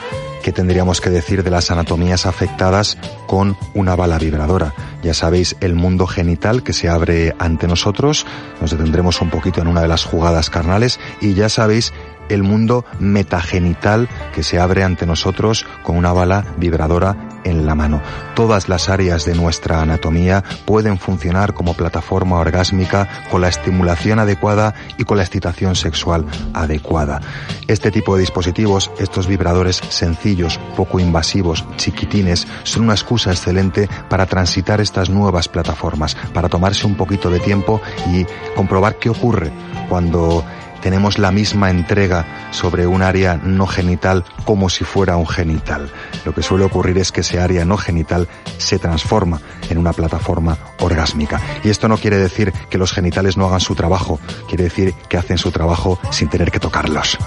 [0.50, 2.98] ¿qué tendríamos que decir de las anatomías afectadas
[3.28, 4.74] con una bala vibradora?
[5.04, 8.26] Ya sabéis, el mundo genital que se abre ante nosotros,
[8.60, 11.94] nos detendremos un poquito en una de las jugadas carnales y ya sabéis
[12.30, 18.02] el mundo metagenital que se abre ante nosotros con una bala vibradora en la mano.
[18.36, 24.74] Todas las áreas de nuestra anatomía pueden funcionar como plataforma orgásmica con la estimulación adecuada
[24.98, 27.22] y con la excitación sexual adecuada.
[27.68, 34.26] Este tipo de dispositivos, estos vibradores sencillos, poco invasivos, chiquitines, son una excusa excelente para
[34.26, 37.82] transitar estas nuevas plataformas, para tomarse un poquito de tiempo
[38.12, 38.26] y
[38.56, 39.52] comprobar qué ocurre
[39.90, 40.44] cuando
[40.82, 45.92] tenemos la misma entrega sobre un área no genital como si fuera un genital.
[46.26, 48.28] Lo que suele ocurrir es que ese área no genital
[48.58, 51.42] se transforma en una plataforma orgásmica.
[51.64, 55.18] Y esto no quiere decir que los genitales no hagan su trabajo, quiere decir que
[55.18, 57.18] hacen su trabajo sin tener que tocarlos.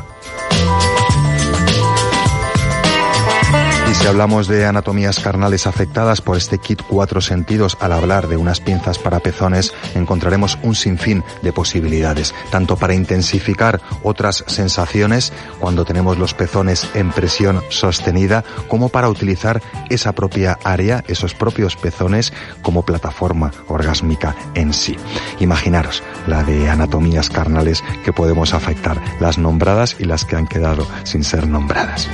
[3.93, 8.39] Y si hablamos de anatomías carnales afectadas por este kit cuatro sentidos, al hablar de
[8.39, 15.85] unas pinzas para pezones, encontraremos un sinfín de posibilidades, tanto para intensificar otras sensaciones cuando
[15.85, 19.61] tenemos los pezones en presión sostenida, como para utilizar
[19.91, 22.33] esa propia área, esos propios pezones,
[22.63, 24.97] como plataforma orgásmica en sí.
[25.39, 30.87] Imaginaros la de anatomías carnales que podemos afectar, las nombradas y las que han quedado
[31.05, 32.09] sin ser nombradas.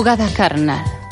[0.00, 1.09] Jugada carnal.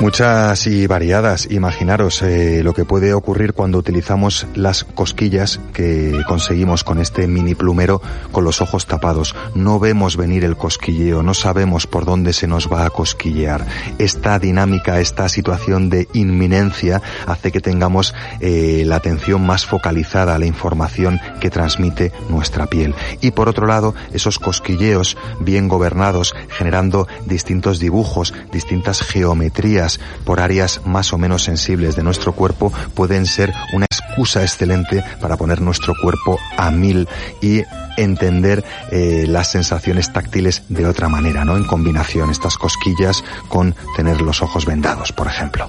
[0.00, 1.48] Muchas y variadas.
[1.50, 7.56] Imaginaros eh, lo que puede ocurrir cuando utilizamos las cosquillas que conseguimos con este mini
[7.56, 8.00] plumero
[8.30, 9.34] con los ojos tapados.
[9.56, 13.66] No vemos venir el cosquilleo, no sabemos por dónde se nos va a cosquillear.
[13.98, 20.38] Esta dinámica, esta situación de inminencia hace que tengamos eh, la atención más focalizada a
[20.38, 22.94] la información que transmite nuestra piel.
[23.20, 29.87] Y por otro lado, esos cosquilleos bien gobernados, generando distintos dibujos, distintas geometrías,
[30.24, 35.36] por áreas más o menos sensibles de nuestro cuerpo pueden ser una excusa excelente para
[35.36, 37.08] poner nuestro cuerpo a mil
[37.40, 37.62] y
[37.96, 41.56] entender eh, las sensaciones táctiles de otra manera, ¿no?
[41.56, 45.68] En combinación, estas cosquillas con tener los ojos vendados, por ejemplo.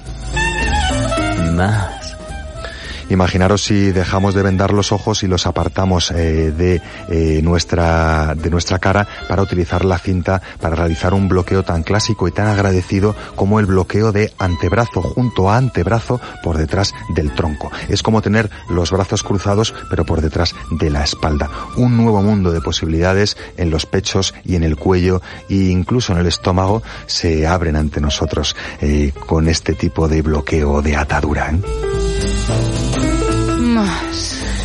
[3.10, 8.50] Imaginaros si dejamos de vendar los ojos y los apartamos eh, de, eh, nuestra, de
[8.50, 13.16] nuestra cara para utilizar la cinta para realizar un bloqueo tan clásico y tan agradecido
[13.34, 17.72] como el bloqueo de antebrazo junto a antebrazo por detrás del tronco.
[17.88, 21.50] Es como tener los brazos cruzados pero por detrás de la espalda.
[21.76, 26.20] Un nuevo mundo de posibilidades en los pechos y en el cuello e incluso en
[26.20, 31.52] el estómago se abren ante nosotros eh, con este tipo de bloqueo de atadura.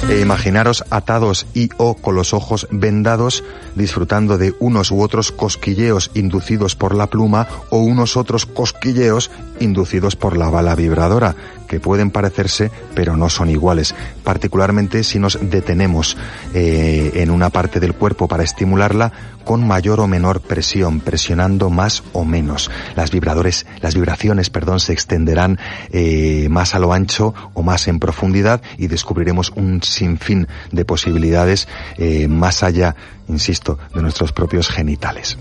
[0.07, 3.44] E imaginaros atados y o con los ojos vendados,
[3.76, 10.15] disfrutando de unos u otros cosquilleos inducidos por la pluma o unos otros cosquilleos inducidos
[10.15, 11.36] por la bala vibradora,
[11.67, 16.17] que pueden parecerse pero no son iguales, particularmente si nos detenemos
[16.53, 19.11] eh, en una parte del cuerpo para estimularla
[19.45, 22.69] con mayor o menor presión, presionando más o menos.
[22.95, 25.59] Las vibradores, las vibraciones, perdón, se extenderán
[25.91, 31.67] eh, más a lo ancho o más en profundidad y descubriremos un sinfín de posibilidades
[31.97, 32.95] eh, más allá,
[33.27, 35.37] insisto, de nuestros propios genitales.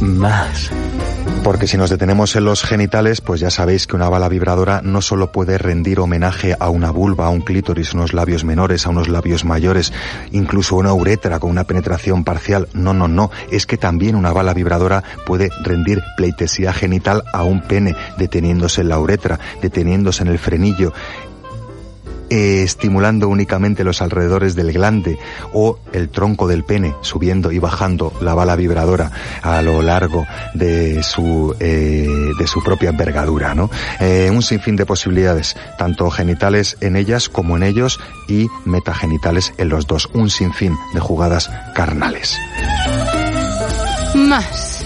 [0.00, 0.70] Más.
[1.42, 5.00] Porque si nos detenemos en los genitales, pues ya sabéis que una bala vibradora no
[5.00, 8.90] solo puede rendir homenaje a una vulva, a un clítoris, a unos labios menores, a
[8.90, 9.92] unos labios mayores,
[10.32, 12.68] incluso una uretra con una penetración parcial.
[12.74, 13.30] No, no, no.
[13.50, 18.88] Es que también una bala vibradora puede rendir pleitesía genital a un pene, deteniéndose en
[18.88, 20.92] la uretra, deteniéndose en el frenillo
[22.30, 25.18] eh, estimulando únicamente los alrededores del glande
[25.52, 29.10] o el tronco del pene, subiendo y bajando la bala vibradora
[29.42, 33.70] a lo largo de su, eh, de su propia envergadura, ¿no?
[34.00, 37.98] Eh, un sinfín de posibilidades, tanto genitales en ellas como en ellos
[38.28, 40.08] y metagenitales en los dos.
[40.12, 42.36] Un sinfín de jugadas carnales.
[44.14, 44.77] Más.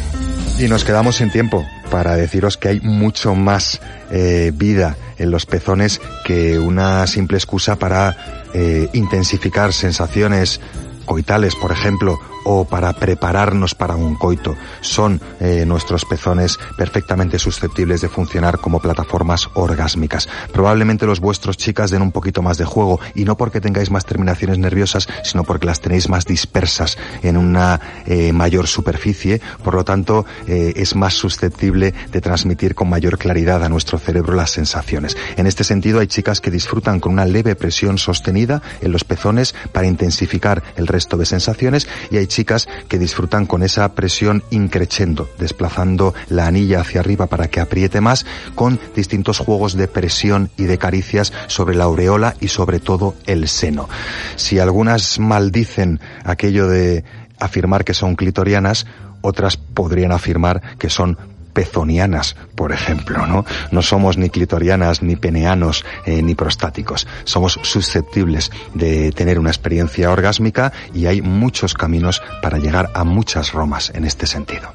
[0.58, 3.80] Y nos quedamos sin tiempo para deciros que hay mucho más
[4.10, 10.60] eh, vida en los pezones que una simple excusa para eh, intensificar sensaciones
[11.04, 14.56] coitales, por ejemplo, o para prepararnos para un coito.
[14.80, 20.28] Son eh, nuestros pezones perfectamente susceptibles de funcionar como plataformas orgásmicas.
[20.52, 24.04] Probablemente los vuestros chicas den un poquito más de juego y no porque tengáis más
[24.04, 29.84] terminaciones nerviosas, sino porque las tenéis más dispersas en una eh, mayor superficie, por lo
[29.84, 35.16] tanto eh, es más susceptible de transmitir con mayor claridad a nuestro cerebro las sensaciones.
[35.36, 39.54] En este sentido hay chicas que disfrutan con una leve presión sostenida en los pezones
[39.72, 45.28] para intensificar el resto de sensaciones y hay chicas que disfrutan con esa presión increchendo,
[45.38, 50.64] desplazando la anilla hacia arriba para que apriete más, con distintos juegos de presión y
[50.64, 53.88] de caricias sobre la aureola y sobre todo el seno.
[54.36, 57.04] Si algunas maldicen aquello de
[57.38, 58.86] afirmar que son clitorianas,
[59.20, 61.16] otras podrían afirmar que son
[61.52, 63.44] pezonianas, por ejemplo, ¿no?
[63.70, 67.06] No somos ni clitorianas, ni peneanos, eh, ni prostáticos.
[67.24, 73.52] Somos susceptibles de tener una experiencia orgásmica y hay muchos caminos para llegar a muchas
[73.52, 74.72] romas en este sentido.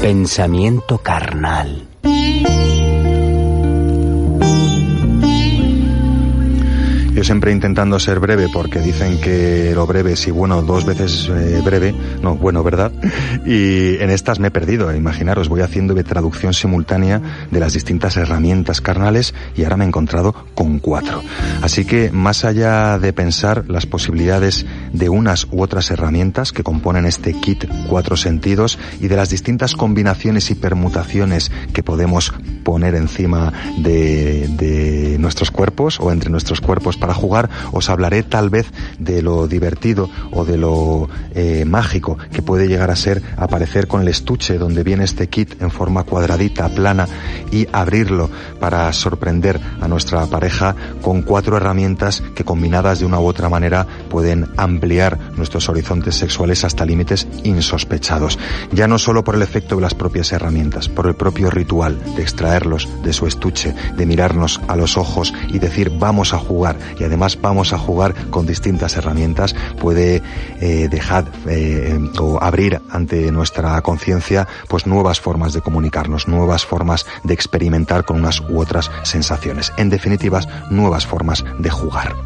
[0.00, 1.88] Pensamiento carnal.
[7.22, 11.60] Yo siempre intentando ser breve porque dicen que lo breve, si bueno, dos veces eh,
[11.64, 12.90] breve, no, bueno, ¿verdad?
[13.46, 18.16] Y en estas me he perdido, imaginaros, voy haciendo de traducción simultánea de las distintas
[18.16, 21.22] herramientas carnales y ahora me he encontrado con cuatro.
[21.62, 27.06] Así que más allá de pensar las posibilidades de unas u otras herramientas que componen
[27.06, 32.32] este kit cuatro sentidos y de las distintas combinaciones y permutaciones que podemos
[32.62, 38.50] poner encima de, de nuestros cuerpos o entre nuestros cuerpos para jugar, os hablaré tal
[38.50, 43.88] vez de lo divertido o de lo eh, mágico que puede llegar a ser aparecer
[43.88, 47.08] con el estuche donde viene este kit en forma cuadradita, plana
[47.50, 53.26] y abrirlo para sorprender a nuestra pareja con cuatro herramientas que combinadas de una u
[53.26, 54.81] otra manera pueden ampliar
[55.36, 58.38] nuestros horizontes sexuales hasta límites insospechados.
[58.72, 62.22] Ya no solo por el efecto de las propias herramientas, por el propio ritual de
[62.22, 67.04] extraerlos de su estuche, de mirarnos a los ojos y decir vamos a jugar y
[67.04, 70.22] además vamos a jugar con distintas herramientas, puede
[70.60, 77.06] eh, dejar eh, o abrir ante nuestra conciencia pues nuevas formas de comunicarnos, nuevas formas
[77.22, 79.72] de experimentar con unas u otras sensaciones.
[79.76, 82.16] En definitivas, nuevas formas de jugar.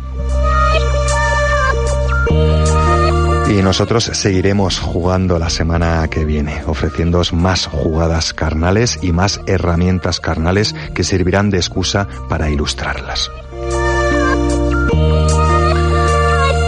[3.49, 10.21] Y nosotros seguiremos jugando la semana que viene, ofreciéndoos más jugadas carnales y más herramientas
[10.21, 13.31] carnales que servirán de excusa para ilustrarlas.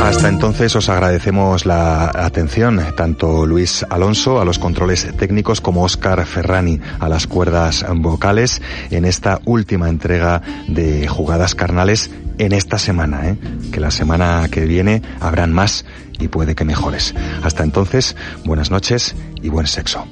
[0.01, 6.25] Hasta entonces os agradecemos la atención, tanto Luis Alonso a los controles técnicos como Óscar
[6.25, 13.29] Ferrani a las cuerdas vocales en esta última entrega de jugadas carnales en esta semana,
[13.29, 13.37] ¿eh?
[13.73, 15.85] que la semana que viene habrán más
[16.19, 17.15] y puede que mejores.
[17.43, 20.07] Hasta entonces, buenas noches y buen sexo.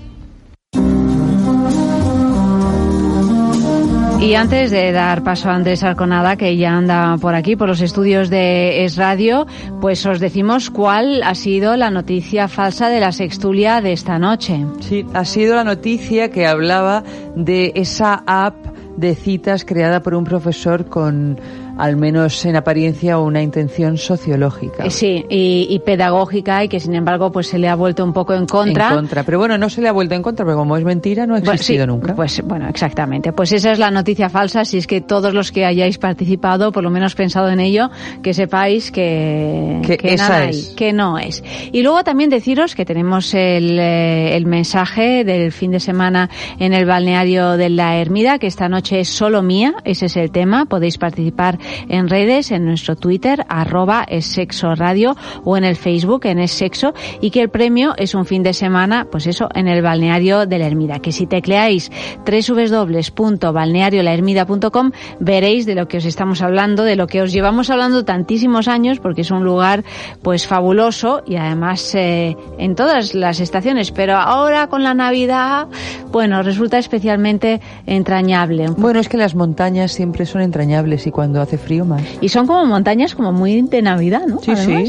[4.20, 7.81] Y antes de dar paso a Andrés Arconada, que ya anda por aquí, por los
[7.81, 9.47] estudios de Es Radio,
[9.81, 14.65] pues os decimos cuál ha sido la noticia falsa de la sextulia de esta noche.
[14.81, 17.05] Sí, ha sido la noticia que hablaba
[17.36, 18.57] de esa app
[18.97, 21.39] de citas creada por un profesor con
[21.77, 24.85] al menos en apariencia una intención sociológica.
[24.85, 28.12] Eh, Sí, y, y pedagógica y que sin embargo pues se le ha vuelto un
[28.12, 28.89] poco en contra.
[28.89, 31.27] En contra, pero bueno, no se le ha vuelto en contra, porque como es mentira
[31.27, 32.15] no ha existido sí, nunca.
[32.15, 33.32] Pues bueno, exactamente.
[33.32, 34.65] Pues esa es la noticia falsa.
[34.65, 37.90] Si es que todos los que hayáis participado, por lo menos pensado en ello,
[38.23, 40.69] que sepáis que, Que esa nada es.
[40.70, 41.44] hay, que no es.
[41.73, 46.73] Y luego también deciros que tenemos el, eh, el mensaje del fin de semana en
[46.73, 49.74] el balneario de la Ermida, que esta noche es solo mía.
[49.85, 50.65] Ese es el tema.
[50.66, 56.26] Podéis participar en redes, en nuestro Twitter, arroba es sexo radio o en el Facebook,
[56.26, 59.68] en es sexo, y que el premio es un fin de semana, pues eso, en
[59.68, 60.98] el balneario de la Ermida.
[60.98, 61.90] Que si tecleáis
[62.26, 64.90] www.balneariolahermida.com
[65.20, 69.01] veréis de lo que os estamos hablando, de lo que os llevamos hablando tantísimos años,
[69.01, 69.84] porque es un lugar
[70.22, 75.68] pues fabuloso y además eh, en todas las estaciones, pero ahora con la Navidad,
[76.10, 78.66] bueno, resulta especialmente entrañable.
[78.76, 82.03] Bueno, es que las montañas siempre son entrañables y cuando hace frío más.
[82.20, 84.41] Y son como montañas como muy de Navidad, ¿no?
[84.41, 84.87] Sí, sí,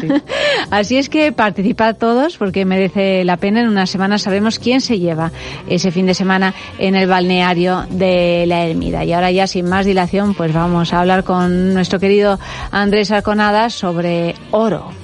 [0.00, 0.08] sí.
[0.70, 3.60] Así es que participad todos porque merece la pena.
[3.60, 5.32] En una semana sabemos quién se lleva
[5.68, 9.04] ese fin de semana en el balneario de la Ermida.
[9.04, 12.38] Y ahora ya sin más dilación, pues vamos a hablar con nuestro querido
[12.70, 15.03] Andrés Arconada sobre oro.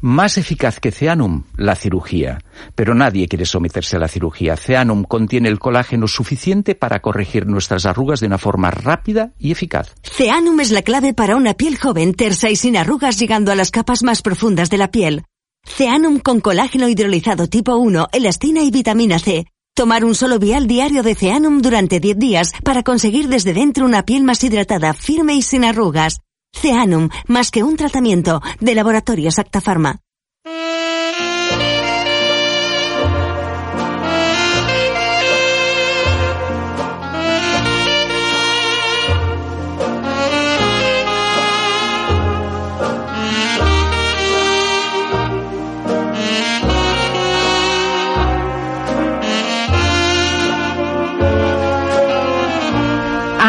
[0.00, 2.38] Más eficaz que Ceanum, la cirugía.
[2.76, 4.56] Pero nadie quiere someterse a la cirugía.
[4.56, 9.96] Ceanum contiene el colágeno suficiente para corregir nuestras arrugas de una forma rápida y eficaz.
[10.04, 13.72] Ceanum es la clave para una piel joven, tersa y sin arrugas llegando a las
[13.72, 15.24] capas más profundas de la piel.
[15.66, 19.46] Ceanum con colágeno hidrolizado tipo 1, elastina y vitamina C.
[19.74, 24.04] Tomar un solo vial diario de Ceanum durante 10 días para conseguir desde dentro una
[24.04, 26.20] piel más hidratada, firme y sin arrugas.
[26.52, 29.60] Ceanum, más que un tratamiento, de Laboratorios Acta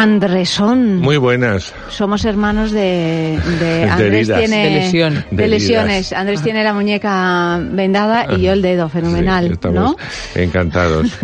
[0.00, 0.96] Andresón.
[1.00, 1.74] Muy buenas.
[1.90, 4.38] Somos hermanos de, de De Andrés heridas.
[4.38, 5.24] tiene De lesión.
[5.30, 6.12] de De lesiones.
[6.14, 9.96] Andrés tiene la muñeca vendada y yo el dedo, fenomenal, Sí, estamos ¿no?
[10.34, 11.18] encantados.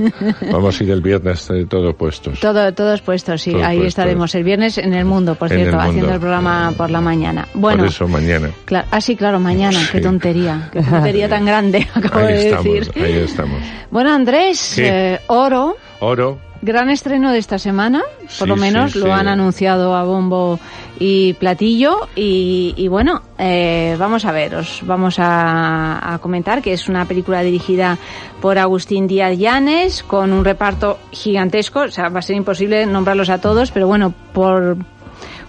[0.52, 2.38] Vamos a ir el viernes eh, todos puestos.
[2.38, 3.52] Todo, todos puestos, sí.
[3.52, 3.88] Todos Ahí puestos.
[3.88, 5.90] estaremos el viernes en el mundo, por En cierto, el mundo.
[5.90, 7.48] haciendo el programa por la mañana.
[7.54, 8.50] Bueno, Por eso mañana.
[8.66, 9.78] Claro, ah, sí, claro, mañana.
[9.90, 10.04] Qué Sí.
[10.04, 10.68] tontería.
[10.70, 12.92] Qué tontería tan grande, acabo Ahí de estamos, decir.
[13.02, 13.62] ahí estamos.
[13.90, 15.14] Bueno, Andrés, ¿Qué?
[15.14, 18.02] eh, Oro, Oro, gran estreno de esta semana.
[18.20, 19.10] Por Sí, lo menos sí, lo sí.
[19.12, 20.58] han anunciado a bombo
[20.98, 22.08] y platillo.
[22.14, 27.06] Y, y bueno, eh, vamos a ver, os vamos a, a comentar que es una
[27.06, 27.96] película dirigida
[28.42, 31.80] por Agustín Díaz Llanes con un reparto gigantesco.
[31.80, 34.76] O sea, va a ser imposible nombrarlos a todos, pero bueno, por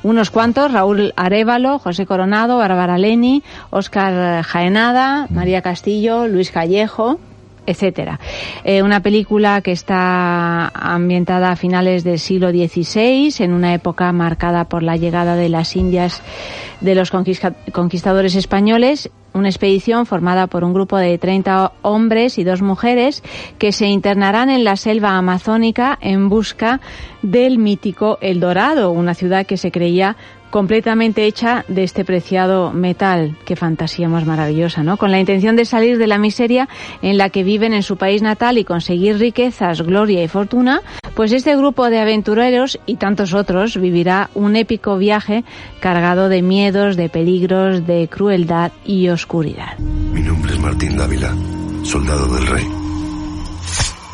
[0.03, 7.19] unos cuantos, Raúl Arevalo, José Coronado, Bárbara Leni, Óscar Jaenada, María Castillo, Luis Callejo,
[7.67, 8.19] etcétera.
[8.63, 14.63] Eh, una película que está ambientada a finales del siglo XVI, en una época marcada
[14.63, 16.23] por la llegada de las Indias
[16.81, 22.43] de los conquista- conquistadores españoles una expedición formada por un grupo de 30 hombres y
[22.43, 23.21] dos mujeres
[23.59, 26.81] que se internarán en la selva amazónica en busca
[27.21, 30.15] del mítico El Dorado, una ciudad que se creía
[30.49, 33.37] completamente hecha de este preciado metal.
[33.45, 34.97] Qué fantasía más maravillosa, ¿no?
[34.97, 36.67] Con la intención de salir de la miseria
[37.01, 40.81] en la que viven en su país natal y conseguir riquezas, gloria y fortuna,
[41.15, 45.43] pues este grupo de aventureros y tantos otros vivirá un épico viaje
[45.79, 49.77] cargado de miedos, de peligros, de crueldad y oscuridad.
[49.79, 51.33] Mi nombre es Martín Dávila,
[51.83, 52.65] soldado del rey.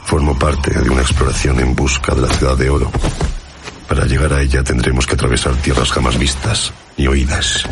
[0.05, 2.91] Formo parte de una exploración en busca de la ciudad de oro.
[3.87, 7.63] Para llegar a ella tendremos que atravesar tierras jamás vistas y oídas.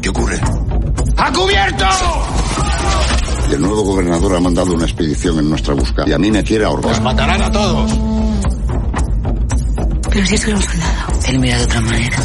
[0.00, 0.40] ¿Qué ocurre?
[1.16, 1.86] ¡A cubierto!
[3.50, 6.64] El nuevo gobernador ha mandado una expedición en nuestra busca y a mí me quiere
[6.64, 6.92] ahorcar.
[6.92, 7.92] ¡Os matarán a todos!
[10.10, 11.20] Pero si es que era un soldado.
[11.28, 12.16] Él mira de otra manera.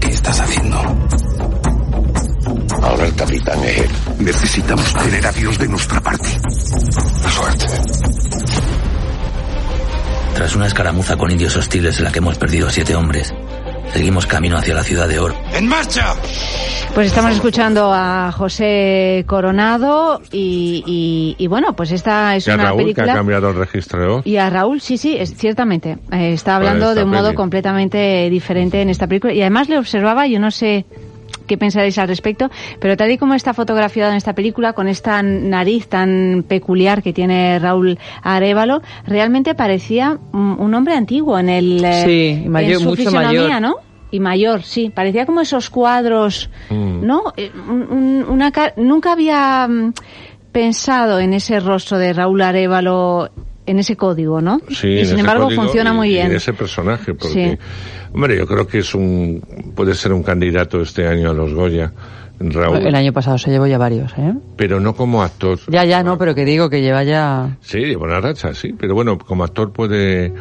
[0.00, 0.82] ¿Qué estás haciendo?
[2.82, 3.90] Ahora el capitán es él.
[4.18, 6.28] Necesitamos tener a Dios de nuestra parte.
[7.28, 7.66] Suerte.
[10.34, 13.34] Tras una escaramuza con indios hostiles en la que hemos perdido a siete hombres,
[13.92, 15.34] seguimos camino hacia la ciudad de Oro.
[15.52, 16.14] ¡En marcha!
[16.94, 22.54] Pues estamos escuchando a José Coronado y, y- y bueno, pues esta es y a
[22.54, 24.22] una Raúl que ha cambiado el registro.
[24.24, 25.98] Y a Raúl, sí, sí, es, ciertamente.
[26.12, 29.32] Eh, está hablando esta de un modo completamente diferente en esta película.
[29.34, 30.86] Y además le observaba, yo no sé
[31.48, 32.48] qué pensaréis al respecto,
[32.78, 37.12] pero tal y como está fotografiado en esta película, con esta nariz tan peculiar que
[37.12, 42.78] tiene Raúl Arevalo, realmente parecía un, hombre antiguo en el eh, Sí, y mayor- en
[42.80, 43.60] su mucho mayor.
[43.60, 43.74] ¿no?
[44.10, 44.90] Y mayor, sí.
[44.94, 47.04] Parecía como esos cuadros, Mm.
[47.04, 47.24] ¿no?
[47.36, 49.92] Eh, un- un- una ca- nunca había mm,
[50.52, 53.30] pensado en ese rostro de Raúl Arevalo,
[53.70, 54.60] en ese código, ¿no?
[54.70, 56.26] Sí, y en sin ese embargo funciona y- muy y bien.
[56.26, 58.08] en ese personaje, porque, Sí.
[58.14, 59.42] hombre, yo creo que es un,
[59.74, 61.92] puede ser un candidato este año a los Goya,
[62.40, 64.32] Raúl, El año pasado se llevó ya varios, ¿eh?
[64.56, 65.58] pero no como actor.
[65.66, 67.56] Ya, ya, no, pero que digo que lleva ya...
[67.60, 70.32] Sí, lleva una racha, sí, pero bueno, como actor puede,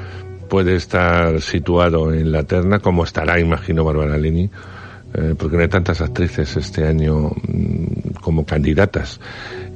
[0.48, 4.48] puede estar situado en la terna, como estará, imagino, Bárbara Lini,
[5.16, 9.20] eh, porque no hay tantas actrices este año mm, como candidatas.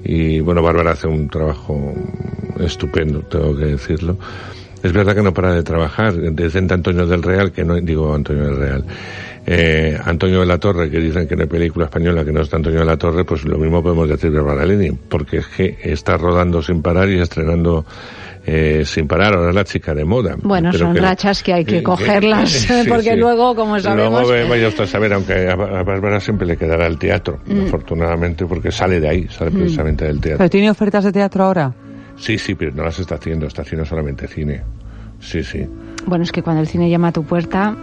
[0.04, 1.94] Y bueno, Bárbara hace un trabajo
[2.60, 4.18] estupendo, tengo que decirlo.
[4.84, 6.14] Es verdad que no para de trabajar.
[6.34, 8.86] Dicen Antonio del Real, que no digo Antonio del Real,
[9.46, 12.58] eh, Antonio de la Torre, que dicen que no hay película española que no está
[12.58, 15.78] Antonio de la Torre, pues lo mismo podemos decir de Bárbara Lini, porque es que
[15.84, 17.86] está rodando sin parar y estrenando
[18.46, 19.34] eh, sin parar.
[19.36, 20.36] Ahora es la chica de moda.
[20.42, 23.16] Bueno, Pero son que- rachas que hay que cogerlas, sí, porque sí.
[23.18, 24.22] luego, como sabemos...
[24.28, 27.40] Luego ve- vaya usted a saber, aunque a a Bárbara siempre le quedará el teatro,
[27.46, 27.66] Mm.
[27.68, 29.56] afortunadamente, porque sale de ahí, sale Mm.
[29.56, 30.38] precisamente del teatro.
[30.40, 31.74] ¿Pero tiene ofertas de teatro ahora?
[32.18, 34.62] Sí, sí, pero no las está haciendo, está haciendo solamente cine.
[35.20, 35.68] Sí, sí.
[36.06, 37.76] Bueno, es que cuando el cine llama a tu puerta...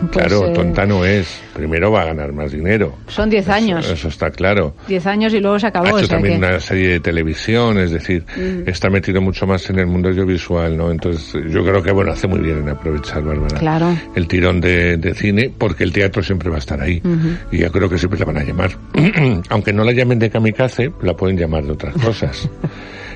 [0.00, 1.40] pues, claro, eh, tonta no es.
[1.54, 2.94] Primero va a ganar más dinero.
[3.08, 3.88] Son 10 años.
[3.90, 4.74] Eso está claro.
[4.88, 5.86] 10 años y luego se acabó.
[5.86, 8.68] ha hecho o sea también que- una serie de televisión, es decir, Mm.
[8.68, 10.90] está metido mucho más en el mundo audiovisual, ¿no?
[10.90, 13.96] Entonces, yo creo que, bueno, hace muy bien en aprovechar, Bárbara, Claro.
[14.14, 17.00] el tirón de, de cine, porque el teatro siempre va a estar ahí.
[17.04, 17.36] Ujú.
[17.52, 18.70] Y yo creo que siempre la van a llamar.
[19.50, 22.48] Aunque no la llamen de kamikaze, la pueden llamar de otras cosas.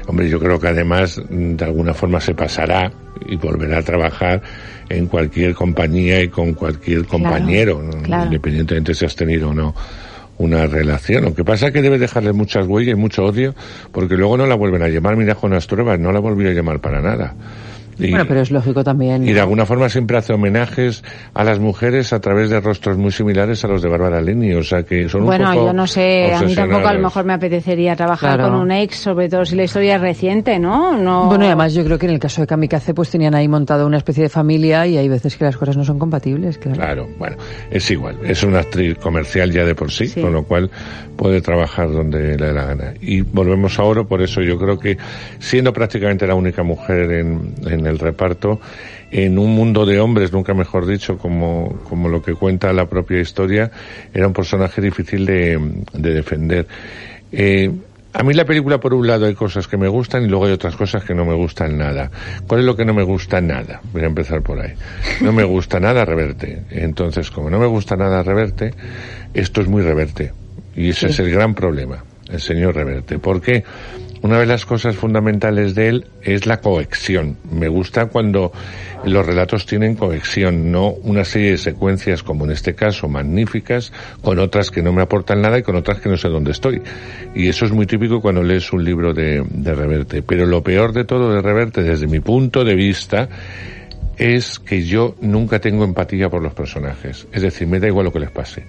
[0.07, 2.93] Hombre, yo creo que además, mm, de alguna forma se pasará
[3.27, 4.43] y volverá a trabajar
[4.89, 9.75] en cualquier compañía y con cualquier compañero, independientemente si has tenido o no
[10.39, 11.25] una relación.
[11.25, 13.55] Lo que pasa es que debe dejarle muchas huellas y mucho odio,
[13.93, 15.17] porque luego no la vuelven a llamar.
[15.17, 17.35] Mira, Jonas Truebas no la volvió a llamar para nada.
[18.01, 19.27] Y, Bueno, pero es lógico también.
[19.29, 21.03] y de alguna forma siempre hace homenajes
[21.35, 24.63] a las mujeres a través de rostros muy similares a los de Bárbara Lini, o
[24.63, 27.25] sea que son un Bueno, poco yo no sé, a mí tampoco a lo mejor
[27.25, 28.53] me apetecería trabajar Claro.
[28.53, 30.97] con un ex, sobre todo si la historia es reciente, ¿no?
[30.97, 33.49] no Bueno, y además yo creo que en el caso de Kamikaze pues tenían ahí
[33.49, 36.77] montado una especie de familia y hay veces que las cosas no son compatibles, claro.
[36.77, 37.37] Claro, bueno,
[37.71, 38.19] es igual.
[38.25, 40.21] Es una actriz comercial ya de por sí, Sí.
[40.21, 40.71] con lo cual
[41.17, 42.95] puede trabajar donde le dé la gana.
[43.01, 44.97] Y volvemos a Oro, por eso yo creo que
[45.39, 48.61] siendo prácticamente la única mujer en, en el reparto,
[49.11, 53.21] en un mundo de hombres, nunca mejor dicho, como, como lo que cuenta la propia
[53.21, 53.71] historia,
[54.15, 56.67] era un personaje difícil de, de defender.
[57.33, 57.71] Eh,
[58.13, 60.53] a mí la película, por un lado, hay cosas que me gustan y luego hay
[60.53, 62.11] otras cosas que no me gustan nada.
[62.47, 63.81] ¿Cuál es lo que no me gusta nada?
[63.93, 64.73] Voy a empezar por ahí.
[65.21, 66.65] No me gusta nada Reverte.
[66.71, 68.75] Entonces, como no me gusta nada Reverte,
[69.33, 70.33] esto es muy Reverte.
[70.75, 73.21] Y ese es el gran problema, el señor Reverte.
[73.21, 73.63] Porque
[74.23, 77.39] una de las cosas fundamentales de él es la cohesión.
[77.51, 78.53] Me gusta cuando
[79.05, 84.39] los relatos tienen cohesión, no una serie de secuencias como en este caso magníficas, con
[84.39, 86.83] otras que no me aportan nada y con otras que no sé dónde estoy.
[87.35, 90.23] Y eso es muy típico cuando lees un libro de, de Reverte.
[90.23, 93.29] Pero lo peor de todo de Reverte, desde mi punto de vista,
[94.19, 97.27] es que yo nunca tengo empatía por los personajes.
[97.33, 98.65] Es decir, me da igual lo que les pase.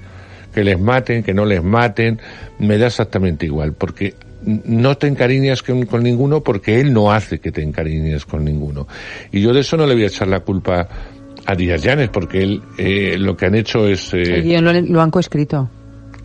[0.53, 2.22] Que les maten, que no les maten,
[2.57, 7.39] me da exactamente igual, porque no te encariñas con, con ninguno porque él no hace
[7.39, 8.88] que te encariñes con ninguno.
[9.31, 10.88] Y yo de eso no le voy a echar la culpa
[11.45, 14.13] a Díaz Llanes, porque él eh, lo que han hecho es...
[14.13, 15.69] eh, El guion lo, lo han coescrito.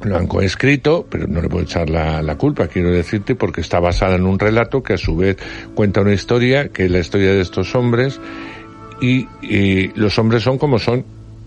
[0.02, 3.80] lo han coescrito, pero no le puedo echar la, la culpa, quiero decirte, porque está
[3.80, 5.36] basada en un relato que a su vez
[5.74, 8.20] cuenta una historia, que es la historia de estos hombres,
[9.00, 11.04] y, y los hombres son como son.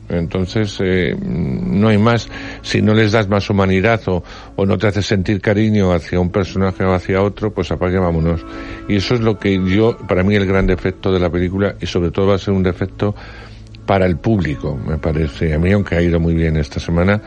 [0.09, 2.29] Entonces, eh, no hay más.
[2.61, 4.23] Si no les das más humanidad o,
[4.55, 8.45] o no te haces sentir cariño hacia un personaje o hacia otro, pues apague vámonos.
[8.87, 11.85] Y eso es lo que yo, para mí, el gran defecto de la película, y
[11.85, 13.15] sobre todo va a ser un defecto
[13.85, 15.53] para el público, me parece.
[15.53, 17.21] A mí, aunque ha ido muy bien esta semana,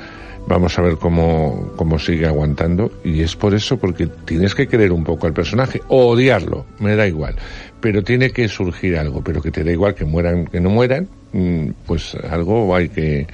[0.47, 2.93] vamos a ver cómo, cómo sigue aguantando.
[3.05, 6.95] Y es por eso, porque tienes que querer un poco al personaje, o odiarlo, me
[6.97, 7.35] da igual.
[7.81, 11.09] Pero tiene que surgir algo, pero que te da igual que mueran, que no mueran,
[11.87, 13.27] pues algo hay que,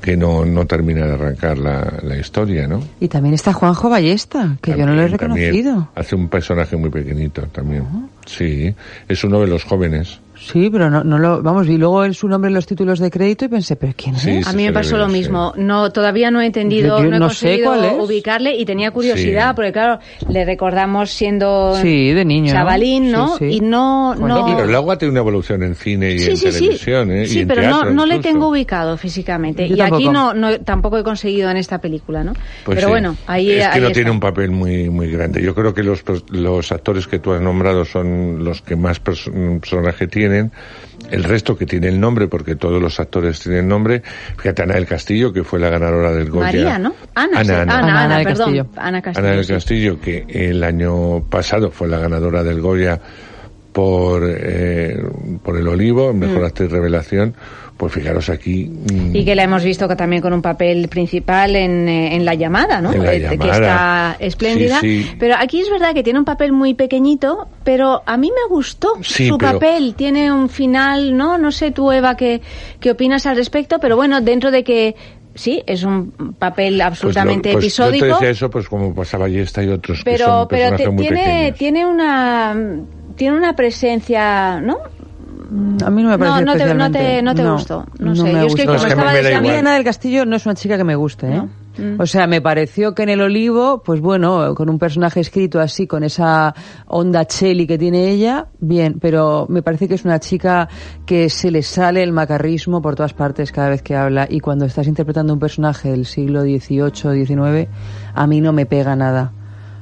[0.00, 2.82] que no, no termina de arrancar la, la historia, ¿no?
[3.00, 5.88] Y también está Juanjo Ballesta, que yo no lo he reconocido.
[5.94, 7.84] hace un personaje muy pequeñito también.
[8.24, 8.74] Sí,
[9.08, 10.20] es uno de los jóvenes.
[10.38, 13.10] Sí, pero no, no lo, vamos, vi luego el, su nombre en los títulos de
[13.10, 14.22] crédito y pensé, pero ¿quién es?
[14.22, 15.52] Sí, A mí me pasó lo mismo.
[15.56, 19.50] No, todavía no he entendido, Yo- yo no he no conseguido ubicarle y tenía curiosidad
[19.50, 19.52] Sí.
[19.56, 19.98] porque claro,
[20.28, 23.36] le recordamos siendo Sí, de niño, chavalín, ¿no?
[23.38, 23.56] Sí, sí.
[23.56, 24.46] Y no, No, no.
[24.56, 26.58] pero luego ha tenido una evolución en cine y Sí, en sí, sí.
[26.60, 27.22] televisión, ¿eh?
[27.24, 29.68] y Sí, en pero no, teatro no le tengo ubicado físicamente.
[29.68, 30.12] Yo y aquí tampoco.
[30.12, 32.34] no, no, tampoco he conseguido en esta película, ¿no?
[32.64, 32.90] Pues pero sí.
[32.90, 33.94] bueno, ahí es que ahí no está.
[33.94, 35.42] tiene un papel muy muy grande.
[35.42, 39.32] Yo creo que los los actores que tú has nombrado son los que más perso-
[39.60, 40.25] personaje tienen.
[41.10, 44.02] El resto que tiene el nombre, porque todos los actores tienen nombre.
[44.38, 46.46] Fíjate, Ana del Castillo, que fue la ganadora del Goya.
[46.46, 46.94] María, ¿no?
[47.14, 47.50] Ana, Ana, sí.
[47.52, 47.62] Ana.
[47.62, 48.56] Ana, Ana, Ana, Ana del perdón.
[48.56, 48.66] Castillo.
[48.76, 49.26] Ana Castillo.
[49.26, 49.52] Ana del sí.
[49.52, 52.98] Castillo, que el año pasado fue la ganadora del Goya
[53.72, 54.96] por, eh,
[55.44, 56.44] por El Olivo, Mejor Mm.
[56.46, 57.34] Actriz Revelación.
[57.76, 58.64] Pues fijaros aquí.
[58.64, 62.24] mm, Y que la hemos visto que también con un papel principal en, eh, en
[62.24, 62.90] La Llamada, ¿no?
[62.90, 63.52] En La Eh, Que Llamada.
[64.12, 64.80] está espléndida.
[64.80, 65.16] Sí, sí.
[65.18, 68.94] Pero aquí es verdad que tiene un papel muy pequeñito, pero a mí me gustó
[69.02, 69.94] Sí, su pero- papel.
[69.94, 71.36] Tiene un final, ¿no?
[71.36, 72.40] No sé tú, Eva, qué,
[72.80, 74.96] qué opinas al respecto, pero bueno, dentro de que
[75.34, 78.06] sí, es un papel pues lo- absolutamente pues yo episódico.
[78.06, 81.02] te decía eso, pues como pasaba Yesta y otros que pero son pero te- muy
[81.06, 81.58] tiene pequeños.
[81.58, 82.56] tiene una
[83.16, 84.78] tiene una presencia no
[85.84, 86.98] A mí no me parece no, no te, no especialmente.
[86.98, 87.86] te, no te gustó.
[87.98, 88.32] No, sé.
[88.32, 90.84] Yo es que como estaba a mí Ana del Castillo no es una chica que
[90.84, 91.42] me guste, ¿eh?
[91.78, 92.00] Mm.
[92.00, 95.86] O sea, me pareció que en El Olivo, pues bueno, con un personaje escrito así,
[95.86, 96.54] con esa
[96.86, 100.68] onda cheli que tiene ella, bien, pero me parece que es una chica
[101.04, 104.64] que se le sale el macarrismo por todas partes cada vez que habla y cuando
[104.64, 107.68] estás interpretando un personaje del siglo XVIII, XIX,
[108.14, 109.32] a mí no me pega nada.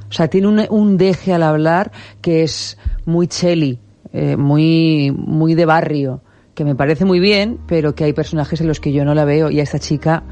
[0.09, 1.91] O sea, tiene un, un deje al hablar
[2.21, 3.79] que es muy cheli,
[4.15, 6.21] eh, muy, muy de barrio,
[6.53, 9.25] que me parece muy bien, pero que hay personajes en los que yo no la
[9.25, 9.51] veo.
[9.51, 10.23] Y a esta chica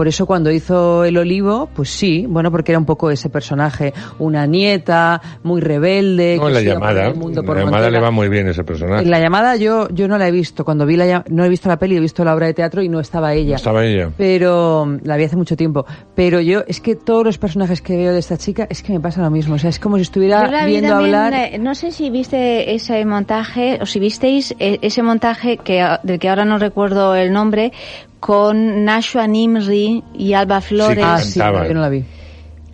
[0.00, 3.92] por eso cuando hizo El Olivo, pues sí, bueno, porque era un poco ese personaje,
[4.18, 6.38] una nieta, muy rebelde.
[6.40, 8.00] No, que la llamada, el mundo por la llamada Montera.
[8.00, 9.02] le va muy bien ese personaje.
[9.04, 10.64] En la llamada yo, yo no la he visto.
[10.64, 12.80] Cuando vi la llam- no he visto la peli, he visto la obra de teatro
[12.82, 13.50] y no estaba ella.
[13.50, 14.08] No estaba ella.
[14.16, 15.84] Pero mm, la vi hace mucho tiempo.
[16.14, 19.00] Pero yo, es que todos los personajes que veo de esta chica es que me
[19.00, 19.56] pasa lo mismo.
[19.56, 21.34] O sea, es como si estuviera Yo la vi viendo también, hablar.
[21.52, 26.00] eh, no sé si viste ese montaje o si visteis eh, ese montaje que a-
[26.02, 27.72] del que ahora no recuerdo el nombre
[28.20, 31.04] con Nashua Nimri y Alba Flores.
[31.06, 31.68] Ah, sí, cantaban.
[31.68, 32.04] yo no la vi.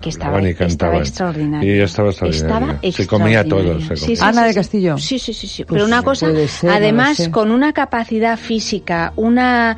[0.01, 0.97] que estaba, y estaba cantaban.
[1.01, 1.77] extraordinario.
[1.77, 2.79] Y estaba extraordinaria.
[2.83, 4.17] Estaba Se comía todo, se Sí, comía.
[4.17, 4.55] sí, Ana sí, de sí.
[4.59, 4.99] Castillo.
[4.99, 5.65] Sí, sí, sí, sí.
[5.65, 9.77] Pues Pero una cosa, ser, además con una capacidad física, una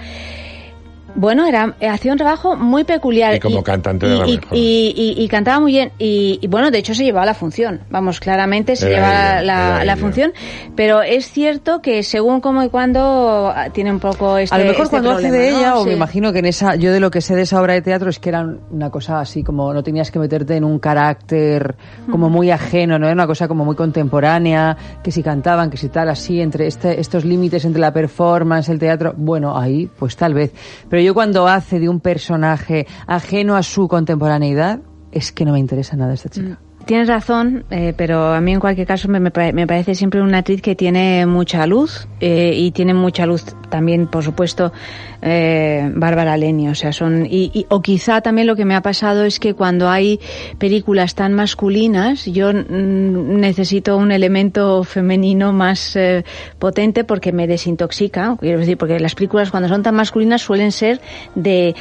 [1.19, 3.35] bueno, era hacía un trabajo muy peculiar.
[3.35, 5.91] Y como cantante y, era la y- y- y- y cantaba muy bien.
[5.99, 8.97] Y, y, bueno, de hecho se llevaba la función, vamos, claramente se Era
[9.43, 10.33] llevaba ella, la, función,
[10.77, 14.65] pero es cierto que según cómo y cuándo ah, tiene un poco este a lo
[14.65, 15.59] mejor este cuando hace de ¿no?
[15.59, 15.89] ella, o Sí.
[15.89, 18.11] me imagino que en esa, yo de lo que sé de esa obra de teatro
[18.11, 21.75] es que era una cosa así como no tenías que meterte en un carácter
[22.11, 25.89] como muy ajeno, no era una cosa como muy contemporánea, que si cantaban, que si
[25.89, 30.35] tal, así, entre este, estos límites entre la performance, el teatro, bueno, ahí pues tal
[30.35, 30.53] vez.
[30.89, 34.81] Pero yo cuando hace de un personaje ajeno a su contemporaneidad,
[35.13, 36.61] es que no me interesa nada esta chica.
[36.89, 40.23] Tienes razón, eh, pero a mí en cualquier caso me, me pare- me parece siempre
[40.23, 44.73] una actriz que tiene mucha luz eh, y tiene mucha luz también, por supuesto,
[45.21, 46.71] eh, Bárbara Leni.
[46.71, 49.53] O sea, son y, y- o quizá también lo que me ha pasado es que
[49.53, 50.19] cuando hay
[50.57, 56.25] películas tan masculinas, yo mm, necesito un elemento femenino más eh,
[56.59, 58.35] potente porque me desintoxica.
[58.41, 61.03] Quiero decir, porque las películas cuando son tan masculinas suelen ser
[61.35, 61.75] de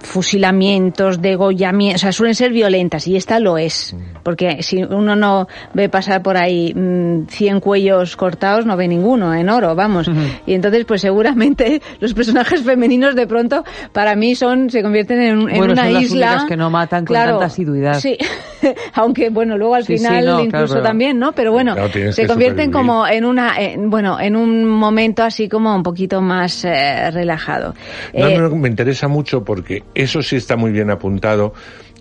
[0.00, 5.48] fusilamientos, degollamientos, o sea, suelen ser violentas y esta lo es, porque si uno no
[5.74, 10.10] ve pasar por ahí mm, 100 cuellos cortados, no ve ninguno en oro, vamos.
[10.46, 15.38] Y entonces, pues seguramente los personajes femeninos de pronto para mí son se convierten en,
[15.38, 17.94] un- en Bueno, una son las isla que no matan con Claro, tanta asiduidad.
[18.00, 18.16] Sí,
[18.94, 21.32] aunque bueno, luego al Sí, sí, final no, incluso pero- también, ¿no?
[21.32, 25.74] Pero bueno, Claro, se convierten como en una, en- bueno, en un momento así como
[25.74, 27.74] un poquito más eh, relajado.
[28.14, 29.61] No, Eh, no, me interesa mucho porque
[29.94, 31.54] eso sí está muy bien apuntado.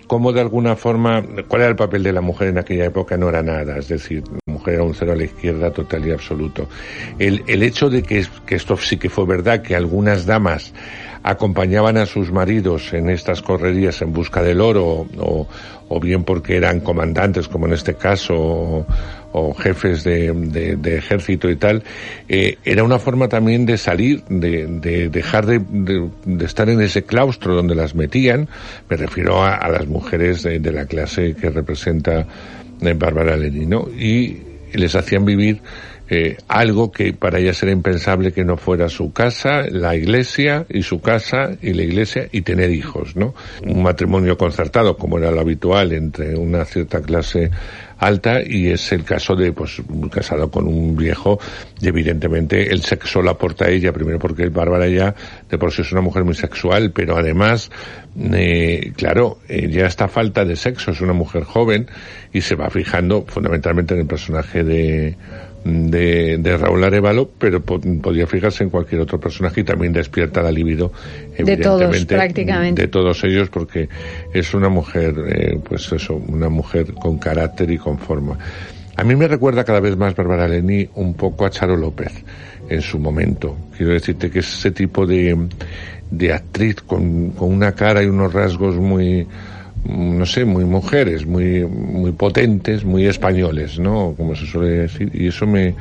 [0.07, 3.15] Cómo de alguna forma, ¿cuál era el papel de la mujer en aquella época?
[3.15, 6.11] No era nada, es decir, la mujer era un cero a la izquierda total y
[6.11, 6.67] absoluto.
[7.17, 10.73] El, el hecho de que, que esto sí que fue verdad, que algunas damas
[11.23, 15.47] acompañaban a sus maridos en estas correrías en busca del oro, o,
[15.93, 18.85] o bien porque eran comandantes, como en este caso,
[19.33, 20.31] o, jefes de,
[20.77, 21.83] de- ejército y tal,
[22.29, 26.09] eh, era una forma también de salir, de, de dejar de,
[26.45, 28.47] estar en ese claustro donde las metían.
[28.89, 32.25] Me refiero a, a las mujeres de, la clase que representa
[32.81, 33.89] eh, Bárbara Leni, ¿no?
[33.89, 34.37] Y
[34.73, 35.61] les hacían vivir
[36.13, 40.83] eh, algo que para ellas era impensable que no fuera su casa, la iglesia y
[40.83, 43.33] su casa y la iglesia y tener hijos, ¿no?
[43.65, 47.49] Un matrimonio concertado como era lo habitual entre una cierta clase
[47.97, 49.81] alta y es el caso de pues
[50.11, 51.39] casado con un viejo
[51.79, 55.13] y evidentemente el sexo la aporta ella primero porque Bárbara ya
[55.47, 57.69] de por sí es una mujer muy sexual pero además
[58.19, 61.87] eh, claro ella está falta de sexo es una mujer joven
[62.33, 65.15] y se va fijando fundamentalmente en el personaje de
[65.63, 70.41] de, de Raúl Arevalo, pero po- podría fijarse en cualquier otro personaje y también despierta
[70.41, 70.91] la libido,
[71.37, 72.81] De todos, prácticamente.
[72.83, 73.87] de todos ellos, porque
[74.33, 78.37] es una mujer, eh, pues eso, una mujer con carácter y con forma.
[78.97, 82.11] A mí me recuerda cada vez más Bárbara Leni un poco a Charo López
[82.69, 83.55] en su momento.
[83.77, 85.37] Quiero decirte que es ese tipo de,
[86.11, 89.25] de actriz con, con una cara y unos rasgos muy,
[89.85, 94.13] no sé, muy mujeres, muy, muy potentes, muy españoles, ¿no?
[94.15, 95.11] Como se suele decir.
[95.13, 95.75] Y eso me,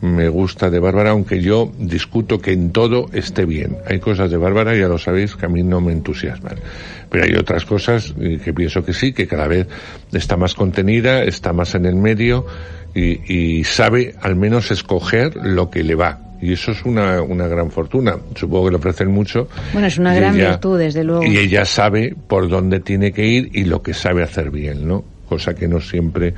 [0.00, 3.78] me gusta de Bárbara, aunque yo discuto que en todo esté bien.
[3.86, 6.56] Hay cosas de Bárbara, ya lo sabéis, que a mí no me entusiasman.
[7.10, 9.66] Pero hay otras cosas eh, que pienso que sí, que cada vez
[10.12, 12.46] está más contenida, está más en el medio
[12.94, 16.27] y, y sabe al menos escoger lo que le va.
[16.40, 18.16] Y eso es una, una gran fortuna.
[18.36, 19.48] Supongo que le ofrecen mucho.
[19.72, 21.24] Bueno, es una gran ella- virtud, desde luego.
[21.24, 25.04] y ella sabe por dónde tiene que ir y lo que sabe hacer bien, ¿no?
[25.28, 26.32] Cosa que no siempre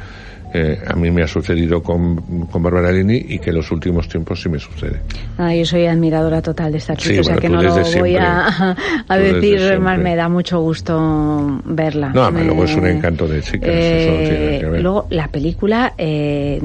[0.53, 4.09] eh, a mí me ha sucedido con, con Bárbara Lini y que en los últimos
[4.09, 5.01] tiempos sí me sucede.
[5.39, 7.75] Ah, yo soy admiradora total de esta actriz, Sí, o sea bueno, que no lo
[7.75, 8.19] voy siempre.
[8.21, 8.77] a,
[9.09, 12.11] a decir más, me da mucho gusto verla.
[12.15, 14.83] No, Me- luego es un encanto de chicas, eso que ver.
[14.83, 16.61] luego la película eh,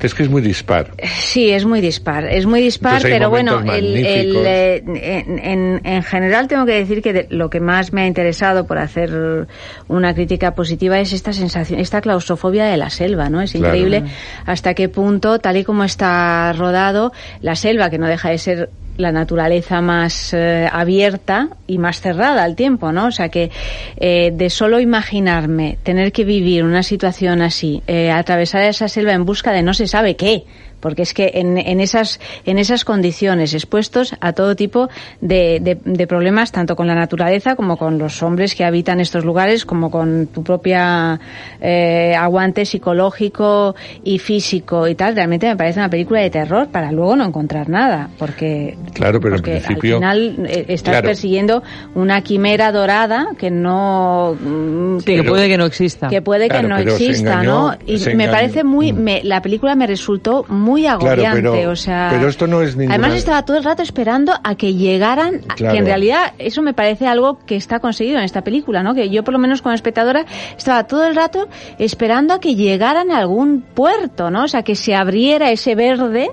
[0.00, 0.90] Es que es muy dispar.
[1.20, 6.02] sí es muy dispar, es muy dispar, pero bueno, el, el, eh, en, en- en
[6.02, 9.46] general tengo que decir que de- lo que más me ha interesado por hacer
[9.88, 13.40] una crítica positiva es esta sensación, esta claustrofobia de la selva, ¿no?
[13.42, 13.66] Es Claro.
[13.66, 14.04] increíble
[14.46, 17.12] hasta qué punto, tal y como está rodado,
[17.42, 22.42] la selva, que no deja de ser la naturaleza más eh, abierta y más cerrada
[22.42, 23.08] al tiempo, ¿no?
[23.08, 23.50] O sea que
[23.98, 29.26] eh, de solo imaginarme tener que vivir una situación así, eh, atravesar esa selva en
[29.26, 30.44] busca de no se sabe qué,
[30.80, 34.88] porque es que en, en esas en esas condiciones expuestos a todo tipo
[35.20, 39.24] de, de- de problemas tanto con la naturaleza como con los hombres que habitan estos
[39.24, 41.18] lugares como con tu propia
[41.60, 43.74] eh, aguante psicológico
[44.04, 47.68] y físico y tal realmente me parece una película de terror para luego no encontrar
[47.68, 49.96] nada porque Claro, pero en porque principio...
[49.96, 51.06] al final eh, estás Claro.
[51.08, 51.62] persiguiendo
[51.94, 56.08] una quimera dorada que no mm, Sí, que puede que no exista.
[56.08, 57.76] que puede Claro, que no exista, engañó- ¿no?
[57.86, 58.30] Y me engañó.
[58.32, 62.08] parece muy, me- la película me resultó muy agobiante, pero- o sea.
[62.10, 65.72] pero esto no es ninguna- Además estaba todo el rato esperando a que llegaran, Claro.
[65.74, 68.94] que en realidad eso me parece algo que está conseguido en esta película, ¿no?
[68.94, 70.24] Que yo por lo menos como espectadora
[70.56, 71.48] estaba todo el rato
[71.78, 74.44] esperando a que llegaran a algún puerto, ¿no?
[74.44, 76.30] O sea, que se abriera ese verde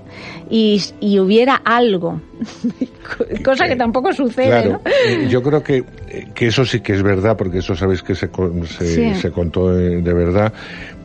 [0.49, 2.21] y, y hubiera algo,
[3.43, 4.81] cosa que tampoco sucede, Claro, ¿no?
[4.85, 8.15] eh, yo creo que, eh, que eso sí que es verdad, porque eso sabéis que
[8.15, 8.29] se,
[8.67, 9.15] se, Sí.
[9.15, 10.53] se contó de verdad.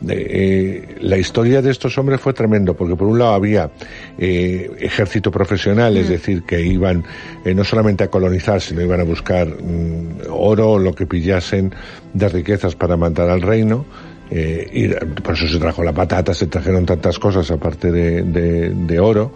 [0.07, 3.69] Eh, la historia de estos hombres fue tremendo, porque por un lado había
[4.17, 7.03] eh, ejército profesional, es decir, que iban
[7.43, 11.73] eh, no solamente a colonizar, sino iban a buscar mm, oro o lo que pillasen
[12.13, 13.85] de riquezas para mandar al reino.
[14.31, 18.69] Eh, y por eso se trajo la patata, se trajeron tantas cosas aparte de, de-
[18.69, 19.33] de oro.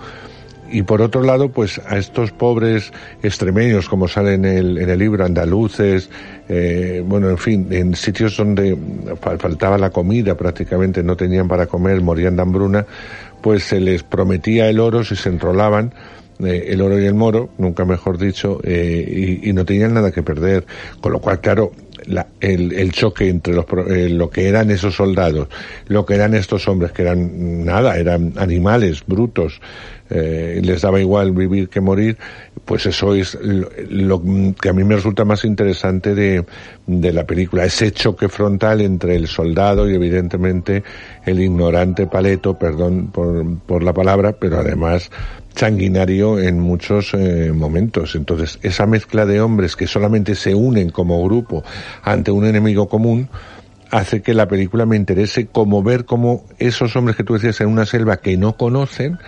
[0.73, 2.91] Y por otro lado, pues a estos pobres
[3.21, 6.09] extremeños, como sale en el, en el libro, andaluces,
[6.49, 8.75] eh, bueno, en fin, en sitios donde
[9.21, 12.85] fal- faltaba la comida prácticamente, no tenían para comer, morían de hambruna,
[13.41, 15.93] pues se les prometía el oro si se enrolaban,
[16.43, 20.23] eh, el oro y el moro, nunca mejor dicho, eh, y no tenían nada que
[20.23, 20.65] perder.
[21.01, 21.71] Con lo cual, claro,
[22.07, 25.47] la- el, choque entre los, eh, lo que eran esos soldados,
[25.87, 29.59] lo que eran estos hombres, que eran nada, eran animales brutos,
[30.09, 32.17] eh, les daba igual vivir que morir,
[32.65, 34.21] pues eso es lo, lo
[34.61, 36.45] que a mí me resulta más interesante de,
[36.85, 40.83] de la película, ese choque frontal entre el soldado y evidentemente
[41.25, 45.09] el ignorante paleto, perdón por, por la palabra, pero además
[45.55, 48.15] sanguinario en muchos eh, momentos.
[48.15, 51.63] Entonces, esa mezcla de hombres que solamente se unen como grupo
[52.03, 53.29] ante un enemigo común,
[53.91, 57.67] hace que la película me interese como ver cómo esos hombres que tú decías en
[57.67, 59.19] una selva que no conocen,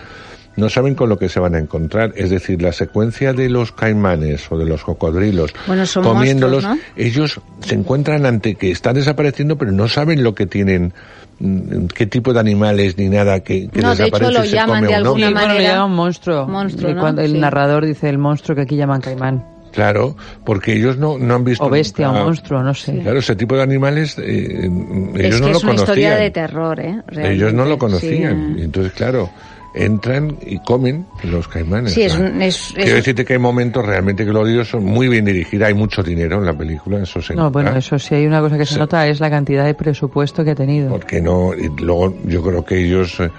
[0.56, 2.14] no saben con lo que se van a encontrar.
[2.16, 6.94] Es decir, la secuencia de los caimanes o de los cocodrilos Bueno, son comiéndolos, monstruos,
[6.96, 10.94] ellos se encuentran ante que están desapareciendo, pero no saben lo que tienen,
[11.94, 14.78] qué tipo de animales ni nada que, que No, de hecho, desaparece lo se llaman
[14.78, 15.34] come de alguna hombre.
[15.34, 16.48] Bueno, manera- llaman monstruo.
[16.48, 17.02] Monstruo, ¿no?
[17.02, 17.40] cuando el Sí.
[17.40, 19.46] narrador dice el monstruo que aquí llaman caimán.
[19.74, 21.66] Claro, porque ellos no, no han visto.
[21.66, 22.98] O bestia, nunca- o monstruo, no sé.
[23.00, 24.70] Claro, ese tipo de animales, eh,
[25.16, 25.80] ellos es no que lo es una conocían.
[25.80, 27.02] historia de terror, ¿eh?
[27.12, 28.54] ellos no lo Realmente, conocían.
[28.56, 28.62] sí.
[28.64, 29.30] Entonces, claro,
[29.76, 31.94] entran y comen los caimanes.
[31.94, 35.74] Sí, es, un- es, Quiero decirte que hay momentos realmente gloriosos, muy bien dirigida, hay
[35.74, 37.54] mucho dinero en la película, eso se No, nota.
[37.62, 40.52] bueno, eso sí, hay una cosa que se nota es la cantidad de presupuesto que
[40.52, 40.90] ha tenido.
[40.90, 43.30] Porque no, y luego yo creo que ellos, eh,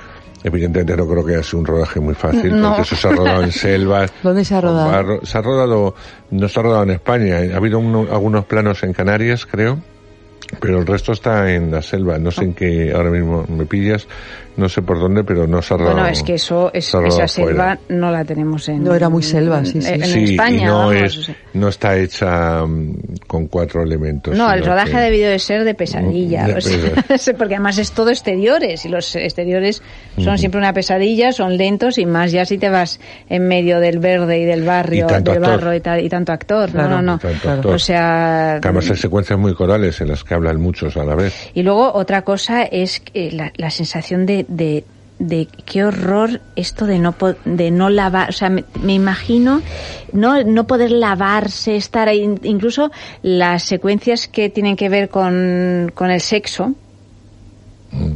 [0.45, 2.69] evidentemente no creo que haya sido un rodaje muy fácil, No.
[2.69, 4.13] porque eso se ha rodado en selvas.
[4.23, 4.91] ¿Dónde se ha rodado?
[4.93, 5.21] barro.
[5.27, 5.95] Se ha rodado,
[6.31, 9.79] no se ha rodado en España, ha habido uno- algunos planos en Canarias, creo,
[10.61, 12.19] pero el resto está en la selva.
[12.19, 14.07] No sé en qué, ahora mismo me pillas,
[14.57, 15.77] no sé por dónde, pero no se ha.
[15.77, 18.85] Bueno, es que eso, es, esa selva no la tenemos en...
[18.85, 19.89] No, era muy selva, sí, sí.
[19.89, 21.37] En, en Sí, España, y no vamos, es, o sea.
[21.55, 22.95] no está hecha mm,
[23.27, 24.37] con cuatro elementos.
[24.37, 27.55] No, el rodaje que- ha debido de ser de pesadilla, Mm, o sea, sí, porque
[27.55, 29.83] además es todo exteriores y los exteriores
[30.19, 33.99] son siempre una pesadilla, son lentos y más ya si te vas en medio del
[33.99, 35.61] verde y del barrio, Y tanto del actor.
[35.61, 37.29] barro y, ta- y tanto actor, Claro, no, no, no.
[37.47, 37.75] actor.
[37.75, 41.15] O sea, Que además hay secuencias muy corales en las que hablan muchos a la
[41.15, 41.51] vez.
[41.55, 44.85] y luego otra cosa es que la, la sensación de, de,
[45.19, 47.15] de qué horror esto de no
[47.45, 49.63] de no lavar, o sea, me, me imagino
[50.13, 52.91] no no poder lavarse, estar ahí, incluso
[53.23, 56.75] las secuencias que tienen que ver con, con el sexo.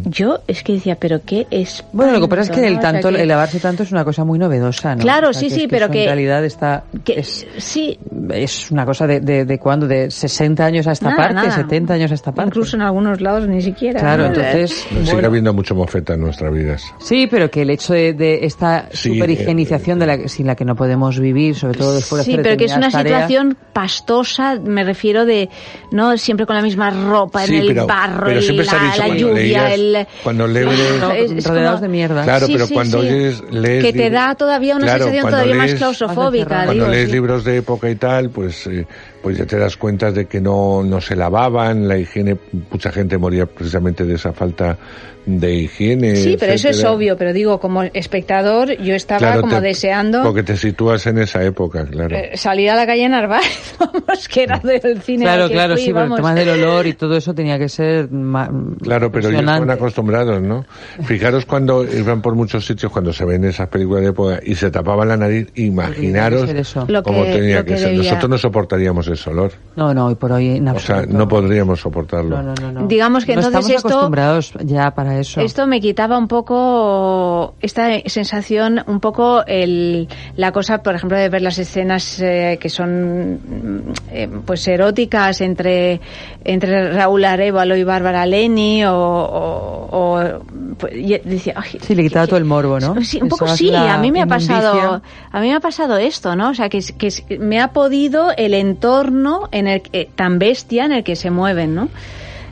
[0.04, 2.78] Yo es que decía, pero qué es Bueno, lo que pasa es que el ¿no?
[2.78, 5.02] O sea, tanto, que- el lavarse tanto es una cosa muy novedosa, ¿no?
[5.02, 7.98] Claro, O sea, sí, que sí, es pero eso que- en realidad está es, sí
[8.30, 11.50] es una cosa de de, de cuándo, de 60 años a esta Nada, parte, nada.
[11.50, 12.48] 70 años a esta parte.
[12.48, 14.00] incluso en algunos lados ni siquiera.
[14.00, 14.28] Claro, ¿no?
[14.28, 16.82] entonces Sigue bueno, habiendo mucho mofeta en nuestras vidas.
[16.98, 20.54] Sí, pero que el hecho de, de esta Sí, superhigienización de la que- sin la
[20.56, 23.56] que no podemos vivir, sobre todo después de Sí, pero que es una tareas, situación
[23.72, 25.48] pastosa, me refiero de,
[25.92, 28.76] no siempre con la misma ropa, Sí, en el pero- barro, pero y siempre se
[28.76, 30.06] ha la, dicho la lluvia, leías- el...
[30.22, 32.24] cuando lees- No, es- es rodeados como- de mierda.
[32.24, 33.06] Claro, Sí, pero sí, cuando sí.
[33.08, 36.72] oyes, lees Que te libros- da todavía una Claro, sensación todavía más lees- claustrofóbica, Cuando
[36.72, 37.12] digo, lees sí.
[37.12, 38.86] libros de época y tal, pues, eh,
[39.22, 42.36] pues ya te das cuenta de que no, no se lavaban, la higiene,
[42.70, 44.76] mucha gente moría precisamente de esa falta
[45.26, 46.16] de higiene.
[46.16, 50.22] Sí, pero eso es obvio, pero digo, como espectador, yo estaba Claro, como te- deseando
[50.22, 52.16] Porque te sitúas en esa época, claro.
[52.16, 55.82] eh, salir a la calle Narváez, vamos, que era del cine Claro, que claro, fui,
[55.82, 56.16] sí, pero el vamos.
[56.18, 58.08] tema del olor y todo eso tenía que ser
[58.82, 60.64] Claro, pero ellos estaban acostumbrados, ¿no?
[61.04, 64.70] Fijaros cuando iban por muchos sitios, cuando se ven esas películas de época y se
[64.70, 66.84] tapaban la nariz, imaginaros ser eso.
[66.88, 67.88] Lo cómo que- tenía lo que, que ser.
[67.90, 68.02] debía.
[68.10, 69.52] Nosotros no soportaríamos ese olor.
[69.76, 71.18] No, no, hoy por hoy en O sea, absoluto.
[71.18, 72.36] no podríamos soportarlo.
[72.36, 72.86] No, no, no, no.
[72.88, 75.40] Digamos que No entonces estamos esto- acostumbrados ya para eso.
[75.40, 81.28] Esto me quitaba un poco esta sensación, un poco el, la cosa, por ejemplo, de
[81.28, 86.00] ver las escenas eh, que son mm, eh, pues eróticas entre
[86.44, 90.40] entre Raúl Arevalo y Bárbara Leni o, o- o,
[90.78, 93.00] pues, y decía, "Ay, Sí, le quitaba todo el morbo, ¿no?
[93.02, 95.02] Sí, un poco sí, a mí me ha pasado,
[95.32, 96.50] a mí me ha pasado esto, ¿no?
[96.50, 100.92] O sea, que, que me ha podido el entorno en el que- tan bestia en
[100.92, 101.88] el que se mueven, ¿no?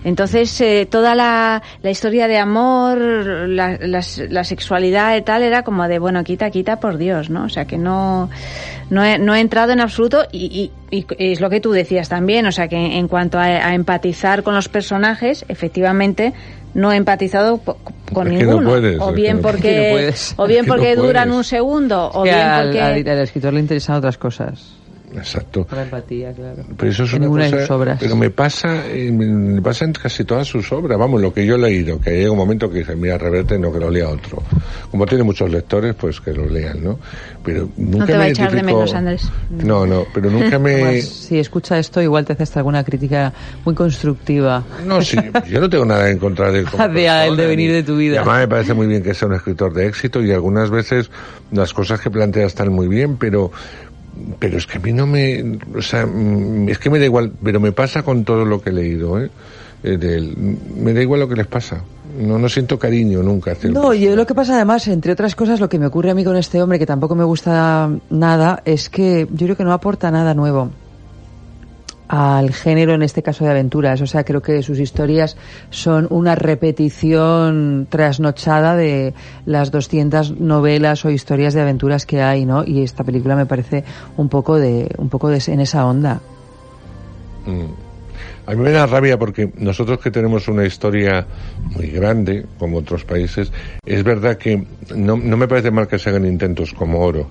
[0.04, 5.62] Entonces, eh, toda la, la historia de amor, la, las- la sexualidad y tal, era
[5.62, 7.44] como de, bueno, quita, quita por Dios, ¿no?
[7.44, 8.30] O sea, que no,
[8.90, 12.08] no, he, no he entrado en absoluto y, y- y es lo que tú decías
[12.08, 16.32] también, o sea, que en cuanto a, a empatizar con los personajes, efectivamente,
[16.74, 17.78] no he empatizado po-
[18.12, 18.70] con Es que no ninguno.
[18.70, 20.34] puedes, o bien no- porque, no puedes.
[20.36, 22.80] o bien no porque duran un segundo, o que bien al, porque...
[22.80, 24.74] al- al escritor le interesan otras cosas.
[25.16, 25.64] Exacto.
[25.64, 26.62] Por la empatía, claro.
[26.76, 27.98] Pero eso es Que una de cosa, sus obras.
[28.00, 31.58] pero me pasa, me pasa en casi todas sus obras, vamos, lo que yo he
[31.58, 34.42] leído, que llega un momento que dice, mira, reverte, no que lo lea otro.
[34.90, 36.98] Como tiene muchos lectores, pues que lo lean, ¿no?
[37.44, 39.30] Pero nunca No te va me a echar de menos, Andrés.
[39.50, 40.74] No, no, pero nunca me...
[40.82, 43.32] Además, si escucha esto, igual te hace hasta alguna crítica
[43.64, 44.62] muy constructiva.
[44.86, 45.16] No, sí,
[45.50, 46.66] yo no tengo nada en contra de él.
[46.70, 48.14] como el persona, devenir ni- de tu vida.
[48.14, 51.10] y además me parece muy bien que sea un escritor de éxito y algunas veces
[51.52, 53.50] las cosas que plantea están muy bien, pero
[54.38, 57.32] pero es que a mí no me, o sea, mm, es que me da igual,
[57.42, 59.30] pero me pasa con todo lo que he leído, ¿eh?
[59.82, 60.58] Eh, de él.
[60.76, 61.82] Me da igual lo que les pasa.
[62.18, 65.68] No, no siento cariño nunca No, yo lo que pasa además, entre otras cosas, lo
[65.68, 69.28] que me ocurre a mí con este hombre, que tampoco me gusta nada, es que
[69.30, 70.70] yo creo que no aporta nada nuevo
[72.08, 74.00] al género, en este caso de aventuras.
[74.00, 75.36] O sea, creo que sus historias
[75.70, 79.14] son una repetición trasnochada de
[79.46, 82.64] las 200 novelas o historias de aventuras que hay, ¿no?
[82.64, 83.84] Y esta película me parece
[84.16, 86.20] un poco de, un poco de, en esa onda.
[87.46, 87.88] Mm.
[88.46, 91.26] A mí me da rabia porque nosotros que tenemos una historia
[91.76, 93.52] muy grande, como otros países,
[93.84, 94.66] es verdad que
[94.96, 97.28] no, no me parece mal que se hagan intentos como oro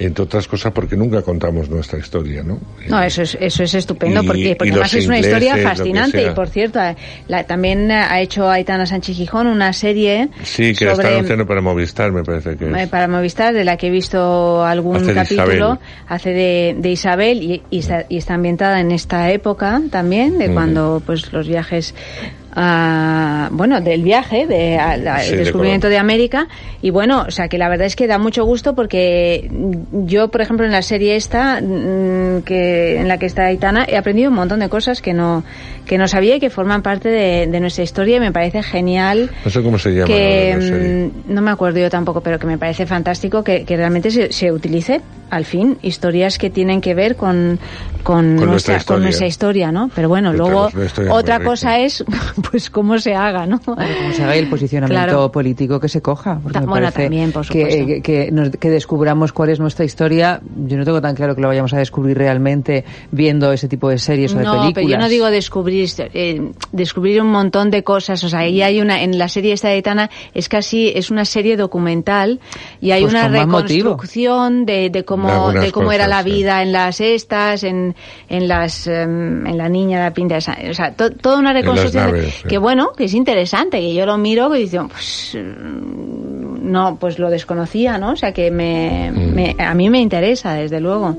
[0.00, 2.58] entre otras cosas porque nunca contamos nuestra historia, ¿no?
[2.88, 6.22] No, eso es, eso es estupendo, Y- porque, además es una historia fascinante.
[6.26, 6.96] Y por cierto, eh,
[7.28, 11.46] la- también ha hecho Aitana Sánchez Gijón una serie Sí, que la está sobre anunciando
[11.46, 12.88] para Movistar, me parece que eh, es.
[12.88, 15.78] para Movistar, de la que he visto algún Hace de capítulo, Isabel.
[16.08, 20.50] hace de, de Isabel y, y está, y está ambientada en esta época también, de
[20.50, 21.94] cuando pues los viajes
[22.54, 26.48] a- bueno, del viaje, de, a- la- Sí, el de descubrimiento de, América.
[26.82, 29.50] Y bueno, o sea, que la verdad es que da mucho gusto porque
[29.92, 33.96] yo, por ejemplo, en la serie esta, mm, que, en la que está Aitana, he
[33.96, 35.44] aprendido un montón de cosas que no,
[35.86, 39.30] que no sabía y que forman parte de, de nuestra historia y me parece genial
[39.44, 40.88] No sé cómo se llama que ahora la serie.
[41.28, 44.32] mm, no me acuerdo yo tampoco, pero que me parece fantástico que, que realmente se,
[44.32, 45.00] se utilice
[45.30, 47.58] al fin historias que tienen que ver con,
[48.02, 48.96] con, Con nuestra nuestra, historia.
[48.96, 49.90] con nuestra historia, ¿no?
[49.94, 50.70] Pero bueno, luego
[51.10, 52.04] otra cosa es
[52.50, 53.60] pues cómo se haga, ¿no?
[53.60, 53.76] Cómo
[54.14, 55.32] se haga y el posicionamiento Claro.
[55.32, 56.38] político que se coja.
[56.42, 57.86] Porque Ta- me bueno, parece también, por supuesto.
[57.86, 60.40] que, que nos- que descubramos cuál es nuestra historia.
[60.66, 63.98] Yo no tengo tan claro que lo vayamos a descubrir realmente viendo ese tipo de
[63.98, 64.74] series o de No, películas.
[64.74, 68.22] pero yo no digo descubrir, eh, descubrir un montón de cosas.
[68.24, 71.24] O sea, ahí hay una, en la serie esta de Aitana, es casi, es una
[71.24, 72.40] serie documental
[72.80, 76.30] y hay Pues una reconstrucción de, de cómo, De cómo era la sí.
[76.30, 77.94] vida en las estas, en,
[78.28, 82.10] en las, em, en la niña, la pinta, esa- o sea, to- toda una reconstrucción
[82.30, 82.48] sí.
[82.48, 87.18] que bueno, que es interesante, que yo lo miro y digo, pues, mm, no, pues
[87.18, 88.12] lo desconocía, ¿no?
[88.12, 89.34] O sea, que me, Mm.
[89.34, 91.16] me- a mí me interesa, desde luego.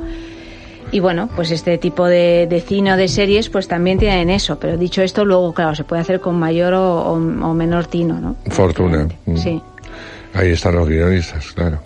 [0.93, 4.59] Y bueno, pues este tipo de, de cine o de series pues también tienen eso,
[4.59, 8.19] pero dicho esto, luego, claro, se puede hacer con mayor o, o- o menor tino,
[8.19, 8.35] ¿no?
[8.49, 9.07] Fortuna.
[9.25, 9.37] Mm.
[9.37, 9.61] Sí.
[10.33, 11.79] Ahí están los guionistas, claro.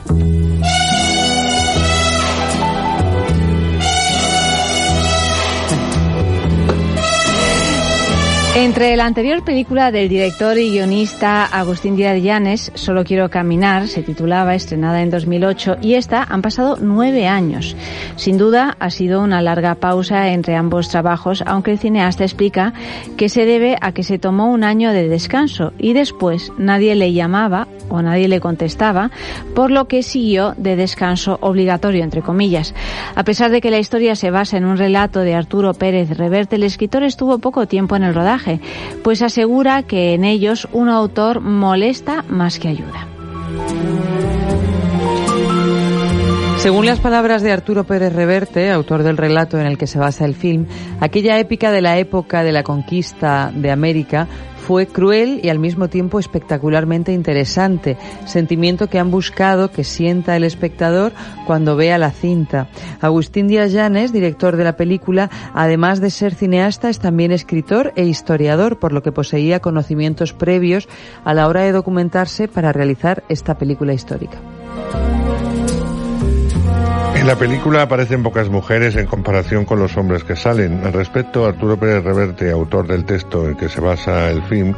[8.58, 14.02] Entre la anterior película del director y guionista Agustín Díaz Llanes, Solo quiero caminar, se
[14.02, 17.76] titulaba, estrenada en 2008, y esta han pasado nueve años.
[18.16, 22.72] Sin duda ha sido una larga pausa entre ambos trabajos, aunque el cineasta explica
[23.18, 27.12] que se debe a que se tomó un año de descanso y después nadie le
[27.12, 29.12] llamaba o nadie le contestaba,
[29.54, 32.74] por lo que siguió de descanso obligatorio, entre comillas.
[33.16, 36.56] A pesar de que la historia se basa en un relato de Arturo Pérez Reverte,
[36.56, 38.45] el escritor estuvo poco tiempo en el rodaje,
[39.04, 43.08] pues asegura que en ellos un autor molesta más que ayuda.
[46.58, 50.26] Según las palabras de Arturo Pérez Reverte, autor del relato en el que se basa
[50.26, 50.66] el film,
[51.00, 54.28] aquella épica de la época de la conquista de América
[54.66, 60.44] fue cruel y al mismo tiempo espectacularmente interesante, sentimiento que han buscado que sienta el
[60.44, 61.12] espectador
[61.46, 62.68] cuando vea la cinta.
[63.00, 68.06] Agustín Díaz Llanes, director de la película, además de ser cineasta, es también escritor e
[68.06, 70.88] historiador, por lo que poseía conocimientos previos
[71.24, 74.40] a la hora de documentarse para realizar esta película histórica.
[77.26, 80.86] En la película aparecen pocas mujeres en comparación con los hombres que salen.
[80.86, 84.76] Al respecto, Arturo Pérez Reverte, autor del texto en que se basa el film,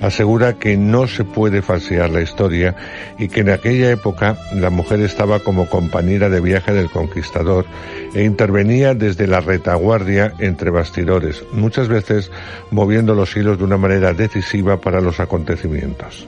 [0.00, 2.74] asegura que no se puede falsear la historia
[3.18, 7.66] y que en aquella época la mujer estaba como compañera de viaje del conquistador
[8.14, 12.32] e intervenía desde la retaguardia entre bastidores, muchas veces
[12.70, 16.26] moviendo los hilos de una manera decisiva para los acontecimientos.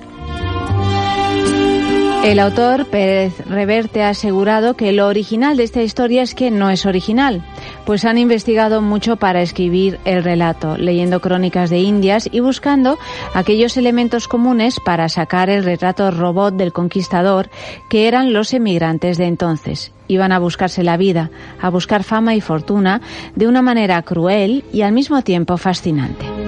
[2.25, 6.71] El autor Pérez Reverte ha asegurado que lo original de esta historia es que no
[6.71, 7.45] es original,
[7.85, 12.97] pues han investigado mucho para escribir el relato, leyendo crónicas de Indias y buscando
[13.35, 17.51] aquellos elementos comunes para sacar el retrato robot del conquistador
[17.91, 19.91] que eran los emigrantes de entonces.
[20.07, 21.31] Iban a buscarse la vida,
[21.61, 23.01] a buscar fama y fortuna
[23.35, 26.42] de una manera cruel y al mismo tiempo fascinante.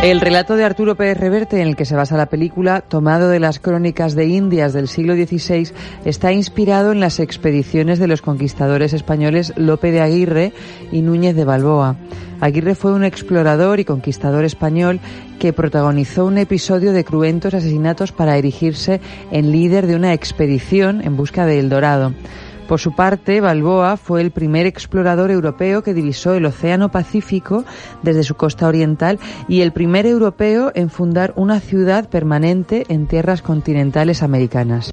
[0.00, 3.40] El relato de Arturo Pérez Reverte, en el que se basa la película, tomado de
[3.40, 5.72] las crónicas de Indias del siglo XVI,
[6.04, 10.52] está inspirado en las expediciones de los conquistadores españoles Lope de Aguirre
[10.92, 11.96] y Núñez de Balboa.
[12.40, 15.00] Aguirre fue un explorador y conquistador español
[15.40, 19.00] que protagonizó un episodio de cruentos asesinatos para erigirse
[19.32, 22.14] en líder de una expedición en busca de El Dorado.
[22.68, 27.64] Por su parte, Balboa fue el primer explorador europeo que divisó el Océano Pacífico
[28.02, 29.18] desde su costa oriental
[29.48, 34.90] y el primer europeo en fundar una ciudad permanente en tierras continentales americanas.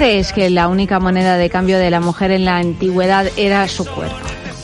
[0.00, 3.84] Crees que la única moneda de cambio de la mujer en la antigüedad era su
[3.84, 4.16] cuerpo?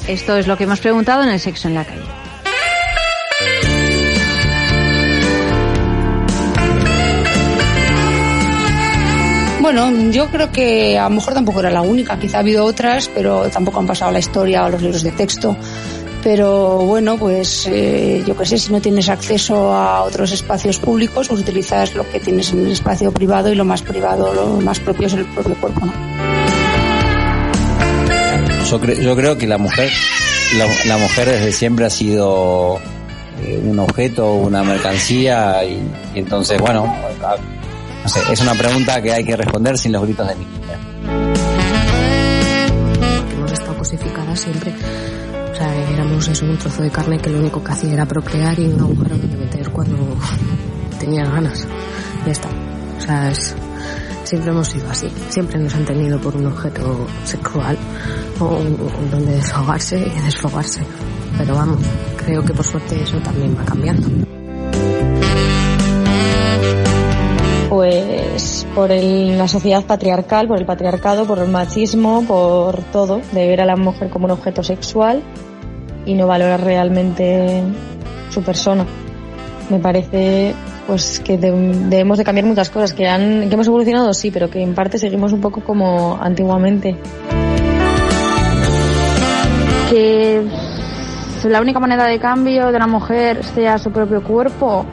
[0.09, 2.01] Esto es lo que hemos preguntado en el sexo en la calle.
[9.61, 13.11] Bueno, yo creo que a lo mejor tampoco era la única, quizá ha habido otras,
[13.15, 15.55] pero tampoco han pasado la historia o los libros de texto.
[16.27, 21.29] Pero bueno, pues eh, yo qué sé, si no tienes acceso a otros espacios públicos,
[21.29, 24.81] pues utilizas lo que tienes en el espacio privado y lo más privado, lo más
[24.81, 25.93] propio es el propio cuerpo, ¿no?
[28.69, 29.89] Yo, cre- yo creo que la mujer,
[30.59, 32.81] la, la mujer desde siempre ha sido
[33.45, 35.75] eh, un objeto, una mercancía y,
[36.13, 36.93] y entonces, bueno,
[37.23, 37.37] a-
[38.03, 40.77] no sé, es una pregunta que hay que responder sin los gritos de mi niña.
[43.33, 44.75] hemos estado cosificadas siempre.
[45.97, 48.79] Éramos eso, un trozo de carne que lo único que hacía era procrear y un
[48.81, 49.97] agujero que meter cuando
[51.01, 51.67] tenías ganas.
[52.27, 52.49] Ya está.
[52.99, 53.55] O sea, es-
[54.25, 55.09] siempre hemos sido así.
[55.31, 57.79] Siempre nos han tenido por un objeto sexual
[58.39, 58.59] o
[59.11, 60.83] donde desahogarse y desfogarse.
[61.39, 61.79] Pero vamos,
[62.23, 64.07] creo que por suerte eso también va cambiando.
[67.71, 73.49] Pues por el- la sociedad patriarcal, por el patriarcado, por el machismo, por todo, de
[73.49, 75.23] ver a la mujer como un objeto sexual
[76.07, 77.63] y no valorar realmente
[78.31, 78.87] su persona.
[79.69, 80.55] Me parece
[80.87, 84.49] pues que de- debemos de cambiar muchas cosas, que, han, que hemos evolucionado sí, pero
[84.49, 86.97] que en parte seguimos un poco como antiguamente.
[89.91, 90.43] que
[91.49, 94.85] la única moneda de cambio de una mujer sea su propio cuerpo,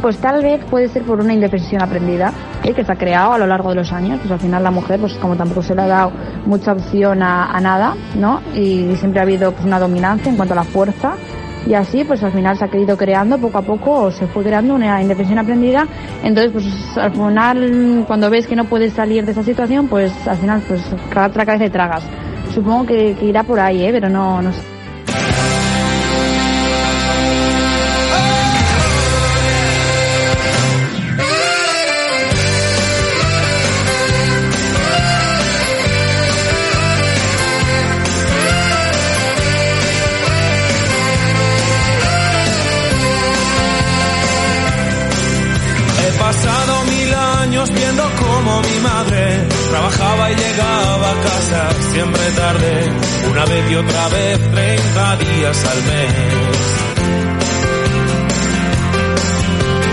[0.00, 2.32] pues tal vez puede ser por una indefensión aprendida
[2.64, 2.72] ¿eh?
[2.72, 4.18] que se ha creado a lo largo de los años.
[4.20, 6.12] Pues al final la mujer, pues como tampoco se le ha dado
[6.46, 8.40] mucha opción a, nada, ¿no?
[8.54, 11.14] Y siempre ha habido pues, una dominancia en cuanto a la fuerza.
[11.66, 14.44] Y así, pues al final se ha ido creando poco a poco, o se fue
[14.44, 15.84] creando una indefensión aprendida.
[16.22, 20.36] Entonces, pues al final, cuando ves que no puedes salir de esa situación, pues al
[20.36, 22.04] final, pues traga otra cabeza y tragas.
[22.54, 23.90] Supongo que, que irá por ahí, ¿eh?
[23.92, 24.75] Pero no, no sé.
[53.36, 56.14] Una vez y otra vez, 30 días al mes.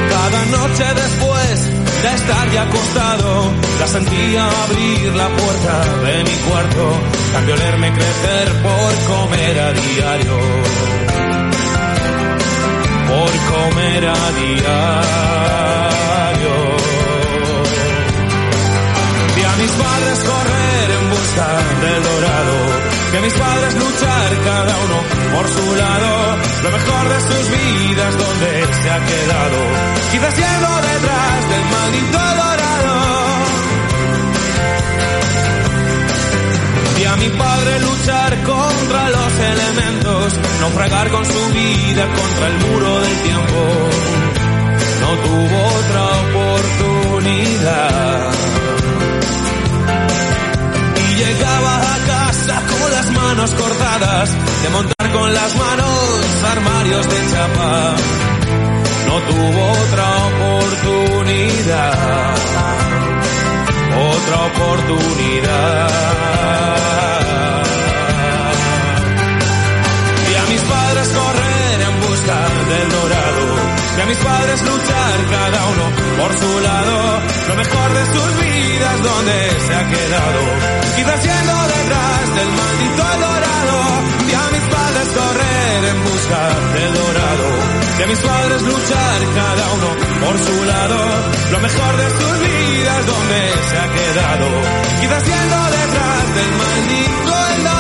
[0.10, 1.68] Cada noche después
[2.04, 3.52] de estar ya acostado,
[3.82, 6.98] la sentía abrir la puerta de mi cuarto,
[7.34, 10.40] cambio leerme crecer por comer a diario
[13.14, 16.56] por comer a diario.
[19.36, 21.48] Vi a mis padres correr en busca
[21.84, 22.73] del dorado,
[23.18, 24.98] a mis padres luchar cada uno
[25.36, 28.50] por su lado, lo mejor de sus vidas donde
[28.82, 29.60] se ha quedado,
[30.12, 32.96] quizás yendo detrás del maldito dorado.
[36.98, 43.02] Vi a mi padre luchar contra los elementos, naufragar con su vida contra el muro
[43.02, 43.60] del tiempo.
[45.02, 46.14] No tuvo otra
[53.36, 54.30] manos cortadas,
[54.62, 57.96] de montar con las manos armarios de chapa.
[59.08, 61.94] No tuvo otra oportunidad,
[63.98, 65.94] otra oportunidad.
[73.98, 75.86] Y a mis padres luchar cada uno
[76.18, 79.38] por su lado, lo mejor de sus vidas donde
[79.68, 80.42] se ha quedado,
[80.96, 83.78] quizás siendo detrás del maldito dorado,
[84.30, 86.42] y a mis padres correr en busca
[86.74, 87.48] del dorado,
[88.00, 89.90] y a mis padres luchar cada uno
[90.26, 91.00] por su lado,
[91.52, 94.48] lo mejor de sus vidas donde se ha quedado,
[95.02, 97.73] quizás siendo detrás del maldito dorado.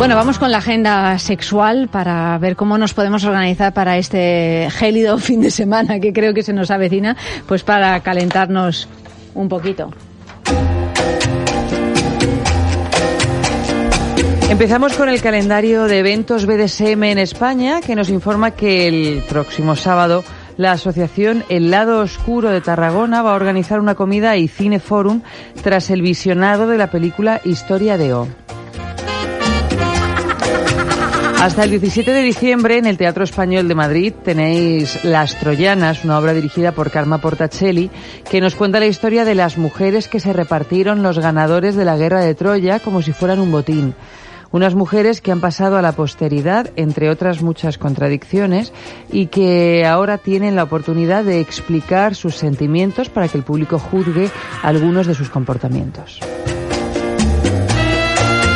[0.00, 5.18] Bueno, vamos con la agenda sexual para ver cómo nos podemos organizar para este gélido
[5.18, 8.88] fin de semana que creo que se nos avecina, pues para calentarnos
[9.34, 9.90] un poquito.
[14.48, 19.76] Empezamos con el calendario de eventos BDSM en España, que nos informa que el próximo
[19.76, 20.24] sábado
[20.56, 25.20] la asociación El Lado Oscuro de Tarragona va a organizar una comida y cineforum
[25.62, 28.28] tras el visionado de la película Historia de O.
[31.40, 36.18] Hasta el 17 de diciembre en el Teatro Español de Madrid tenéis Las Troyanas, una
[36.18, 37.90] obra dirigida por Karma Portacelli,
[38.30, 41.96] que nos cuenta la historia de las mujeres que se repartieron los ganadores de la
[41.96, 43.94] guerra de Troya como si fueran un botín.
[44.52, 48.74] Unas mujeres que han pasado a la posteridad, entre otras muchas contradicciones,
[49.10, 54.28] y que ahora tienen la oportunidad de explicar sus sentimientos para que el público juzgue
[54.62, 56.20] algunos de sus comportamientos.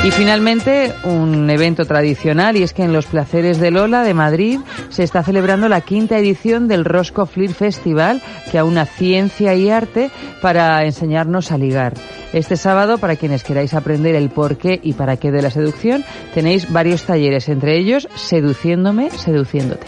[0.05, 4.61] Y finalmente, un evento tradicional, y es que en los Placeres de Lola de Madrid
[4.91, 8.21] se está celebrando la quinta edición del Rosco Flir Festival,
[8.53, 10.11] que aúna ciencia y arte
[10.43, 11.95] para enseñarnos a ligar.
[12.35, 16.05] Este sábado, para quienes queráis aprender el por qué y para qué de la seducción,
[16.35, 19.87] tenéis varios talleres, entre ellos Seduciéndome, Seduciéndote.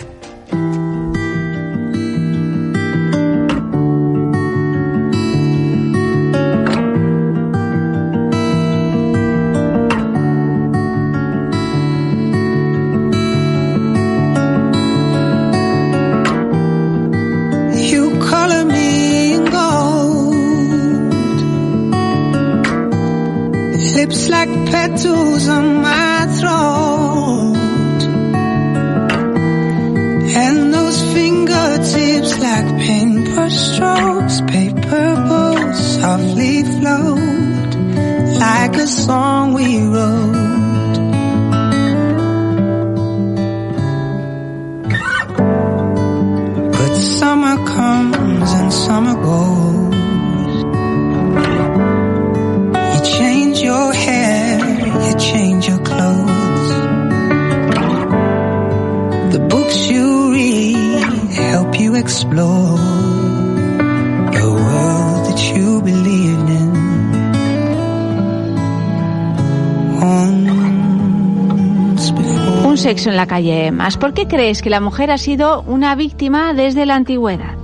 [73.26, 73.96] Calle más.
[73.96, 77.56] ¿Por qué crees que la mujer ha sido una víctima desde la antigüedad?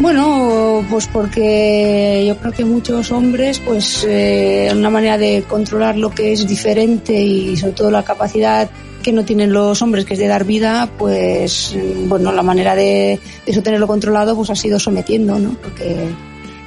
[0.00, 6.10] Bueno, pues porque yo creo que muchos hombres, pues eh, una manera de controlar lo
[6.10, 8.68] que es diferente y sobre todo la capacidad
[9.02, 12.74] que no tienen los hombres, que es de dar vida, pues mm, bueno, la manera
[12.74, 15.56] de, de eso tenerlo controlado, pues ha sido sometiendo, ¿no?
[15.62, 16.08] Porque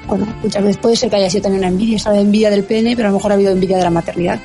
[0.08, 2.96] bueno, muchas veces puede ser que haya sido también una envidia, esa envidia del pene,
[2.96, 4.40] pero a lo mejor ha habido envidia de la maternidad.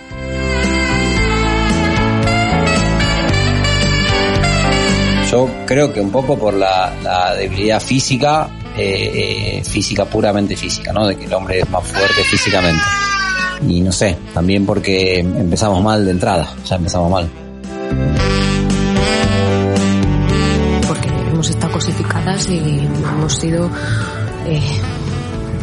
[5.31, 10.93] Yo creo que un poco por la, la debilidad física, eh, eh, física puramente física,
[10.93, 11.07] ¿no?
[11.07, 12.83] De que el hombre es más fuerte físicamente.
[13.67, 17.31] Y no sé, también porque empezamos mal de entrada, ya empezamos mal.
[20.87, 23.71] porque hemos estado cosificadas y hemos sido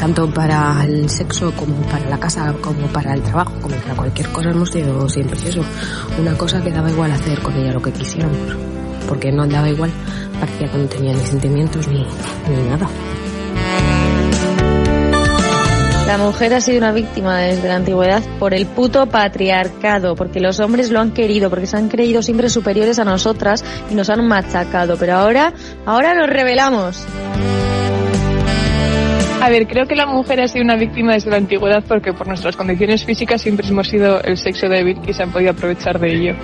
[0.10, 4.28] tanto para el sexo como para la casa, como para el trabajo, como para cualquier
[4.30, 5.62] cosa hemos sido siempre eso,
[6.20, 8.36] una cosa que daba igual hacer con ella lo que quisiéramos,
[9.08, 9.92] porque no daba igual
[10.40, 12.90] parecía que no tenía ni sentimientos ni, ni nada.
[16.08, 20.60] La mujer ha sido una víctima desde la antigüedad por el puto patriarcado, porque los
[20.60, 24.28] hombres lo han querido, porque se han creído siempre superiores a nosotras y nos han
[24.28, 24.98] machacado.
[24.98, 25.54] Pero ahora,
[25.86, 27.06] ahora nos rebelamos.
[29.42, 32.28] A ver, creo que la mujer ha sido una víctima desde la antigüedad porque por
[32.28, 36.14] nuestras condiciones físicas siempre hemos sido el sexo débil y se han podido aprovechar de
[36.14, 36.36] ello.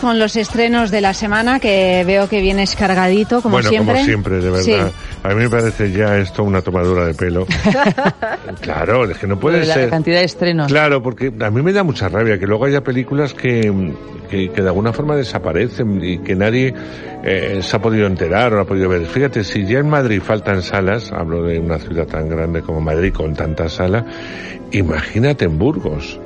[0.00, 3.94] Con los estrenos de la semana, que veo que vienes cargadito, como bueno, siempre.
[3.94, 4.62] como siempre, de verdad.
[4.64, 4.74] Sí.
[5.22, 7.46] A mí me parece ya esto una tomadura de pelo.
[8.60, 9.90] claro, es que no puede la ser.
[9.90, 10.68] cantidad de estrenos.
[10.68, 13.92] Claro, porque a mí me da mucha rabia que luego haya películas que,
[14.30, 16.74] que, que de alguna forma desaparecen y que nadie
[17.22, 19.06] eh, se ha podido enterar o ha podido ver.
[19.06, 23.12] Fíjate, si ya en Madrid faltan salas, hablo de una ciudad tan grande como Madrid
[23.12, 24.04] con tantas salas,
[24.72, 26.19] imagínate en Burgos.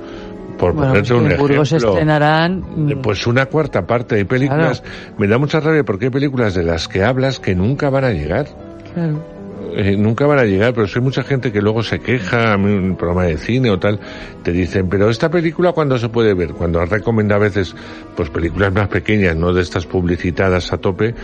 [0.65, 1.91] Por Bueno, ponerte un en Burgos ejemplo.
[1.91, 4.83] estrenarán mm, Pues una cuarta parte de películas.
[5.19, 8.11] Me da mucha rabia porque hay películas de las que hablas que nunca van a
[8.11, 8.47] llegar.
[8.95, 9.35] claro.
[9.77, 12.73] Eh, nunca van a llegar, pero hay mucha gente que luego se queja, a mí
[12.73, 13.99] un programa de cine o tal,
[14.45, 16.53] te dicen, pero esta película ¿cuándo se puede ver?
[16.53, 17.75] Cuando has recomendado a veces,
[18.15, 21.15] pues películas más pequeñas, no de estas publicitadas a tope,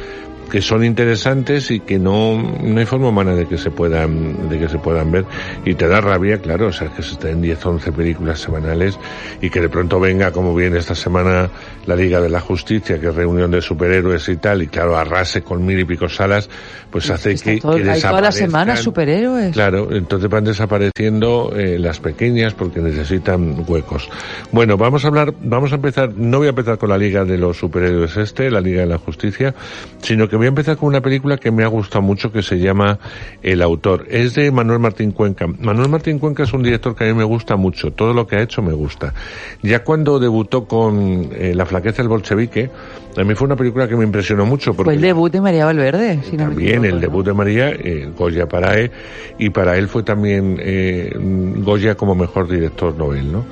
[0.50, 4.58] que son interesantes y que no, no hay forma humana de que se puedan, de
[4.58, 5.24] que se puedan ver.
[5.64, 8.98] Y te da rabia, claro, o sea, que se estén 10, 11 películas semanales
[9.40, 11.48] y que de pronto venga, como viene esta semana,
[11.86, 15.42] la Liga de la Justicia, que es reunión de superhéroes y tal, y claro, arrase
[15.42, 16.50] con mil y pico salas,
[16.90, 18.84] pues hace que, Todo- que hay toda la semana desaparezcan.
[18.84, 19.52] superhéroes.
[19.52, 24.08] Claro, entonces van desapareciendo eh, las pequeñas porque necesitan huecos.
[24.52, 27.38] Bueno, vamos a hablar, vamos a empezar, no voy a empezar con la Liga de
[27.38, 29.54] los Superhéroes este, la Liga de la Justicia,
[30.02, 32.58] sino que voy a empezar con una película que me ha gustado mucho que se
[32.58, 32.98] llama
[33.42, 34.06] El Autor.
[34.10, 35.46] Es de Manuel Martín Cuenca.
[35.46, 38.36] Manuel Martín Cuenca es un director que a mí me gusta mucho, todo lo que
[38.36, 39.14] ha hecho me gusta.
[39.62, 42.70] Ya cuando debutó con eh, La flaqueza del bolchevique,
[43.16, 45.64] a mí fue una película que me impresionó mucho porque Fue el debut de María
[45.64, 46.20] Valverde.
[46.30, 48.90] si no me también el debut de María, eh, Goya para él,
[49.38, 53.44] y para él fue también eh, Goya como mejor director Nobel, ¿no?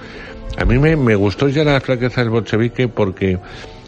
[0.56, 3.38] A mí me, me gustó ya la flaqueza del bolchevique porque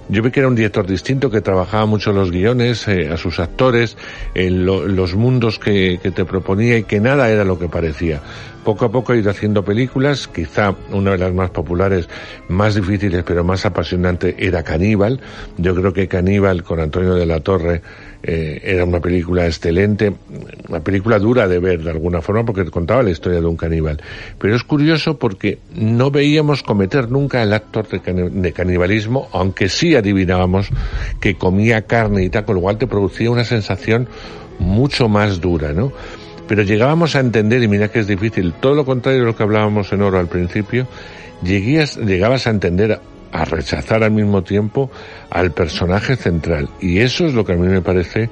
[0.09, 3.39] yo vi que era un director distinto, que trabajaba mucho los guiones, eh, a sus
[3.41, 3.97] actores,
[4.35, 8.21] en lo- los mundos que, que te proponía y que nada era lo que parecía.
[8.65, 12.09] Poco a poco ido haciendo películas, quizá una de las más populares,
[12.49, 15.19] más difíciles pero más apasionante era Caníbal.
[15.57, 17.81] Yo creo que Caníbal con Antonio de la Torre
[18.23, 20.13] eh, era una película excelente,
[20.69, 23.99] una película dura de ver de alguna forma porque contaba la historia de un caníbal.
[24.39, 29.71] Pero es curioso porque no veíamos cometer nunca el acto de, cani- de canibalismo, aunque
[29.71, 30.69] sí adivinábamos
[31.19, 34.07] que comía carne y tal, con lo cual te producía una sensación
[34.59, 35.91] mucho más dura, ¿no?
[36.51, 39.45] Pero llegábamos a entender, y mira que es difícil, todo lo contrario de lo que
[39.45, 40.89] hablábamos en oro al principio,
[41.45, 42.99] lleguías, llegabas a entender,
[43.31, 44.91] a rechazar al mismo tiempo
[45.31, 46.69] al personaje central.
[46.81, 48.31] Y eso es lo que a mí me parece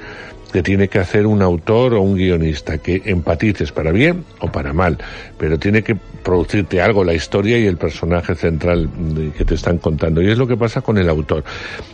[0.53, 4.73] que tiene que hacer un autor o un guionista, que empatices para bien o para
[4.73, 4.99] mal,
[5.39, 8.91] pero tiene que producirte algo la historia y el personaje central
[9.37, 10.21] que te están contando.
[10.21, 11.45] Y es lo que pasa con el autor.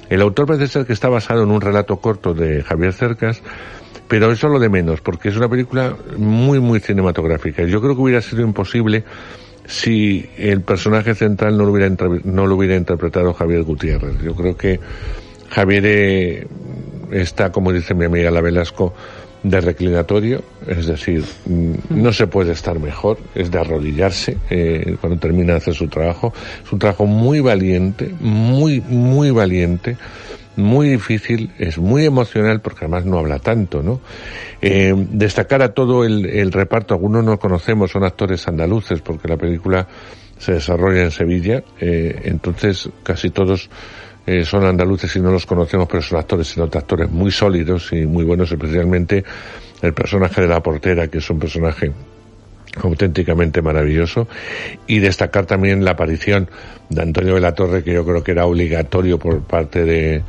[0.08, 3.42] El autor parece ser que está basado en un relato corto de Javier Cercas,
[4.08, 7.64] pero eso es lo de menos, porque es una película muy, muy cinematográfica.
[7.64, 9.04] Yo creo que hubiera sido imposible
[9.66, 14.18] si el personaje central no lo hubiera, no lo hubiera interpretado Javier Gutiérrez.
[14.22, 14.78] Yo creo que
[15.50, 16.46] Javier eh,
[17.10, 18.94] está, como dice mi amiga La Velasco,
[19.44, 25.18] de reclinatorio, es decir, mm, no se puede estar mejor, es de arrodillarse eh, cuando
[25.18, 26.32] termina de hacer su trabajo.
[26.64, 29.96] Es un trabajo muy valiente, muy, muy valiente,
[30.56, 34.00] muy difícil, es muy emocional porque además no habla tanto, ¿no?
[34.60, 39.36] Eh, destacar a todo el, el reparto, algunos no conocemos, son actores andaluces porque la
[39.36, 39.86] película
[40.38, 43.70] se desarrolla en Sevilla, eh, entonces casi todos
[44.26, 48.06] eh, son andaluces y no los conocemos, pero son actores, sino actores muy sólidos y
[48.06, 49.24] muy buenos, especialmente
[49.82, 51.92] el personaje de la portera, que es un personaje
[52.82, 54.28] auténticamente maravilloso.
[54.86, 56.48] Y destacar también la aparición
[56.88, 60.22] de Antonio de la Torre que yo creo que era obligatorio por parte de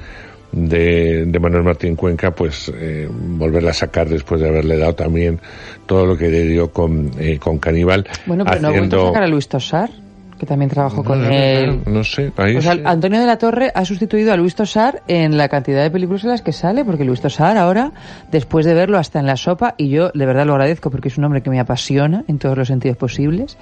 [0.56, 5.40] de, de Manuel Martín Cuenca pues eh, volverla a sacar después de haberle dado también
[5.86, 9.08] todo lo que le dio con, eh, con Caníbal Bueno, pero no ha vuelto a
[9.08, 9.90] sacar a Luis Tosar,
[10.40, 11.82] que también trabajó con No, no, él.
[11.86, 12.82] no, no sé ahí sea, sí.
[12.84, 16.32] Antonio de la Torre ha sustituido a Luis Tosar en la cantidad de películas en
[16.32, 17.92] las que sale, porque Luis Tosar ahora,
[18.32, 21.18] después de verlo hasta en la sopa, y yo de verdad lo agradezco porque es
[21.18, 23.58] un hombre que me apasiona en todos los sentidos posibles,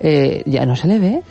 [0.00, 1.22] eh, ya no se le ve.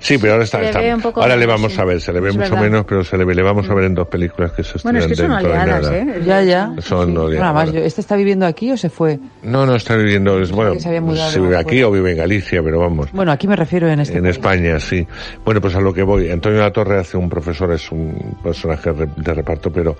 [0.00, 1.80] Sí, pero ahora está, Se le está- ve un poco ahora le vamos sí.
[1.80, 2.64] a ver, se le ve Es mucho verdad.
[2.64, 4.98] menos, pero se le ve, le vamos a ver en dos películas que se Bueno,
[4.98, 5.96] es que estrenan son nada.
[5.96, 6.22] ¿eh?
[6.26, 6.72] Ya, ya.
[6.80, 7.46] Son Bueno, oleadas.
[7.56, 9.18] además, yo- ¿este está viviendo aquí o se fue?
[9.42, 12.60] No, no está viviendo, es, bueno, se mudado si vive aquí o vive en Galicia,
[12.62, 13.12] pero vamos.
[13.12, 14.24] Bueno, aquí me refiero en este En.
[14.32, 15.06] España, sí.
[15.44, 16.30] Bueno, pues a lo que voy.
[16.30, 19.96] Antonio La Torre hace un profesor, es un personaje de reparto, pero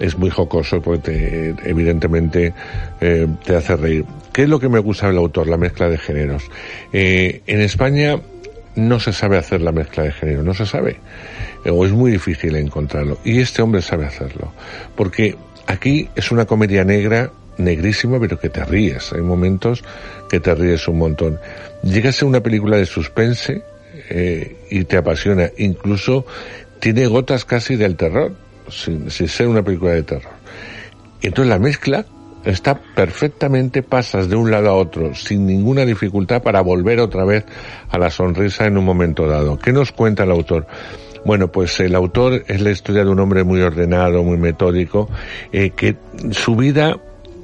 [0.00, 2.52] es muy jocoso porque te- evidentemente
[3.00, 4.04] eh, te hace reír.
[4.32, 5.46] ¿Qué es lo que me gusta del autor?
[5.46, 6.42] La mezcla de géneros.
[6.92, 8.20] Eh, en España
[8.76, 10.96] no se sabe hacer la mezcla de género, no se sabe.
[11.70, 13.18] O es muy difícil encontrarlo.
[13.24, 14.52] Y este hombre sabe hacerlo.
[14.96, 19.12] Porque aquí es una comedia negra, negrísima, pero que te ríes.
[19.12, 19.84] Hay momentos
[20.28, 21.38] que te ríes un montón.
[21.84, 23.62] Llega a una película de suspense
[24.10, 25.50] eh, y te apasiona.
[25.58, 26.26] Incluso
[26.80, 28.34] tiene gotas casi del terror,
[28.68, 30.32] sin, sin ser una película de terror.
[31.22, 32.04] Entonces la mezcla
[32.44, 37.44] está perfectamente, pasas de un lado a otro sin ninguna dificultad para volver otra vez
[37.88, 39.58] a la sonrisa en un momento dado.
[39.58, 40.66] ¿Qué nos cuenta el autor?
[41.24, 45.08] Bueno, pues el autor es la historia de un hombre muy ordenado, muy metódico,
[45.52, 45.96] eh, que
[46.32, 46.98] su vida,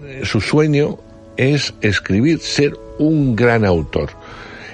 [0.04, 0.98] eh, su sueño
[1.38, 4.10] es escribir, ser un gran autor.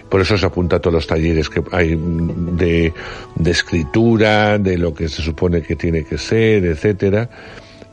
[0.09, 2.93] Por eso se apunta a todos los talleres que hay mm, de,
[3.35, 7.29] de escritura, de lo que se supone que tiene que ser, etcétera.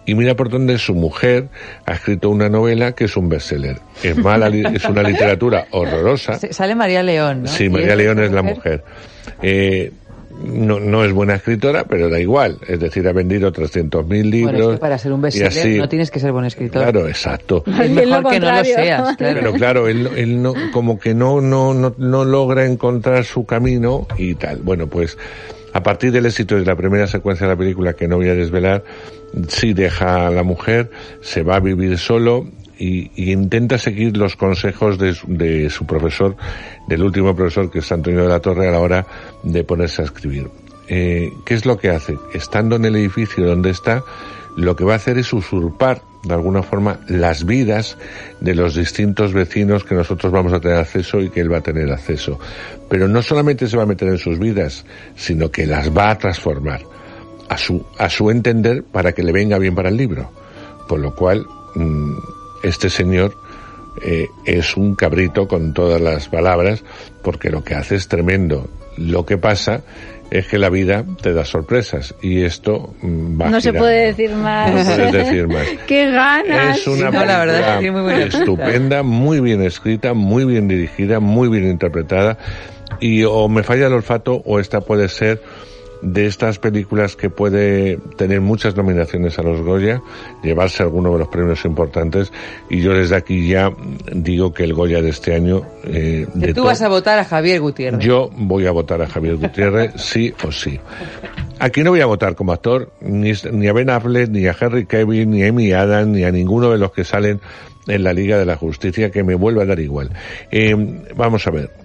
[0.06, 1.48] Y mira por dónde su mujer
[1.85, 3.80] ha escrito una novela que es un bestseller.
[4.03, 6.38] Es mala, es una literatura horrorosa.
[6.51, 7.48] Sale María León, ¿no?
[7.48, 8.83] Sí, María León es la mujer.
[9.42, 9.92] Eh,
[10.42, 12.58] no, no es buena escritora, pero da igual.
[12.68, 14.53] Es decir, ha vendido 300.000 libros.
[14.53, 16.82] Bueno, es que para ser un y bestseller así- no tienes que ser buen escritor.
[16.82, 17.64] Claro, exacto.
[17.68, 19.40] Es mejor que no lo seas, claro.
[19.40, 24.08] Pero claro, él, él no, como que no, no, no, no logra encontrar su camino
[24.18, 24.58] y tal.
[24.64, 25.18] Bueno, pues
[25.74, 28.36] a partir del éxito de la primera secuencia de la película, que no voy a
[28.36, 28.84] desvelar,
[29.48, 30.90] sí deja a la mujer,
[31.22, 36.35] se va a vivir solo y, y intenta seguir los consejos de, de su profesor,
[36.88, 39.06] del último profesor que es Antonio de la Torre a la hora
[39.43, 40.50] de ponerse a escribir.
[40.88, 42.18] Eh, ¿Qué es lo que hace?
[42.34, 44.03] Estando en el edificio donde está,
[44.58, 47.98] lo que va a hacer es usurpar de alguna forma las vidas
[48.40, 51.61] de los distintos vecinos que nosotros vamos a tener acceso y que él va a
[51.61, 52.40] tener acceso.
[52.90, 54.85] Pero no solamente se va a meter en sus vidas,
[55.16, 56.82] sino que las va a transformar
[57.50, 60.32] a su, a su entender para que le venga bien para el libro.
[60.88, 61.45] Con lo cual,
[61.76, 62.18] mm,
[62.64, 63.35] este señor
[64.01, 66.83] eh, es un cabrito con todas las palabras,
[67.22, 68.67] porque lo que hace es tremendo.
[68.98, 69.82] Lo que pasa
[70.32, 74.32] es que la vida te da sorpresas y esto mm, va No se puede decir
[74.35, 74.74] más.
[74.74, 75.67] No puedes decir más.
[75.88, 76.80] ¡Qué ganas!
[76.80, 80.14] Es una No, la verdad es que sí, muy película buena estupenda, muy bien escrita,
[80.14, 82.38] muy bien dirigida, muy bien interpretada
[83.00, 85.42] y o me falla el olfato o esta puede ser
[86.03, 90.01] de estas películas que puede tener muchas nominaciones a los Goya,
[90.43, 92.32] llevarse alguno de los premios importantes
[92.69, 93.72] y yo desde aquí ya
[94.11, 97.25] digo que el Goya de este año eh, Que de tú vas a votar a
[97.25, 98.03] Javier Gutiérrez.
[98.03, 100.80] yo voy a votar a Javier Gutiérrez, sí o sí.
[101.59, 104.85] Aquí no voy a votar como actor ni, ni a Ben Affleck, ni a Henry
[104.85, 107.40] Cavill, ni a Amy Adams, ni a ninguno de los que salen
[107.88, 110.11] en la Liga de la Justicia, que me vuelva a dar igual.
[110.51, 110.75] Eh,
[111.15, 111.83] vamos a ver.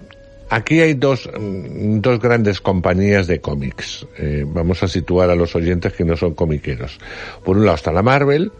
[0.49, 4.05] Aquí hay dos, mm, dos grandes compañías de cómics.
[4.17, 6.99] Eh, vamos a situar a los oyentes que no son comiqueros.
[7.43, 8.51] Por un lado está la Marvel,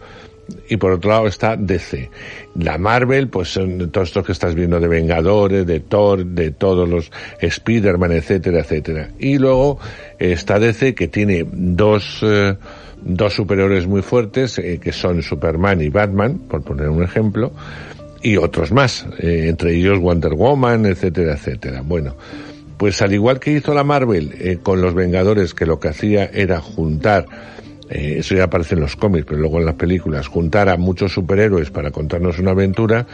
[0.68, 2.10] y por otro lado está DC.
[2.54, 6.88] La Marvel, pues son todos estos que estás viendo de Vengadores, de Thor, de todos
[6.88, 7.10] los
[7.40, 9.10] Spider-Man, etcétera, etcétera.
[9.18, 9.78] Y luego
[10.18, 12.56] está DC que tiene dos, eh,
[13.02, 17.52] dos superhéroes muy fuertes, eh, que son Superman y Batman, por poner un ejemplo,
[18.22, 21.82] y otros más, eh, entre ellos Wonder Woman, etcétera, etcétera.
[21.82, 22.16] Bueno,
[22.76, 26.24] pues al igual que hizo la Marvel eh, con los Vengadores, que lo que hacía
[26.26, 27.26] era juntar
[27.90, 31.12] eh, eso ya aparece en los cómics, pero luego en las películas, juntar a muchos
[31.12, 33.04] superhéroes para contarnos una aventura,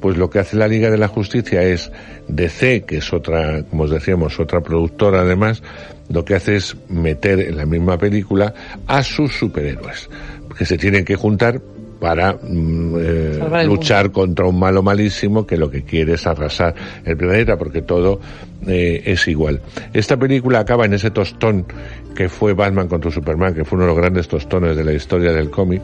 [0.00, 1.92] pues lo que hace la Liga de la Justicia es
[2.26, 5.62] DC, que es otra, como os decíamos, otra productora además,
[6.08, 8.52] lo que hace es meter en la misma película
[8.88, 10.10] a sus superhéroes,
[10.58, 11.62] que se tienen que juntar
[12.04, 17.16] para mm, eh, luchar contra un malo malísimo que lo que quiere es arrasar el
[17.16, 18.20] planeta porque todo
[18.66, 19.60] eh, es igual.
[19.92, 21.66] Esta película acaba en ese tostón
[22.14, 25.32] que fue Batman contra Superman, que fue uno de los grandes tostones de la historia
[25.32, 25.82] del cómic,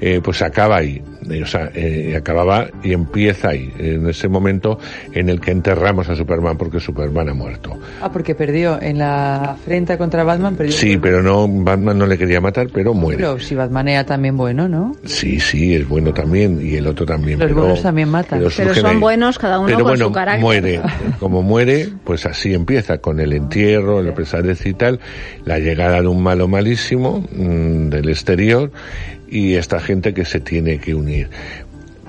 [0.00, 1.70] eh, pues acaba ahí, eh, o sea,
[2.16, 4.78] acababa y empieza ahí, en ese momento
[5.12, 7.78] en el que enterramos a Superman porque Superman ha muerto.
[8.02, 10.72] Ah, porque perdió en la frente contra Batman, perdió.
[10.72, 13.18] Sí, pero no, Batman no le quería matar, pero muere.
[13.18, 14.96] Pero si Batman era también bueno, ¿no?
[15.04, 17.38] Sí, sí, es bueno también, y el otro también.
[17.38, 18.38] Los pero, buenos también matan.
[18.56, 18.96] Pero son ahí.
[18.96, 20.42] buenos cada uno Pero con bueno, su carácter.
[20.42, 20.80] muere.
[21.18, 25.00] Como muere, pues así empieza, con el entierro, la pesadez y tal,
[25.44, 28.70] la llegada de un malo malísimo mm, del exterior
[29.28, 31.28] y esta gente que se tiene que unir.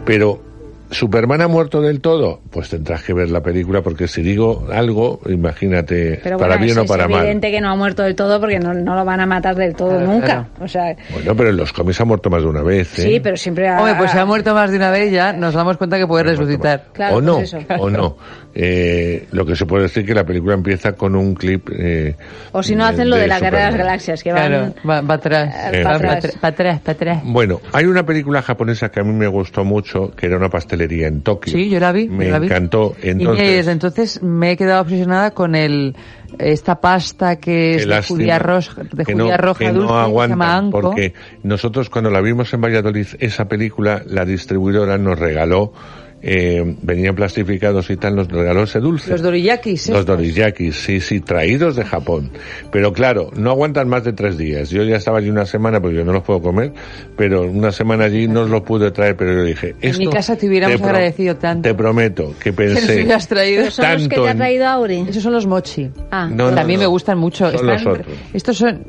[0.06, 0.49] Pero
[0.92, 2.42] ¿Superman ha muerto del todo?
[2.50, 6.77] Pues tendrás que ver la película porque si digo algo, imagínate, Pero para bueno, bien
[6.80, 7.19] es, o para es mal.
[7.22, 9.76] evidente que no ha muerto del todo porque no, no lo van a matar del
[9.76, 10.26] todo Claro, nunca.
[10.26, 10.45] claro.
[10.61, 13.03] O sea, Bueno, pero en los cómics ha muerto más de una vez, ¿eh?
[13.03, 13.77] sí, pero siempre ha...
[13.80, 16.24] Hombre, pues se ha muerto más de una vez ya, nos damos cuenta que puede
[16.24, 16.85] resucitar.
[16.93, 17.66] Claro, o no, pues eso.
[17.77, 18.18] o no.
[18.56, 21.69] Eh, lo que se puede decir que la película empieza con un clip.
[21.72, 22.16] Eh,
[22.52, 23.76] O si no hacen lo de, la Guerra de las.
[23.78, 24.48] Galaxias, que van...
[24.48, 25.56] Claro, va, va atrás.
[25.72, 26.24] Eh, Va pa' atrás.
[26.26, 27.22] atr- pa' atrás, pa' atrás.
[27.24, 31.08] Bueno, hay una película japonesa que a mí me gustó mucho, que era una pastelería
[31.08, 31.53] en Tokio.
[31.53, 32.10] Sí, yo la vi.
[32.10, 32.48] Me yo la vi.
[32.48, 32.95] encantó.
[33.03, 35.95] y Entonces, desde entonces me he quedado obsesionada con el
[36.38, 39.88] esta pasta que es de lástima judía, roja, de que judía no, roja que dulce,
[39.88, 40.82] no que se aguantan, llama Anko.
[40.82, 41.14] porque
[41.44, 45.74] nosotros cuando la vimos en Valladolid, esa película, la distribuidora nos regaló,
[46.22, 49.11] eh, venían plastificados y tal, nos regaló ese dulce.
[49.11, 49.93] Los doriyakis, ¿eh?
[49.93, 52.31] Los doriyakis, sí, sí, traídos de Japón.
[52.72, 54.69] Pero claro, no aguantan más de tres días.
[54.69, 56.73] Yo ya estaba allí una semana, porque yo no los puedo comer,
[57.15, 59.99] pero una semana allí no os lo pude traer, pero yo dije, En esto...
[59.99, 61.67] mi casa te hubiéramos agradecido tanto.
[61.69, 62.95] Te prometo que pensé...
[62.95, 63.61] hubieras traído.
[63.61, 65.06] Pero son los que te ha en- traído Auri.
[65.09, 65.89] Esos son los mochi.
[66.11, 66.83] Ah, No, no, También no.
[66.85, 67.49] me gustan mucho.
[67.51, 68.07] Son los Están- otros.
[68.33, 68.83] estos son...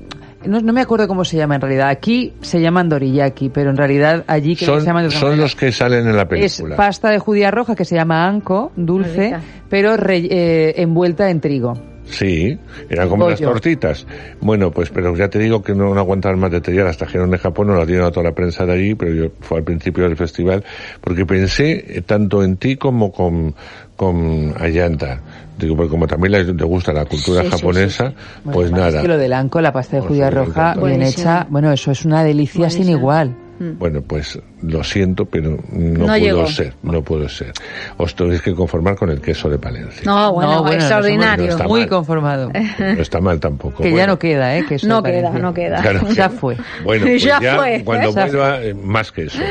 [0.46, 1.88] No, no me acuerdo cómo se llama en realidad.
[1.88, 5.70] Aquí se llaman doriyaki, pero en realidad allí que Son, se llaman son los que
[5.70, 6.76] salen en la Es película.
[6.76, 9.34] pasta de judía roja que se llama anco, dulce,
[9.68, 11.74] pero re- eh, envuelta en trigo.
[12.04, 14.04] Sí, eran como las tortitas.
[14.40, 17.30] Bueno, pues pero ya te digo que no, no aguantaban más de días, las trajeron
[17.30, 19.64] de Japón, nos las dieron a toda la prensa de allí, pero yo fue al
[19.64, 20.64] principio del festival,
[21.00, 23.54] porque pensé eh, tanto en ti como con,
[24.00, 25.20] con Ayanta.
[25.58, 28.40] Digo, porque como también le, le gusta la cultura Sí, japonesa, sí, sí.
[28.44, 28.96] pues Bueno, nada.
[28.96, 31.22] Es que lo del anco, la pasta de judía Pues, roja, bien buenísimo.
[31.22, 33.36] hecha, bueno, eso es una delicia sin igual.
[33.78, 36.46] Bueno, pues lo siento, pero no, No puedo llegó.
[36.46, 37.52] ser, no puedo ser.
[37.98, 40.00] Os tenéis que conformar con el queso de Palencia.
[40.06, 41.44] No, bueno, No, bueno, extraordinario.
[41.44, 41.88] no está Muy mal.
[41.90, 42.50] conformado.
[42.78, 43.82] No está mal tampoco.
[43.82, 44.64] Que ya Bueno, no queda, ¿eh?
[44.66, 45.82] Que eso No de queda, no queda.
[45.82, 46.08] Claro.
[46.14, 46.56] Ya fue.
[46.84, 48.12] Bueno, pues Ya ya, fue, cuando ¿eh?
[48.14, 49.42] vuelva, más que eso.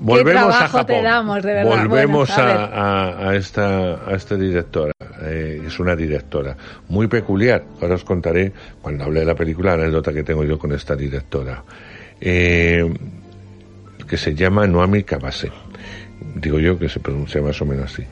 [0.00, 0.86] Volvemos a Japón.
[0.86, 1.76] te damos, de verdad.
[1.76, 4.92] Volvemos Bueno, a esta, a esta directora.
[5.22, 6.56] Eh, es una directora
[6.88, 7.64] muy peculiar.
[7.80, 10.94] Ahora os contaré, cuando hable de la película, la anécdota que tengo yo con esta
[10.96, 11.62] directora.
[12.20, 12.92] Eh,
[14.08, 15.50] que se llama Noami Kawase.
[16.36, 18.04] Digo yo que se pronuncia más o menos así.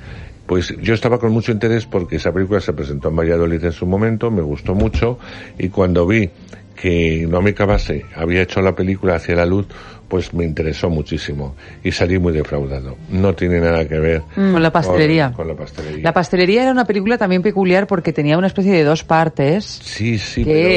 [0.47, 3.86] Pues yo estaba con mucho interés porque esa película se presentó en Valladolid en su
[3.86, 5.19] momento, me gustó mucho
[5.59, 6.28] y cuando vi
[6.75, 9.67] que Noami Kawase había hecho la película Hacia la Luz,
[10.09, 12.97] pues me interesó muchísimo y salí muy defraudado.
[13.10, 15.28] No tiene nada que ver Con la pastelería.
[15.28, 16.02] Con, con la pastelería.
[16.02, 20.18] La pastelería era una película también peculiar porque tenía una especie de dos partes Sí,
[20.18, 20.68] sí, que pero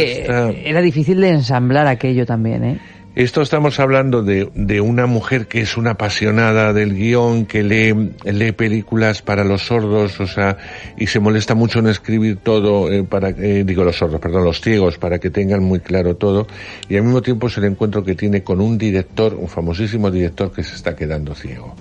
[0.52, 2.80] esta- era difícil de ensamblar aquello también, ¿eh?
[3.16, 8.12] Esto estamos hablando de, de una mujer que es una apasionada del guion, que lee,
[8.26, 10.58] lee películas para los sordos, o sea,
[10.98, 14.60] y se molesta mucho en escribir todo, eh, para, eh, digo los sordos, perdón, los
[14.60, 16.46] ciegos, para que tengan muy claro todo,
[16.90, 20.52] y al mismo tiempo es el encuentro que tiene con un director, un famosísimo director
[20.52, 21.74] que se está quedando ciego.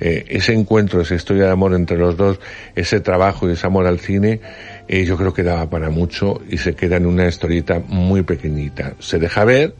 [0.00, 2.40] Eh, ese encuentro, esa historia de amor entre los dos,
[2.74, 4.40] ese trabajo y ese amor al cine,
[4.88, 8.94] eh, yo creo que daba para mucho y se queda en una historieta muy pequeñita.
[9.00, 9.74] Se deja ver,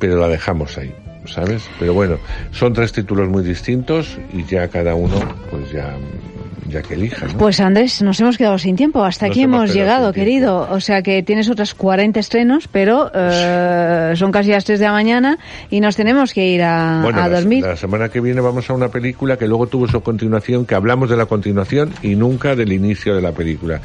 [0.00, 0.92] pero la dejamos ahí,
[1.26, 1.62] ¿sabes?
[1.78, 2.18] Pero bueno,
[2.50, 5.20] son tres títulos muy distintos y ya cada uno,
[5.50, 5.94] pues ya,
[6.70, 7.10] ya que.
[7.38, 9.04] Pues Andrés, nos hemos quedado sin tiempo.
[9.04, 10.68] Hasta Nos aquí hemos llegado, querido.
[10.70, 14.92] O sea que tienes otras 40 estrenos, pero eh, son casi las 3 de la
[14.92, 15.38] mañana
[15.70, 17.64] y nos tenemos que ir a, Bueno, a la, dormir.
[17.64, 21.10] la semana que viene vamos a una película que luego tuvo su continuación, que hablamos
[21.10, 23.80] de la continuación y nunca del inicio de la película.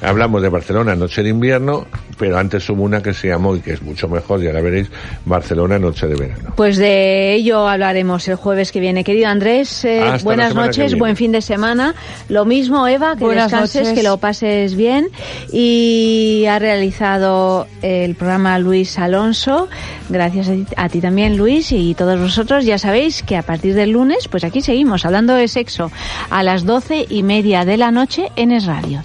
[0.00, 1.86] Hablamos de Barcelona Noche de Invierno,
[2.18, 4.88] pero antes hubo una que se llamó, y que es mucho mejor, ya la veréis,
[5.24, 6.52] Barcelona Noche de Verano.
[6.56, 9.02] Pues de ello hablaremos el jueves que viene.
[9.02, 11.94] Querido Andrés, eh, buenas noches, buen fin de semana.
[12.28, 13.94] Lo mismo, Eva, que Buenas descanses, noches.
[13.98, 15.08] que lo pases bien.
[15.52, 19.68] Y ha realizado el programa Luis Alonso.
[20.08, 22.64] Gracias a ti, a ti también, Luis, y todos vosotros.
[22.64, 25.90] Ya sabéis que a partir del lunes, pues aquí seguimos hablando de sexo
[26.30, 29.02] a las doce y media de la noche en Es Radio.